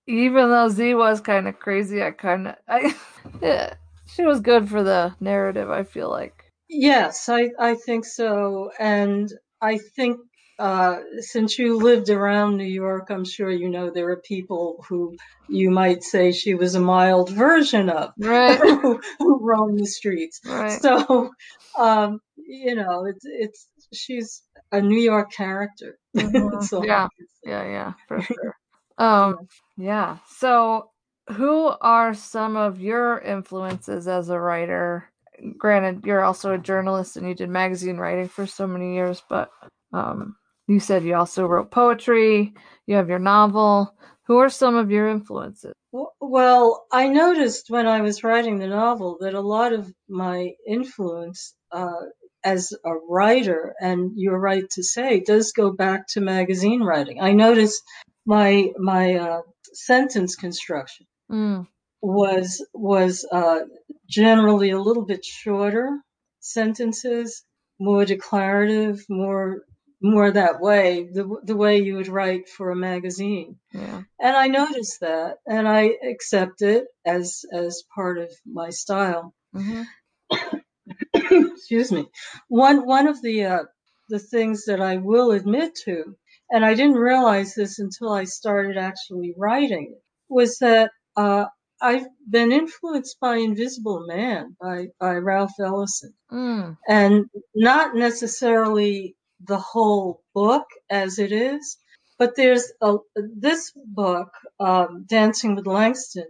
even 0.07 0.49
though 0.49 0.69
Z 0.69 0.95
was 0.95 1.21
kind 1.21 1.47
of 1.47 1.59
crazy, 1.59 2.03
I 2.03 2.11
kind 2.11 2.49
of 2.49 2.55
I 2.67 2.95
yeah, 3.41 3.73
she 4.13 4.23
was 4.23 4.41
good 4.41 4.69
for 4.69 4.83
the 4.83 5.15
narrative, 5.19 5.69
I 5.69 5.83
feel 5.83 6.09
like. 6.09 6.45
Yes, 6.69 7.29
I, 7.29 7.49
I 7.59 7.75
think 7.75 8.05
so. 8.05 8.71
And 8.79 9.29
I 9.61 9.77
think, 9.95 10.19
uh, 10.59 10.99
since 11.19 11.57
you 11.57 11.77
lived 11.77 12.09
around 12.09 12.57
New 12.57 12.63
York, 12.65 13.07
I'm 13.09 13.25
sure 13.25 13.49
you 13.49 13.69
know 13.69 13.91
there 13.93 14.09
are 14.09 14.21
people 14.21 14.83
who 14.87 15.15
you 15.49 15.71
might 15.71 16.03
say 16.03 16.31
she 16.31 16.53
was 16.53 16.75
a 16.75 16.79
mild 16.79 17.29
version 17.31 17.89
of 17.89 18.11
Right. 18.19 18.59
who, 18.81 18.99
who 19.19 19.39
roam 19.41 19.77
the 19.77 19.85
streets. 19.85 20.39
Right. 20.45 20.81
So, 20.81 21.31
um, 21.77 22.19
you 22.37 22.75
know, 22.75 23.05
it's, 23.05 23.25
it's, 23.25 23.67
she's 23.93 24.43
a 24.71 24.81
New 24.81 24.99
York 24.99 25.31
character. 25.31 25.97
Mhm. 26.15 26.73
All 26.73 26.81
I 26.81 26.85
Yeah. 26.85 27.07
Yeah, 27.43 27.63
yeah, 27.63 27.93
for 28.07 28.21
sure. 28.21 28.55
Um 28.99 29.47
yeah. 29.77 30.17
So 30.37 30.89
who 31.31 31.73
are 31.81 32.13
some 32.13 32.55
of 32.55 32.81
your 32.81 33.19
influences 33.19 34.07
as 34.07 34.29
a 34.29 34.39
writer? 34.39 35.09
Granted, 35.57 36.05
you're 36.05 36.23
also 36.23 36.53
a 36.53 36.57
journalist 36.57 37.17
and 37.17 37.27
you 37.27 37.33
did 37.33 37.49
magazine 37.49 37.97
writing 37.97 38.27
for 38.27 38.45
so 38.45 38.67
many 38.67 38.95
years, 38.95 39.21
but 39.29 39.49
um 39.93 40.35
you 40.67 40.79
said 40.79 41.03
you 41.03 41.15
also 41.15 41.45
wrote 41.45 41.71
poetry, 41.71 42.53
you 42.87 42.95
have 42.95 43.09
your 43.09 43.19
novel. 43.19 43.93
Who 44.27 44.37
are 44.37 44.49
some 44.49 44.75
of 44.75 44.89
your 44.89 45.09
influences? 45.09 45.73
Well, 46.21 46.85
I 46.91 47.09
noticed 47.09 47.69
when 47.69 47.85
I 47.87 48.01
was 48.01 48.23
writing 48.23 48.57
the 48.57 48.67
novel 48.67 49.17
that 49.19 49.33
a 49.33 49.41
lot 49.41 49.73
of 49.73 49.91
my 50.07 50.53
influence 50.65 51.53
uh, 51.71 52.05
as 52.43 52.73
a 52.85 52.93
writer, 53.09 53.75
and 53.79 54.11
you're 54.15 54.39
right 54.39 54.69
to 54.71 54.83
say, 54.83 55.19
does 55.19 55.51
go 55.51 55.71
back 55.71 56.07
to 56.09 56.21
magazine 56.21 56.81
writing. 56.81 57.19
I 57.21 57.33
noticed 57.33 57.83
my 58.25 58.69
my 58.77 59.15
uh, 59.15 59.41
sentence 59.73 60.35
construction 60.37 61.05
Mm, 61.31 61.67
was 62.01 62.65
was 62.73 63.25
uh, 63.31 63.61
generally 64.07 64.71
a 64.71 64.79
little 64.81 65.05
bit 65.05 65.23
shorter 65.25 65.99
sentences, 66.39 67.43
more 67.79 68.05
declarative, 68.05 69.03
more 69.09 69.63
more 70.01 70.31
that 70.31 70.59
way, 70.59 71.07
the 71.11 71.25
the 71.43 71.55
way 71.55 71.77
you 71.79 71.95
would 71.95 72.07
write 72.09 72.49
for 72.49 72.71
a 72.71 72.75
magazine. 72.75 73.57
yeah. 73.73 74.03
And 74.21 74.35
I 74.35 74.47
noticed 74.47 74.99
that, 75.01 75.37
and 75.47 75.67
I 75.67 75.95
accept 76.09 76.61
it 76.61 76.85
as 77.05 77.45
as 77.53 77.83
part 77.95 78.17
of 78.19 78.31
my 78.45 78.69
style. 78.69 79.33
hmm 79.53 79.83
Excuse 81.13 81.91
me. 81.91 82.07
One 82.49 82.85
one 82.85 83.07
of 83.07 83.21
the 83.21 83.45
uh, 83.45 83.63
the 84.09 84.19
things 84.19 84.65
that 84.65 84.81
I 84.81 84.97
will 84.97 85.31
admit 85.31 85.75
to, 85.85 86.15
and 86.49 86.65
I 86.65 86.73
didn't 86.75 86.95
realize 86.95 87.55
this 87.55 87.79
until 87.79 88.11
I 88.11 88.25
started 88.25 88.77
actually 88.77 89.33
writing, 89.37 89.95
was 90.29 90.57
that 90.59 90.91
uh, 91.17 91.45
I've 91.81 92.07
been 92.29 92.51
influenced 92.51 93.19
by 93.21 93.37
Invisible 93.37 94.05
Man 94.07 94.55
by 94.61 94.87
by 94.99 95.15
Ralph 95.15 95.53
Ellison, 95.59 96.13
Mm, 96.31 96.77
and 96.89 97.25
not 97.55 97.95
necessarily 97.95 99.15
the 99.45 99.57
whole 99.59 100.23
book 100.33 100.65
as 100.89 101.19
it 101.19 101.31
is, 101.33 101.77
but 102.19 102.35
there's 102.37 102.71
a 102.81 102.97
this 103.15 103.73
book, 103.87 104.29
um, 104.59 105.05
Dancing 105.09 105.55
with 105.55 105.67
Langston. 105.67 106.27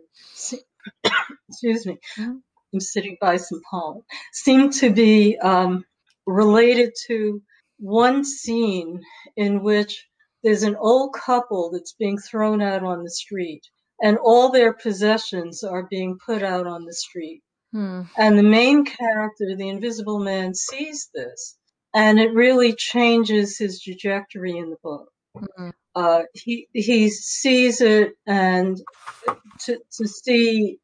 Excuse 1.50 1.86
me. 1.86 2.00
Mhm. 2.18 2.42
I'm 2.74 2.80
sitting 2.82 3.18
by 3.22 3.38
some 3.38 3.62
pollen. 3.70 4.04
Seemed 4.34 4.74
to 4.76 4.92
be 4.94 5.38
um, 5.40 5.86
related 6.28 6.94
to 7.08 7.42
one 7.80 8.26
scene 8.26 9.02
in 9.38 9.64
which 9.64 10.08
there's 10.44 10.64
an 10.64 10.76
old 10.78 11.14
couple 11.14 11.72
that's 11.72 11.94
being 11.94 12.18
thrown 12.20 12.62
out 12.62 12.84
on 12.84 13.04
the 13.04 13.12
street, 13.12 13.64
and 14.02 14.18
all 14.18 14.52
their 14.52 14.74
possessions 14.74 15.64
are 15.64 15.88
being 15.90 16.18
put 16.26 16.44
out 16.44 16.68
on 16.68 16.86
the 16.86 16.94
street. 16.94 17.42
hmm, 17.72 18.02
And 18.18 18.38
the 18.38 18.44
main 18.44 18.86
character, 18.86 19.56
the 19.56 19.70
invisible 19.70 20.20
man, 20.20 20.54
sees 20.56 21.10
this, 21.14 21.58
and 21.94 22.20
it 22.20 22.34
really 22.34 22.74
changes 22.76 23.58
his 23.58 23.82
trajectory 23.82 24.58
in 24.58 24.70
the 24.70 24.78
book. 24.84 25.10
hmm, 25.58 25.70
Uh, 25.96 26.24
he 26.34 26.68
he 26.74 27.10
sees 27.10 27.82
it, 27.82 28.14
and 28.28 28.78
to 29.62 29.80
to 29.98 30.08
see 30.08 30.80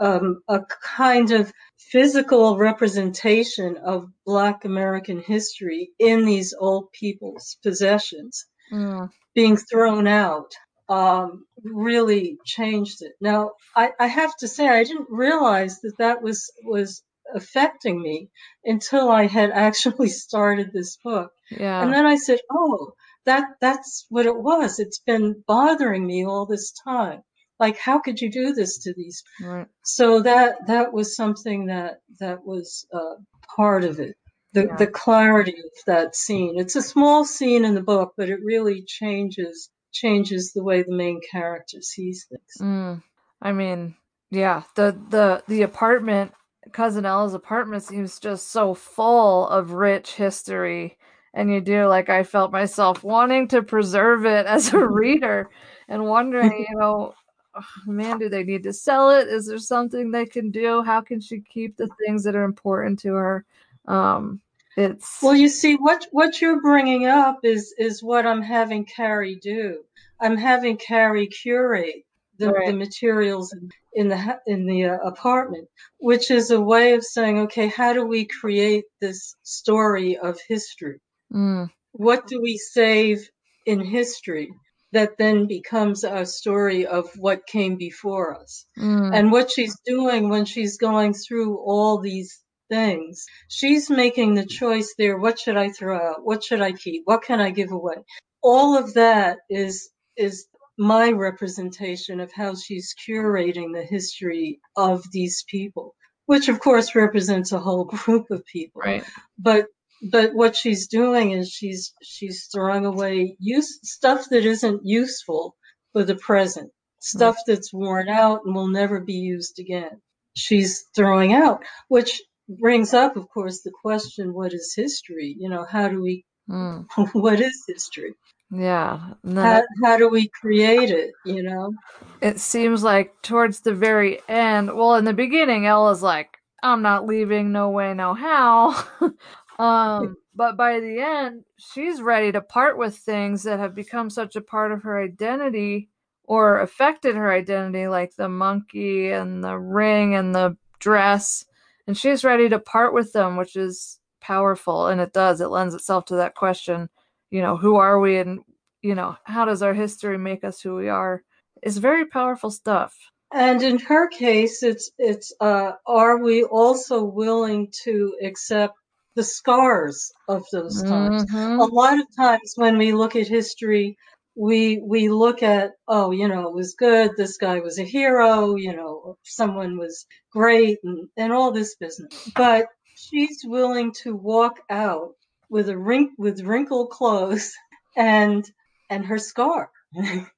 um, 0.00 0.42
a 0.48 0.60
kind 0.82 1.32
of 1.32 1.52
physical 1.78 2.56
representation 2.58 3.76
of 3.78 4.10
Black 4.26 4.64
American 4.64 5.20
history 5.20 5.90
in 5.98 6.24
these 6.24 6.54
old 6.58 6.92
people's 6.92 7.58
possessions 7.62 8.46
mm, 8.72 9.10
being 9.34 9.56
thrown 9.56 10.06
out 10.06 10.52
um, 10.88 11.44
really 11.62 12.38
changed 12.44 13.02
it. 13.02 13.12
Now, 13.20 13.52
I, 13.76 13.90
I 14.00 14.06
have 14.06 14.34
to 14.38 14.48
say, 14.48 14.68
I 14.68 14.84
didn't 14.84 15.08
realize 15.10 15.80
that 15.80 15.98
that 15.98 16.22
was 16.22 16.50
was 16.64 17.02
affecting 17.34 18.00
me 18.00 18.30
until 18.64 19.10
I 19.10 19.26
had 19.26 19.50
actually 19.54 20.08
started 20.08 20.72
this 20.72 20.98
book, 21.04 21.30
yeah. 21.50 21.82
and 21.82 21.92
then 21.92 22.06
I 22.06 22.16
said, 22.16 22.40
"Oh, 22.50 22.92
that 23.26 23.44
that's 23.60 24.06
what 24.08 24.26
it 24.26 24.36
was. 24.36 24.78
It's 24.78 25.00
been 25.00 25.44
bothering 25.46 26.06
me 26.06 26.24
all 26.24 26.46
this 26.46 26.72
time. 26.84 27.22
Like, 27.60 27.76
how 27.76 27.98
could 27.98 28.20
you 28.20 28.30
do 28.30 28.54
this 28.54 28.78
to 28.84 28.94
these?" 28.94 29.22
right. 29.42 29.66
So 29.84 30.22
that 30.22 30.66
that 30.66 30.92
was 30.92 31.16
something 31.16 31.66
that 31.66 32.00
that 32.20 32.44
was 32.44 32.86
uh, 32.92 33.16
part 33.56 33.84
of 33.84 34.00
it. 34.00 34.16
The 34.54 34.64
Yeah. 34.64 34.76
the 34.76 34.86
clarity 34.86 35.58
of 35.58 35.84
that 35.86 36.16
scene. 36.16 36.58
It's 36.58 36.76
a 36.76 36.82
small 36.82 37.26
scene 37.26 37.66
in 37.66 37.74
the 37.74 37.82
book, 37.82 38.14
but 38.16 38.30
it 38.30 38.40
really 38.42 38.84
changes 38.86 39.70
changes 39.92 40.52
the 40.52 40.62
way 40.62 40.82
the 40.82 40.94
main 40.94 41.20
character 41.30 41.80
sees 41.80 42.26
things. 42.28 42.56
Mm. 42.60 43.02
I 43.40 43.52
mean, 43.52 43.94
yeah, 44.30 44.62
the 44.74 44.96
the 45.10 45.42
the 45.48 45.62
apartment, 45.62 46.32
cousin 46.72 47.06
Ella's 47.06 47.34
apartment 47.34 47.82
seems 47.82 48.18
just 48.18 48.50
so 48.50 48.74
full 48.74 49.48
of 49.48 49.72
rich 49.72 50.14
history, 50.14 50.98
and 51.32 51.52
you 51.52 51.60
do 51.60 51.86
like 51.86 52.08
I 52.08 52.24
felt 52.24 52.52
myself 52.52 53.02
wanting 53.04 53.48
to 53.48 53.62
preserve 53.62 54.26
it 54.26 54.46
as 54.46 54.72
a 54.72 54.78
reader 54.86 55.50
and 55.88 56.04
wondering, 56.04 56.66
you 56.68 56.76
know, 56.76 57.14
"Oh, 57.54 57.62
man, 57.86 58.18
do 58.18 58.28
they 58.28 58.44
need 58.44 58.64
to 58.64 58.72
sell 58.72 59.10
it? 59.10 59.28
Is 59.28 59.46
there 59.46 59.58
something 59.58 60.10
they 60.10 60.26
can 60.26 60.50
do? 60.50 60.82
How 60.82 61.00
can 61.00 61.20
she 61.20 61.40
keep 61.40 61.76
the 61.76 61.88
things 62.04 62.24
that 62.24 62.36
are 62.36 62.44
important 62.44 62.98
to 63.00 63.14
her? 63.14 63.44
Um, 63.86 64.40
it's 64.78 65.18
Well, 65.22 65.34
you 65.34 65.48
see, 65.48 65.74
what 65.74 66.06
what 66.12 66.40
you're 66.40 66.60
bringing 66.60 67.06
up 67.06 67.40
is 67.42 67.74
is 67.78 68.02
what 68.02 68.26
I'm 68.26 68.42
having 68.42 68.84
Carrie 68.84 69.38
do. 69.42 69.82
I'm 70.20 70.36
having 70.36 70.76
Carrie 70.76 71.28
curate 71.28 72.04
the, 72.38 72.52
the 72.66 72.72
materials 72.72 73.52
in, 73.52 73.70
in 73.92 74.08
the 74.08 74.38
in 74.46 74.66
the 74.66 74.84
uh, 74.86 74.96
apartment, 74.98 75.68
which 75.98 76.30
is 76.30 76.50
a 76.50 76.60
way 76.60 76.94
of 76.94 77.04
saying, 77.04 77.40
okay, 77.40 77.66
how 77.66 77.92
do 77.92 78.06
we 78.06 78.26
create 78.26 78.84
this 79.00 79.34
story 79.42 80.16
of 80.16 80.38
history? 80.48 81.00
mm, 81.32 81.68
What 81.92 82.26
do 82.26 82.40
we 82.40 82.56
save 82.56 83.28
in 83.66 83.84
history 83.84 84.50
that 84.92 85.18
then 85.18 85.46
becomes 85.46 86.04
a 86.04 86.24
story 86.24 86.86
of 86.86 87.10
what 87.18 87.46
came 87.46 87.76
before 87.76 88.34
us. 88.40 88.64
Mm. 88.78 89.14
And 89.14 89.32
what 89.32 89.50
she's 89.50 89.76
doing 89.84 90.30
when 90.30 90.46
she's 90.46 90.78
going 90.78 91.12
through 91.14 91.58
all 91.58 91.98
these 91.98 92.40
things, 92.68 93.26
she's 93.48 93.90
making 93.90 94.34
the 94.34 94.46
choice 94.46 94.94
there. 94.98 95.18
What 95.18 95.38
should 95.38 95.56
I 95.56 95.70
throw 95.70 95.96
out? 95.96 96.24
What 96.24 96.44
should 96.44 96.60
I 96.60 96.72
keep? 96.72 97.02
What 97.04 97.22
can 97.22 97.40
I 97.40 97.50
give 97.50 97.72
away? 97.72 97.96
All 98.42 98.76
of 98.76 98.94
that 98.94 99.38
is, 99.50 99.90
is 100.16 100.46
my 100.78 101.10
representation 101.10 102.20
of 102.20 102.32
how 102.32 102.54
she's 102.54 102.94
curating 103.06 103.74
the 103.74 103.82
history 103.82 104.60
of 104.76 105.02
these 105.12 105.44
people, 105.48 105.94
which 106.26 106.48
of 106.48 106.60
course 106.60 106.94
represents 106.94 107.52
a 107.52 107.58
whole 107.58 107.84
group 108.04 108.30
of 108.30 108.44
people. 108.46 108.82
Right. 108.82 109.04
But 109.38 109.66
but 110.00 110.32
what 110.32 110.54
she's 110.54 110.86
doing 110.86 111.32
is 111.32 111.50
she's 111.50 111.92
she's 112.02 112.46
throwing 112.52 112.86
away 112.86 113.36
use 113.40 113.80
stuff 113.82 114.26
that 114.30 114.44
isn't 114.44 114.86
useful 114.86 115.56
for 115.92 116.04
the 116.04 116.14
present, 116.14 116.70
stuff 117.00 117.36
that's 117.46 117.72
worn 117.72 118.08
out 118.08 118.42
and 118.44 118.54
will 118.54 118.68
never 118.68 119.00
be 119.00 119.14
used 119.14 119.58
again. 119.58 120.00
She's 120.34 120.84
throwing 120.94 121.32
out, 121.32 121.64
which 121.88 122.22
brings 122.48 122.94
up, 122.94 123.16
of 123.16 123.28
course, 123.28 123.62
the 123.62 123.72
question: 123.82 124.32
What 124.32 124.52
is 124.52 124.74
history? 124.74 125.36
You 125.38 125.48
know, 125.48 125.64
how 125.64 125.88
do 125.88 126.02
we? 126.02 126.24
Mm. 126.48 126.86
what 127.12 127.40
is 127.40 127.64
history? 127.66 128.14
Yeah. 128.50 129.12
How, 129.34 129.62
how 129.84 129.98
do 129.98 130.08
we 130.08 130.28
create 130.28 130.90
it? 130.90 131.10
You 131.26 131.42
know? 131.42 131.72
it 132.20 132.40
seems 132.40 132.82
like 132.82 133.20
towards 133.22 133.60
the 133.60 133.74
very 133.74 134.20
end, 134.28 134.74
well, 134.74 134.94
in 134.96 135.04
the 135.04 135.12
beginning, 135.12 135.66
Ella's 135.66 136.02
like, 136.02 136.38
I'm 136.62 136.82
not 136.82 137.06
leaving, 137.06 137.52
no 137.52 137.70
way, 137.70 137.94
no 137.94 138.14
how. 138.14 138.84
um, 139.58 140.16
but 140.34 140.56
by 140.56 140.80
the 140.80 141.00
end, 141.00 141.44
she's 141.58 142.00
ready 142.00 142.32
to 142.32 142.40
part 142.40 142.78
with 142.78 142.96
things 142.96 143.44
that 143.44 143.60
have 143.60 143.74
become 143.74 144.10
such 144.10 144.34
a 144.36 144.40
part 144.40 144.72
of 144.72 144.82
her 144.82 145.02
identity 145.02 145.88
or 146.24 146.60
affected 146.60 147.14
her 147.14 147.32
identity, 147.32 147.86
like 147.88 148.14
the 148.16 148.28
monkey 148.28 149.10
and 149.10 149.42
the 149.42 149.56
ring 149.56 150.14
and 150.14 150.34
the 150.34 150.56
dress. 150.78 151.44
And 151.88 151.96
she's 151.96 152.22
ready 152.22 152.50
to 152.50 152.58
part 152.58 152.92
with 152.92 153.14
them, 153.14 153.38
which 153.38 153.56
is 153.56 153.98
powerful. 154.20 154.88
And 154.88 155.00
it 155.00 155.14
does, 155.14 155.40
it 155.40 155.48
lends 155.48 155.74
itself 155.74 156.04
to 156.06 156.16
that 156.16 156.34
question, 156.34 156.90
you 157.30 157.40
know, 157.40 157.56
who 157.56 157.76
are 157.76 157.98
we 157.98 158.18
and, 158.18 158.40
you 158.82 158.94
know, 158.94 159.16
how 159.24 159.46
does 159.46 159.62
our 159.62 159.72
history 159.72 160.18
make 160.18 160.44
us 160.44 160.60
who 160.60 160.74
we 160.74 160.90
are? 160.90 161.22
It's 161.62 161.78
very 161.78 162.04
powerful 162.04 162.50
stuff. 162.50 162.94
And 163.32 163.62
in 163.62 163.78
her 163.80 164.08
case, 164.08 164.62
it's 164.62 164.90
it's 164.98 165.32
uh, 165.40 165.72
are 165.86 166.22
we 166.22 166.44
also 166.44 167.04
willing 167.04 167.72
to 167.84 168.14
accept 168.22 168.74
the 169.16 169.24
scars 169.24 170.12
of 170.28 170.44
those 170.52 170.82
times? 170.82 171.24
Mhm. 171.24 171.60
A 171.60 171.74
lot 171.74 171.98
of 171.98 172.06
times 172.16 172.52
when 172.56 172.76
we 172.76 172.92
look 172.92 173.16
at 173.16 173.28
history, 173.28 173.96
we 174.38 174.78
we 174.78 175.08
look 175.08 175.42
at 175.42 175.72
oh 175.88 176.12
you 176.12 176.28
know 176.28 176.48
it 176.48 176.54
was 176.54 176.74
good 176.74 177.10
this 177.16 177.38
guy 177.38 177.58
was 177.58 177.78
a 177.78 177.84
hero 177.84 178.54
you 178.54 178.74
know 178.74 179.16
someone 179.24 179.76
was 179.76 180.06
great 180.32 180.78
and, 180.84 181.08
and 181.16 181.32
all 181.32 181.50
this 181.50 181.74
business. 181.74 182.30
But 182.36 182.66
she's 182.94 183.40
willing 183.44 183.92
to 184.04 184.14
walk 184.14 184.60
out 184.70 185.14
with 185.50 185.68
a 185.68 185.76
rink 185.76 186.12
with 186.18 186.42
wrinkled 186.42 186.90
clothes 186.90 187.52
and 187.96 188.48
and 188.88 189.04
her 189.04 189.18
scar. 189.18 189.70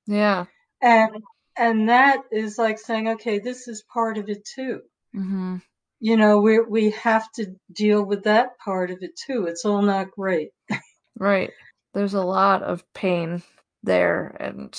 Yeah. 0.07 0.47
and 0.83 1.23
and 1.57 1.89
that 1.91 2.23
is 2.33 2.57
like 2.57 2.79
saying 2.79 3.09
okay 3.09 3.39
this 3.39 3.69
is 3.69 3.85
part 3.93 4.17
of 4.17 4.31
it 4.31 4.45
too. 4.45 4.81
Hmm 5.15 5.59
you 6.01 6.17
know 6.17 6.41
we 6.41 6.59
we 6.61 6.91
have 6.93 7.31
to 7.33 7.55
deal 7.71 8.03
with 8.03 8.25
that 8.25 8.59
part 8.59 8.91
of 8.91 8.99
it 9.03 9.15
too. 9.15 9.45
It's 9.47 9.65
all 9.65 9.83
not 9.83 10.11
great. 10.11 10.51
Right. 11.19 11.51
There's 11.93 12.15
a 12.15 12.23
lot 12.23 12.63
of 12.63 12.83
pain 12.95 13.43
there 13.83 14.37
and 14.41 14.77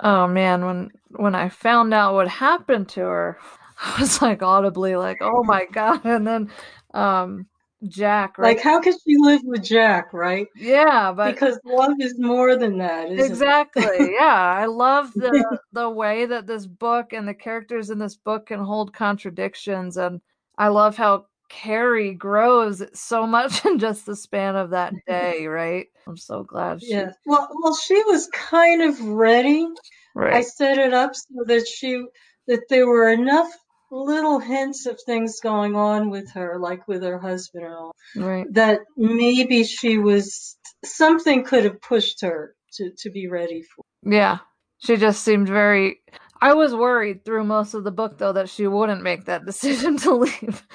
oh 0.00 0.26
man, 0.26 0.64
when 0.64 0.90
when 1.10 1.34
I 1.34 1.48
found 1.48 1.94
out 1.94 2.14
what 2.14 2.28
happened 2.28 2.88
to 2.90 3.00
her, 3.00 3.38
I 3.82 4.00
was 4.00 4.20
like 4.22 4.42
audibly 4.42 4.96
like, 4.96 5.18
"Oh 5.20 5.42
my 5.44 5.66
god." 5.72 6.04
And 6.04 6.26
then 6.26 6.50
um 6.94 7.46
Jack, 7.88 8.36
right? 8.38 8.56
like 8.56 8.62
how 8.62 8.78
could 8.80 8.94
she 9.02 9.16
live 9.18 9.40
with 9.44 9.62
jack 9.62 10.12
right 10.12 10.46
yeah, 10.54 11.12
but 11.12 11.34
because 11.34 11.58
love 11.64 11.94
is 11.98 12.18
more 12.18 12.56
than 12.56 12.76
that 12.78 13.10
isn't 13.10 13.18
it? 13.18 13.30
exactly. 13.30 14.12
Yeah, 14.18 14.54
I 14.58 14.66
love 14.66 15.12
the 15.14 15.58
the 15.72 15.88
way 15.88 16.26
that 16.26 16.46
this 16.46 16.66
book 16.66 17.12
and 17.14 17.26
the 17.26 17.34
characters 17.34 17.88
in 17.90 17.98
this 17.98 18.16
book 18.16 18.46
can 18.46 18.60
hold 18.60 18.92
contradictions 18.92 19.96
and 19.96 20.20
I 20.58 20.68
love 20.68 20.96
how 20.96 21.26
Carrie 21.50 22.14
grows 22.14 22.82
so 22.98 23.26
much 23.26 23.64
in 23.66 23.78
just 23.78 24.06
the 24.06 24.16
span 24.16 24.56
of 24.56 24.70
that 24.70 24.94
day, 25.06 25.46
right? 25.46 25.88
I'm 26.06 26.16
so 26.16 26.42
glad 26.44 26.82
she 26.82 26.92
Yeah. 26.92 27.10
Well, 27.26 27.48
well, 27.62 27.76
she 27.76 28.02
was 28.04 28.28
kind 28.28 28.80
of 28.82 29.00
ready. 29.02 29.66
Right. 30.14 30.34
I 30.34 30.40
set 30.42 30.78
it 30.78 30.94
up 30.94 31.14
so 31.14 31.44
that 31.46 31.68
she 31.68 32.02
that 32.48 32.62
there 32.70 32.86
were 32.88 33.10
enough 33.10 33.48
little 33.92 34.38
hints 34.38 34.86
of 34.86 34.98
things 35.04 35.40
going 35.40 35.76
on 35.76 36.10
with 36.10 36.32
her, 36.32 36.58
like 36.58 36.86
with 36.88 37.02
her 37.02 37.18
husband 37.18 37.64
and 37.64 37.74
all, 37.74 37.92
Right. 38.16 38.46
that 38.52 38.80
maybe 38.96 39.64
she 39.64 39.98
was 39.98 40.56
something 40.84 41.44
could 41.44 41.64
have 41.64 41.80
pushed 41.82 42.22
her 42.22 42.54
to 42.74 42.92
to 42.98 43.10
be 43.10 43.28
ready 43.28 43.62
for. 43.62 43.84
Yeah. 44.02 44.38
She 44.78 44.96
just 44.96 45.22
seemed 45.22 45.48
very 45.48 46.00
I 46.40 46.54
was 46.54 46.74
worried 46.74 47.24
through 47.24 47.44
most 47.44 47.74
of 47.74 47.84
the 47.84 47.90
book 47.90 48.18
though 48.18 48.32
that 48.32 48.48
she 48.48 48.66
wouldn't 48.66 49.02
make 49.02 49.26
that 49.26 49.44
decision 49.46 49.96
to 49.98 50.14
leave. 50.14 50.66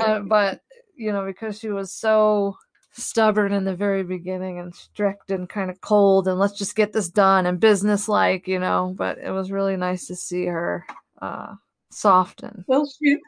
uh, 0.00 0.20
but 0.26 0.60
you 0.96 1.12
know, 1.12 1.24
because 1.24 1.58
she 1.58 1.70
was 1.70 1.92
so 1.92 2.56
stubborn 2.92 3.52
in 3.52 3.64
the 3.64 3.74
very 3.74 4.04
beginning 4.04 4.60
and 4.60 4.72
strict 4.74 5.30
and 5.30 5.48
kind 5.48 5.68
of 5.68 5.80
cold 5.80 6.28
and 6.28 6.38
let's 6.38 6.56
just 6.56 6.76
get 6.76 6.92
this 6.92 7.08
done 7.08 7.46
and 7.46 7.58
businesslike, 7.58 8.46
you 8.46 8.58
know, 8.58 8.94
but 8.96 9.18
it 9.18 9.30
was 9.32 9.50
really 9.50 9.76
nice 9.76 10.06
to 10.06 10.14
see 10.16 10.46
her 10.46 10.84
uh 11.20 11.54
soften. 11.90 12.64
Well, 12.68 12.86
she 12.86 13.18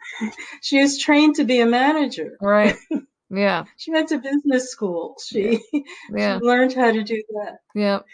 she 0.63 0.79
is 0.79 0.99
trained 0.99 1.37
to 1.37 1.45
be 1.45 1.61
a 1.61 1.67
manager. 1.67 2.37
Right. 2.41 2.77
Yeah. 3.29 3.65
She 3.77 3.91
went 3.91 4.09
to 4.11 4.19
business 4.19 4.71
school. 4.71 5.17
She 5.25 5.61
Yeah. 6.15 6.39
she 6.39 6.45
learned 6.45 6.75
how 6.75 6.93
to 6.93 7.03
do 7.03 7.21
that. 7.35 7.59
Yep. 7.75 8.05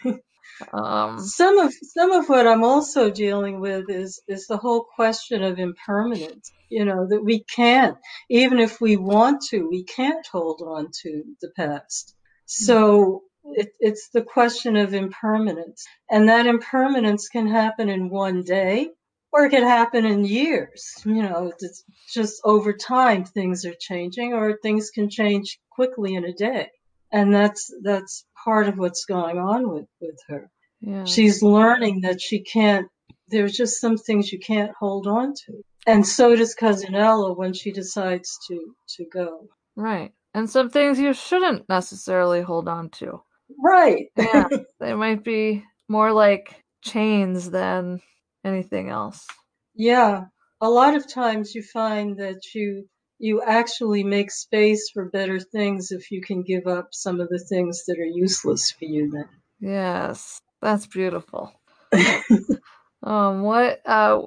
Um 0.71 1.19
Some 1.19 1.57
of 1.59 1.73
some 1.81 2.11
of 2.11 2.29
what 2.29 2.47
I'm 2.47 2.63
also 2.63 3.09
dealing 3.09 3.59
with 3.59 3.89
is 3.89 4.21
is 4.27 4.47
the 4.47 4.57
whole 4.57 4.85
question 4.95 5.43
of 5.43 5.59
impermanence. 5.59 6.51
You 6.69 6.85
know 6.85 7.07
that 7.07 7.23
we 7.23 7.43
can't, 7.43 7.97
even 8.29 8.59
if 8.59 8.81
we 8.81 8.97
want 8.97 9.41
to, 9.49 9.69
we 9.69 9.83
can't 9.83 10.25
hold 10.31 10.61
on 10.65 10.89
to 11.01 11.23
the 11.41 11.51
past. 11.55 12.15
So 12.45 13.23
it, 13.45 13.69
it's 13.79 14.09
the 14.13 14.21
question 14.21 14.75
of 14.75 14.93
impermanence, 14.93 15.85
and 16.09 16.29
that 16.29 16.45
impermanence 16.47 17.27
can 17.29 17.47
happen 17.47 17.89
in 17.89 18.09
one 18.09 18.43
day, 18.43 18.89
or 19.31 19.45
it 19.45 19.49
could 19.49 19.63
happen 19.63 20.05
in 20.05 20.25
years. 20.25 20.93
You 21.05 21.23
know, 21.23 21.51
it's 21.59 21.83
just 22.13 22.41
over 22.43 22.73
time 22.73 23.25
things 23.25 23.65
are 23.65 23.75
changing, 23.79 24.33
or 24.33 24.57
things 24.57 24.89
can 24.89 25.09
change 25.09 25.59
quickly 25.71 26.15
in 26.15 26.25
a 26.25 26.33
day, 26.33 26.69
and 27.13 27.33
that's 27.33 27.73
that's 27.83 28.25
part 28.43 28.67
of 28.67 28.77
what's 28.77 29.05
going 29.05 29.37
on 29.37 29.69
with 29.69 29.85
with 30.01 30.19
her 30.27 30.49
yeah. 30.81 31.05
she's 31.05 31.41
learning 31.41 32.01
that 32.01 32.19
she 32.19 32.41
can't 32.43 32.87
there's 33.29 33.55
just 33.55 33.79
some 33.79 33.97
things 33.97 34.31
you 34.33 34.39
can't 34.39 34.71
hold 34.77 35.07
on 35.07 35.33
to 35.33 35.63
and 35.87 36.05
so 36.05 36.35
does 36.35 36.53
cousin 36.55 36.95
ella 36.95 37.33
when 37.33 37.53
she 37.53 37.71
decides 37.71 38.37
to 38.47 38.75
to 38.87 39.05
go 39.13 39.47
Right. 39.75 40.11
And 40.33 40.49
some 40.49 40.69
things 40.69 40.99
you 40.99 41.13
shouldn't 41.13 41.67
necessarily 41.69 42.41
hold 42.41 42.67
on 42.67 42.89
to. 42.89 43.21
right 43.63 44.07
Yeah. 44.15 44.47
they 44.79 44.93
might 44.93 45.23
be 45.23 45.63
more 45.87 46.11
like 46.11 46.63
chains 46.83 47.49
than 47.49 48.01
anything 48.43 48.89
else. 48.89 49.25
yeah 49.75 50.25
a 50.61 50.69
lot 50.69 50.95
of 50.95 51.11
times 51.11 51.55
you 51.55 51.61
find 51.61 52.17
that 52.19 52.41
you 52.53 52.87
you 53.19 53.41
actually 53.41 54.03
make 54.03 54.31
space 54.31 54.89
for 54.89 55.05
better 55.09 55.39
things 55.39 55.91
if 55.91 56.11
you 56.11 56.21
can 56.21 56.41
give 56.43 56.67
up 56.67 56.89
some 56.91 57.19
of 57.21 57.29
the 57.29 57.39
things 57.39 57.85
that 57.87 57.97
are 57.99 58.03
useless 58.05 58.71
for 58.71 58.85
you 58.85 59.09
then. 59.11 59.29
Yes. 59.59 60.39
That's 60.61 60.87
beautiful. 60.87 61.51
Um 63.03 63.41
what 63.41 63.81
uh 63.85 64.21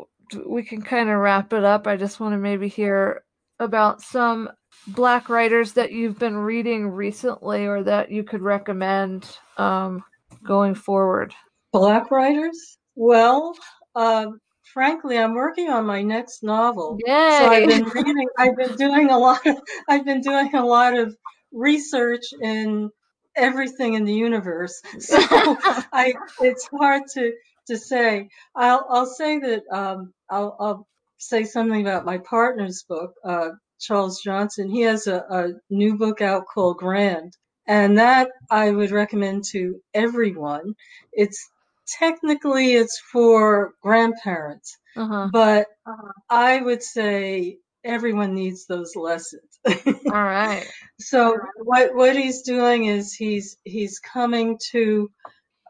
we 0.47 0.63
can 0.65 0.83
kind 0.83 1.09
of 1.09 1.17
wrap 1.19 1.53
it 1.53 1.65
up. 1.65 1.87
I 1.87 1.97
just 1.97 2.21
want 2.21 2.33
to 2.35 2.39
maybe 2.39 2.69
hear 2.69 3.23
about 3.59 4.03
some 4.03 4.51
black 4.89 5.29
writers 5.31 5.73
that 5.75 5.93
you've 5.93 6.19
been 6.19 6.37
reading 6.37 6.89
recently 6.89 7.67
or 7.67 7.83
that 7.85 8.11
you 8.11 8.23
could 8.23 8.43
recommend 8.43 9.27
um 9.57 10.05
going 10.45 10.75
forward. 10.75 11.33
black 11.73 12.11
writers 12.11 12.77
well 12.95 13.55
um 13.95 14.39
frankly 14.77 15.17
i'm 15.19 15.35
working 15.35 15.69
on 15.71 15.85
my 15.95 16.03
next 16.03 16.43
novel 16.43 16.89
So 17.41 17.47
I've 17.49 17.69
been 17.69 17.85
reading, 17.85 18.29
I've 18.39 18.57
been 18.57 18.77
doing 18.77 19.11
a 19.11 19.19
lot 19.19 19.47
of, 19.47 19.57
I've 19.89 20.05
been 20.05 20.21
doing 20.21 20.55
a 20.55 20.65
lot 20.65 20.95
of 20.99 21.17
research 21.53 22.27
in 22.41 22.91
everything 23.37 23.95
in 23.95 24.05
the 24.05 24.15
universe. 24.29 24.81
So 25.01 25.17
I, 25.21 26.15
it's 26.41 26.69
hard 26.79 27.03
to, 27.15 27.33
to 27.69 27.77
say. 27.77 28.29
I'll, 28.55 28.87
I'll 28.91 29.07
say 29.07 29.39
that, 29.41 29.63
um, 29.73 30.13
I'll, 30.31 30.57
I'll 30.61 30.87
say 31.19 31.45
something 31.45 31.81
about 31.81 32.05
my 32.05 32.19
partner's 32.19 32.85
book, 32.89 33.13
uh, 33.25 33.51
Charles 33.81 34.21
Johnson. 34.23 34.71
He 34.71 34.83
has 34.83 35.07
a, 35.07 35.19
a 35.31 35.43
new 35.71 35.97
book 35.97 36.21
out 36.21 36.45
called 36.53 36.79
Grand. 36.79 37.33
And 37.67 37.99
that 37.99 38.29
I 38.51 38.71
would 38.71 38.93
recommend 38.93 39.45
to 39.53 39.81
everyone. 39.95 40.75
It's, 41.13 41.51
technically 41.87 42.75
it's 42.75 42.99
for 43.13 43.73
grandparents, 43.83 44.77
Uh-huh. 44.97 45.29
but 45.33 45.67
uh, 45.87 46.13
I 46.31 46.61
would 46.61 46.83
say 46.83 47.59
everyone 47.85 48.35
needs 48.35 48.67
those 48.67 48.97
lessons. 48.97 49.43
All 49.87 50.13
right. 50.13 50.67
so 51.01 51.37
what 51.59 51.95
what 51.95 52.17
he's 52.17 52.43
doing 52.43 52.85
is 52.87 53.13
he's 53.13 53.57
he's 53.65 53.99
coming 54.01 54.59
to 54.73 55.11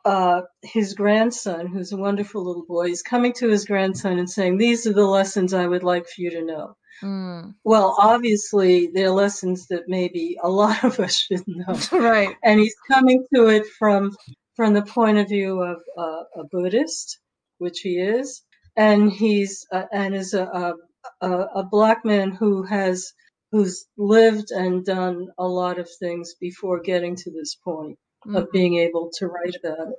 uh, 0.05 0.43
his 0.62 0.95
grandson, 0.95 1.67
who's 1.67 1.93
a 1.93 1.97
wonderful 1.97 2.45
little 2.45 2.64
boy. 2.64 2.87
He's 2.89 3.03
coming 3.03 3.33
to 3.35 3.49
his 3.49 3.64
grandson 3.64 4.19
and 4.19 4.31
saying, 4.31 4.57
"These 4.59 4.87
are 4.87 4.93
the 4.93 5.05
lessons 5.07 5.53
I 5.53 5.67
would 5.67 5.83
like 5.83 6.05
for 6.07 6.21
you 6.23 6.31
to 6.31 6.45
know." 6.45 6.77
Mm. 7.03 7.55
Well, 7.64 7.97
obviously, 8.01 8.87
they're 8.95 9.11
lessons 9.11 9.67
that 9.67 9.89
maybe 9.89 10.39
a 10.43 10.49
lot 10.49 10.85
of 10.85 10.99
us 11.01 11.17
should 11.17 11.43
know. 11.47 11.77
right. 11.93 12.35
And 12.45 12.61
he's 12.61 12.75
coming 12.91 13.27
to 13.35 13.49
it 13.49 13.67
from 13.79 14.17
from 14.57 14.75
the 14.75 14.83
point 14.83 15.19
of 15.19 15.29
view 15.29 15.63
of 15.63 15.79
uh, 15.99 16.25
a 16.41 16.45
Buddhist, 16.51 17.21
which 17.59 17.81
he 17.81 17.99
is, 18.01 18.43
and 18.77 19.13
he's 19.13 19.67
uh, 19.73 19.85
and 19.93 20.15
is 20.17 20.35
a, 20.35 20.75
a 21.23 21.29
a 21.29 21.65
black 21.65 22.05
man 22.05 22.33
who 22.33 22.65
has 22.65 23.13
who's 23.53 23.87
lived 23.99 24.51
and 24.53 24.85
done 24.85 25.29
a 25.39 25.47
lot 25.49 25.79
of 25.79 25.89
things 26.01 26.35
before 26.41 26.81
getting 26.81 27.17
to 27.17 27.33
this 27.33 27.57
point 27.65 27.99
Mm. 28.27 28.37
of 28.39 28.53
being 28.53 28.77
able 28.79 29.11
to 29.19 29.29
write 29.29 29.55
about 29.65 29.89
it. 29.89 29.97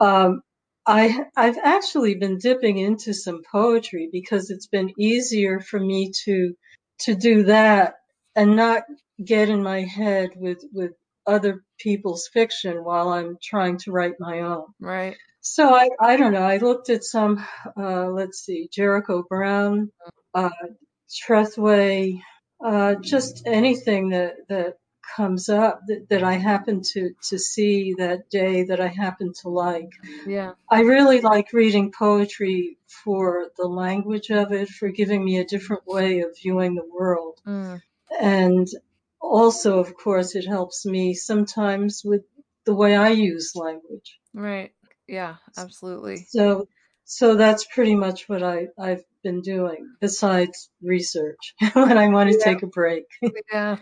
Um, 0.00 0.42
I 0.86 1.26
I've 1.36 1.58
actually 1.58 2.16
been 2.16 2.38
dipping 2.38 2.78
into 2.78 3.14
some 3.14 3.42
poetry 3.50 4.08
because 4.12 4.50
it's 4.50 4.66
been 4.68 4.92
easier 4.98 5.60
for 5.60 5.80
me 5.80 6.12
to 6.24 6.54
to 7.00 7.14
do 7.14 7.44
that 7.44 7.94
and 8.36 8.56
not 8.56 8.84
get 9.24 9.48
in 9.48 9.62
my 9.62 9.82
head 9.82 10.30
with 10.36 10.64
with 10.72 10.92
other 11.26 11.64
people's 11.78 12.28
fiction 12.28 12.84
while 12.84 13.08
I'm 13.08 13.38
trying 13.42 13.78
to 13.78 13.92
write 13.92 14.14
my 14.18 14.40
own. 14.40 14.66
Right. 14.80 15.16
So 15.40 15.74
I 15.74 15.88
I 16.00 16.16
don't 16.16 16.32
know. 16.32 16.42
I 16.42 16.58
looked 16.58 16.90
at 16.90 17.04
some. 17.04 17.44
Uh, 17.76 18.06
let's 18.06 18.38
see, 18.44 18.68
Jericho 18.72 19.24
Brown, 19.28 19.90
uh, 20.34 20.50
Trethewey, 21.10 22.20
uh, 22.64 22.94
just 22.96 23.42
anything 23.46 24.10
that 24.10 24.34
that 24.48 24.76
comes 25.16 25.48
up 25.48 25.80
that, 25.88 26.08
that 26.08 26.22
I 26.22 26.34
happen 26.34 26.82
to 26.92 27.10
to 27.28 27.38
see 27.38 27.94
that 27.98 28.30
day 28.30 28.64
that 28.64 28.80
I 28.80 28.86
happen 28.86 29.32
to 29.42 29.48
like. 29.48 29.90
Yeah. 30.26 30.52
I 30.70 30.80
really 30.80 31.20
like 31.20 31.52
reading 31.52 31.92
poetry 31.92 32.78
for 32.86 33.48
the 33.58 33.66
language 33.66 34.30
of 34.30 34.52
it, 34.52 34.68
for 34.68 34.88
giving 34.88 35.24
me 35.24 35.38
a 35.38 35.44
different 35.44 35.86
way 35.86 36.20
of 36.20 36.36
viewing 36.40 36.74
the 36.74 36.88
world. 36.88 37.40
Mm. 37.46 37.82
And 38.20 38.68
also, 39.22 39.78
of 39.78 39.94
course, 39.94 40.34
it 40.34 40.46
helps 40.46 40.84
me 40.84 41.14
sometimes 41.14 42.02
with 42.04 42.22
the 42.66 42.74
way 42.74 42.94
I 42.96 43.08
use 43.08 43.52
language. 43.54 44.18
Right. 44.34 44.72
Yeah, 45.06 45.36
absolutely. 45.56 46.26
So, 46.28 46.68
so 47.04 47.34
that's 47.36 47.66
pretty 47.74 47.94
much 47.94 48.28
what 48.28 48.42
I, 48.42 48.68
I've 48.78 49.04
been 49.22 49.40
doing 49.40 49.86
besides 50.00 50.70
research 50.82 51.54
when 51.72 51.98
I 51.98 52.08
want 52.08 52.30
to 52.30 52.38
Yeah. 52.38 52.44
take 52.44 52.62
a 52.62 52.66
break. 52.66 53.04
Yeah. 53.52 53.76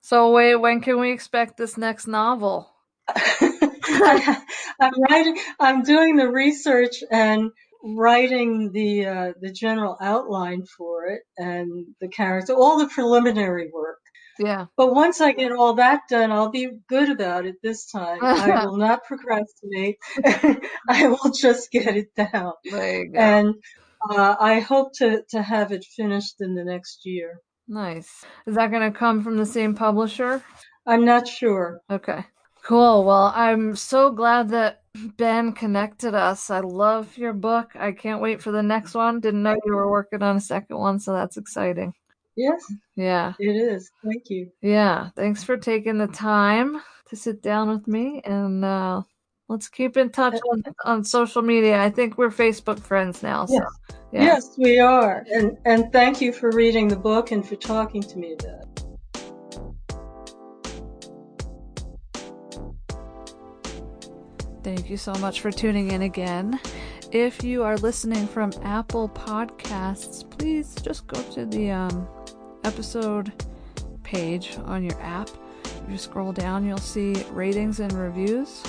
So 0.00 0.30
wait, 0.30 0.54
when 0.56 0.80
can 0.80 1.00
we 1.00 1.10
expect 1.10 1.56
this 1.56 1.76
next 1.76 2.06
novel? 2.06 2.70
I, 3.08 4.42
I'm 4.80 4.92
writing, 5.10 5.38
I'm 5.58 5.82
doing 5.82 6.16
the 6.16 6.30
research 6.30 7.02
and 7.10 7.50
writing 7.82 8.70
the 8.72 9.06
uh, 9.06 9.32
the 9.40 9.52
general 9.52 9.96
outline 10.00 10.64
for 10.76 11.06
it 11.06 11.22
and 11.38 11.86
the 12.00 12.08
character, 12.08 12.54
all 12.54 12.78
the 12.78 12.88
preliminary 12.88 13.70
work. 13.72 13.98
Yeah. 14.38 14.66
But 14.76 14.94
once 14.94 15.20
I 15.20 15.32
get 15.32 15.52
all 15.52 15.74
that 15.74 16.02
done, 16.08 16.32
I'll 16.32 16.50
be 16.50 16.70
good 16.88 17.10
about 17.10 17.46
it 17.46 17.56
this 17.62 17.86
time. 17.90 18.18
I 18.22 18.64
will 18.64 18.76
not 18.76 19.04
procrastinate. 19.04 19.98
I 20.88 21.08
will 21.08 21.32
just 21.32 21.70
get 21.70 21.96
it 21.96 22.14
down. 22.14 22.52
There 22.64 23.04
you 23.04 23.12
go. 23.12 23.18
And 23.18 23.54
uh, 24.10 24.36
I 24.38 24.60
hope 24.60 24.92
to, 24.98 25.22
to 25.30 25.42
have 25.42 25.72
it 25.72 25.84
finished 25.84 26.36
in 26.40 26.54
the 26.54 26.64
next 26.64 27.04
year. 27.04 27.40
Nice. 27.68 28.24
Is 28.46 28.54
that 28.54 28.70
going 28.70 28.92
to 28.92 28.96
come 28.96 29.24
from 29.24 29.36
the 29.36 29.46
same 29.46 29.74
publisher? 29.74 30.42
I'm 30.86 31.04
not 31.04 31.26
sure. 31.26 31.80
Okay. 31.90 32.24
Cool. 32.62 33.04
Well, 33.04 33.32
I'm 33.34 33.76
so 33.76 34.10
glad 34.10 34.48
that 34.50 34.82
Ben 35.16 35.52
connected 35.52 36.14
us. 36.14 36.50
I 36.50 36.60
love 36.60 37.16
your 37.16 37.32
book. 37.32 37.70
I 37.74 37.92
can't 37.92 38.20
wait 38.20 38.42
for 38.42 38.50
the 38.50 38.62
next 38.62 38.94
one. 38.94 39.20
Didn't 39.20 39.42
know 39.42 39.56
you 39.64 39.74
were 39.74 39.90
working 39.90 40.22
on 40.22 40.36
a 40.36 40.40
second 40.40 40.76
one, 40.76 40.98
so 40.98 41.12
that's 41.12 41.36
exciting. 41.36 41.94
Yes, 42.36 42.72
Yeah. 42.96 43.32
it 43.38 43.56
is. 43.56 43.90
Thank 44.04 44.28
you. 44.30 44.50
Yeah. 44.60 45.08
Thanks 45.16 45.42
for 45.42 45.56
taking 45.56 45.98
the 45.98 46.06
time 46.06 46.80
to 47.08 47.16
sit 47.16 47.40
down 47.42 47.68
with 47.70 47.86
me 47.88 48.20
and 48.24 48.64
uh 48.64 49.02
let's 49.48 49.68
keep 49.68 49.96
in 49.96 50.10
touch 50.10 50.38
on, 50.52 50.62
on 50.84 51.04
social 51.04 51.40
media. 51.40 51.80
I 51.80 51.88
think 51.88 52.18
we're 52.18 52.30
Facebook 52.30 52.80
friends 52.80 53.22
now, 53.22 53.46
so 53.46 53.54
Yes. 53.54 53.64
yeah. 54.12 54.22
Yes, 54.24 54.58
we 54.58 54.78
are. 54.80 55.24
And 55.32 55.56
and 55.64 55.92
thank 55.92 56.20
you 56.20 56.32
for 56.32 56.50
reading 56.50 56.88
the 56.88 56.96
book 56.96 57.30
and 57.32 57.46
for 57.46 57.56
talking 57.56 58.02
to 58.02 58.18
me 58.18 58.34
about 58.34 58.62
it. 58.62 58.66
Thank 64.62 64.90
you 64.90 64.96
so 64.96 65.12
much 65.14 65.40
for 65.40 65.52
tuning 65.52 65.92
in 65.92 66.02
again. 66.02 66.58
If 67.12 67.44
you 67.44 67.62
are 67.62 67.76
listening 67.76 68.26
from 68.26 68.52
Apple 68.62 69.08
Podcasts, 69.08 70.28
please 70.28 70.74
just 70.82 71.06
go 71.06 71.22
to 71.34 71.46
the 71.46 71.70
um, 71.70 72.08
episode 72.66 73.32
page 74.02 74.58
on 74.64 74.82
your 74.82 75.00
app. 75.00 75.30
If 75.64 75.82
you 75.88 75.98
scroll 75.98 76.32
down, 76.32 76.66
you'll 76.66 76.78
see 76.78 77.14
ratings 77.30 77.78
and 77.80 77.92
reviews. 77.92 78.62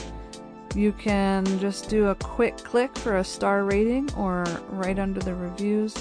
You 0.75 0.91
can 0.93 1.45
just 1.59 1.89
do 1.89 2.07
a 2.07 2.15
quick 2.15 2.57
click 2.57 2.95
for 2.97 3.17
a 3.17 3.23
star 3.23 3.63
rating 3.63 4.13
or 4.13 4.43
right 4.69 4.99
under 4.99 5.19
the 5.19 5.33
reviews. 5.33 5.95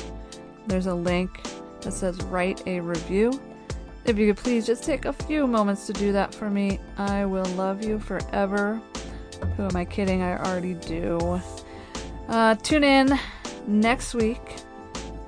There's 0.66 0.86
a 0.86 0.94
link 0.94 1.40
that 1.80 1.92
says 1.92 2.20
write 2.24 2.66
a 2.66 2.80
review. 2.80 3.40
If 4.05 4.18
you 4.18 4.32
could 4.32 4.42
please 4.42 4.66
just 4.66 4.84
take 4.84 5.07
a 5.07 5.12
few 5.12 5.47
moments 5.47 5.86
to 5.86 5.92
do 5.94 6.12
that 6.12 6.34
for 6.34 6.51
me, 6.51 6.78
I 6.99 7.24
will 7.24 7.47
love 7.57 7.82
you 7.82 7.99
forever. 7.99 8.80
Who 9.57 9.64
am 9.64 9.76
I 9.76 9.84
kidding? 9.84 10.22
I 10.22 10.36
already 10.36 10.74
do. 10.74 11.40
Uh, 12.28 12.55
tune 12.57 12.84
in 12.84 13.18
next 13.66 14.14
week 14.14 14.42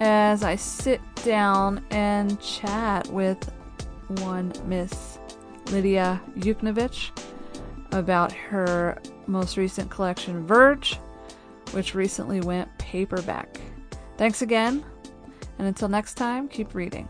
as 0.00 0.42
I 0.42 0.56
sit 0.56 1.00
down 1.28 1.84
and 1.90 2.40
chat 2.40 3.06
with 3.08 3.52
one 4.22 4.50
Miss 4.64 5.18
Lidia 5.66 6.22
Yuknavitch 6.38 7.10
about 7.92 8.32
her 8.32 8.96
most 9.26 9.58
recent 9.58 9.90
collection, 9.90 10.46
Verge, 10.46 10.98
which 11.72 11.94
recently 11.94 12.40
went 12.40 12.70
paperback. 12.78 13.60
Thanks 14.16 14.40
again, 14.40 14.82
and 15.58 15.68
until 15.68 15.90
next 15.90 16.14
time, 16.14 16.48
keep 16.48 16.74
reading. 16.74 17.06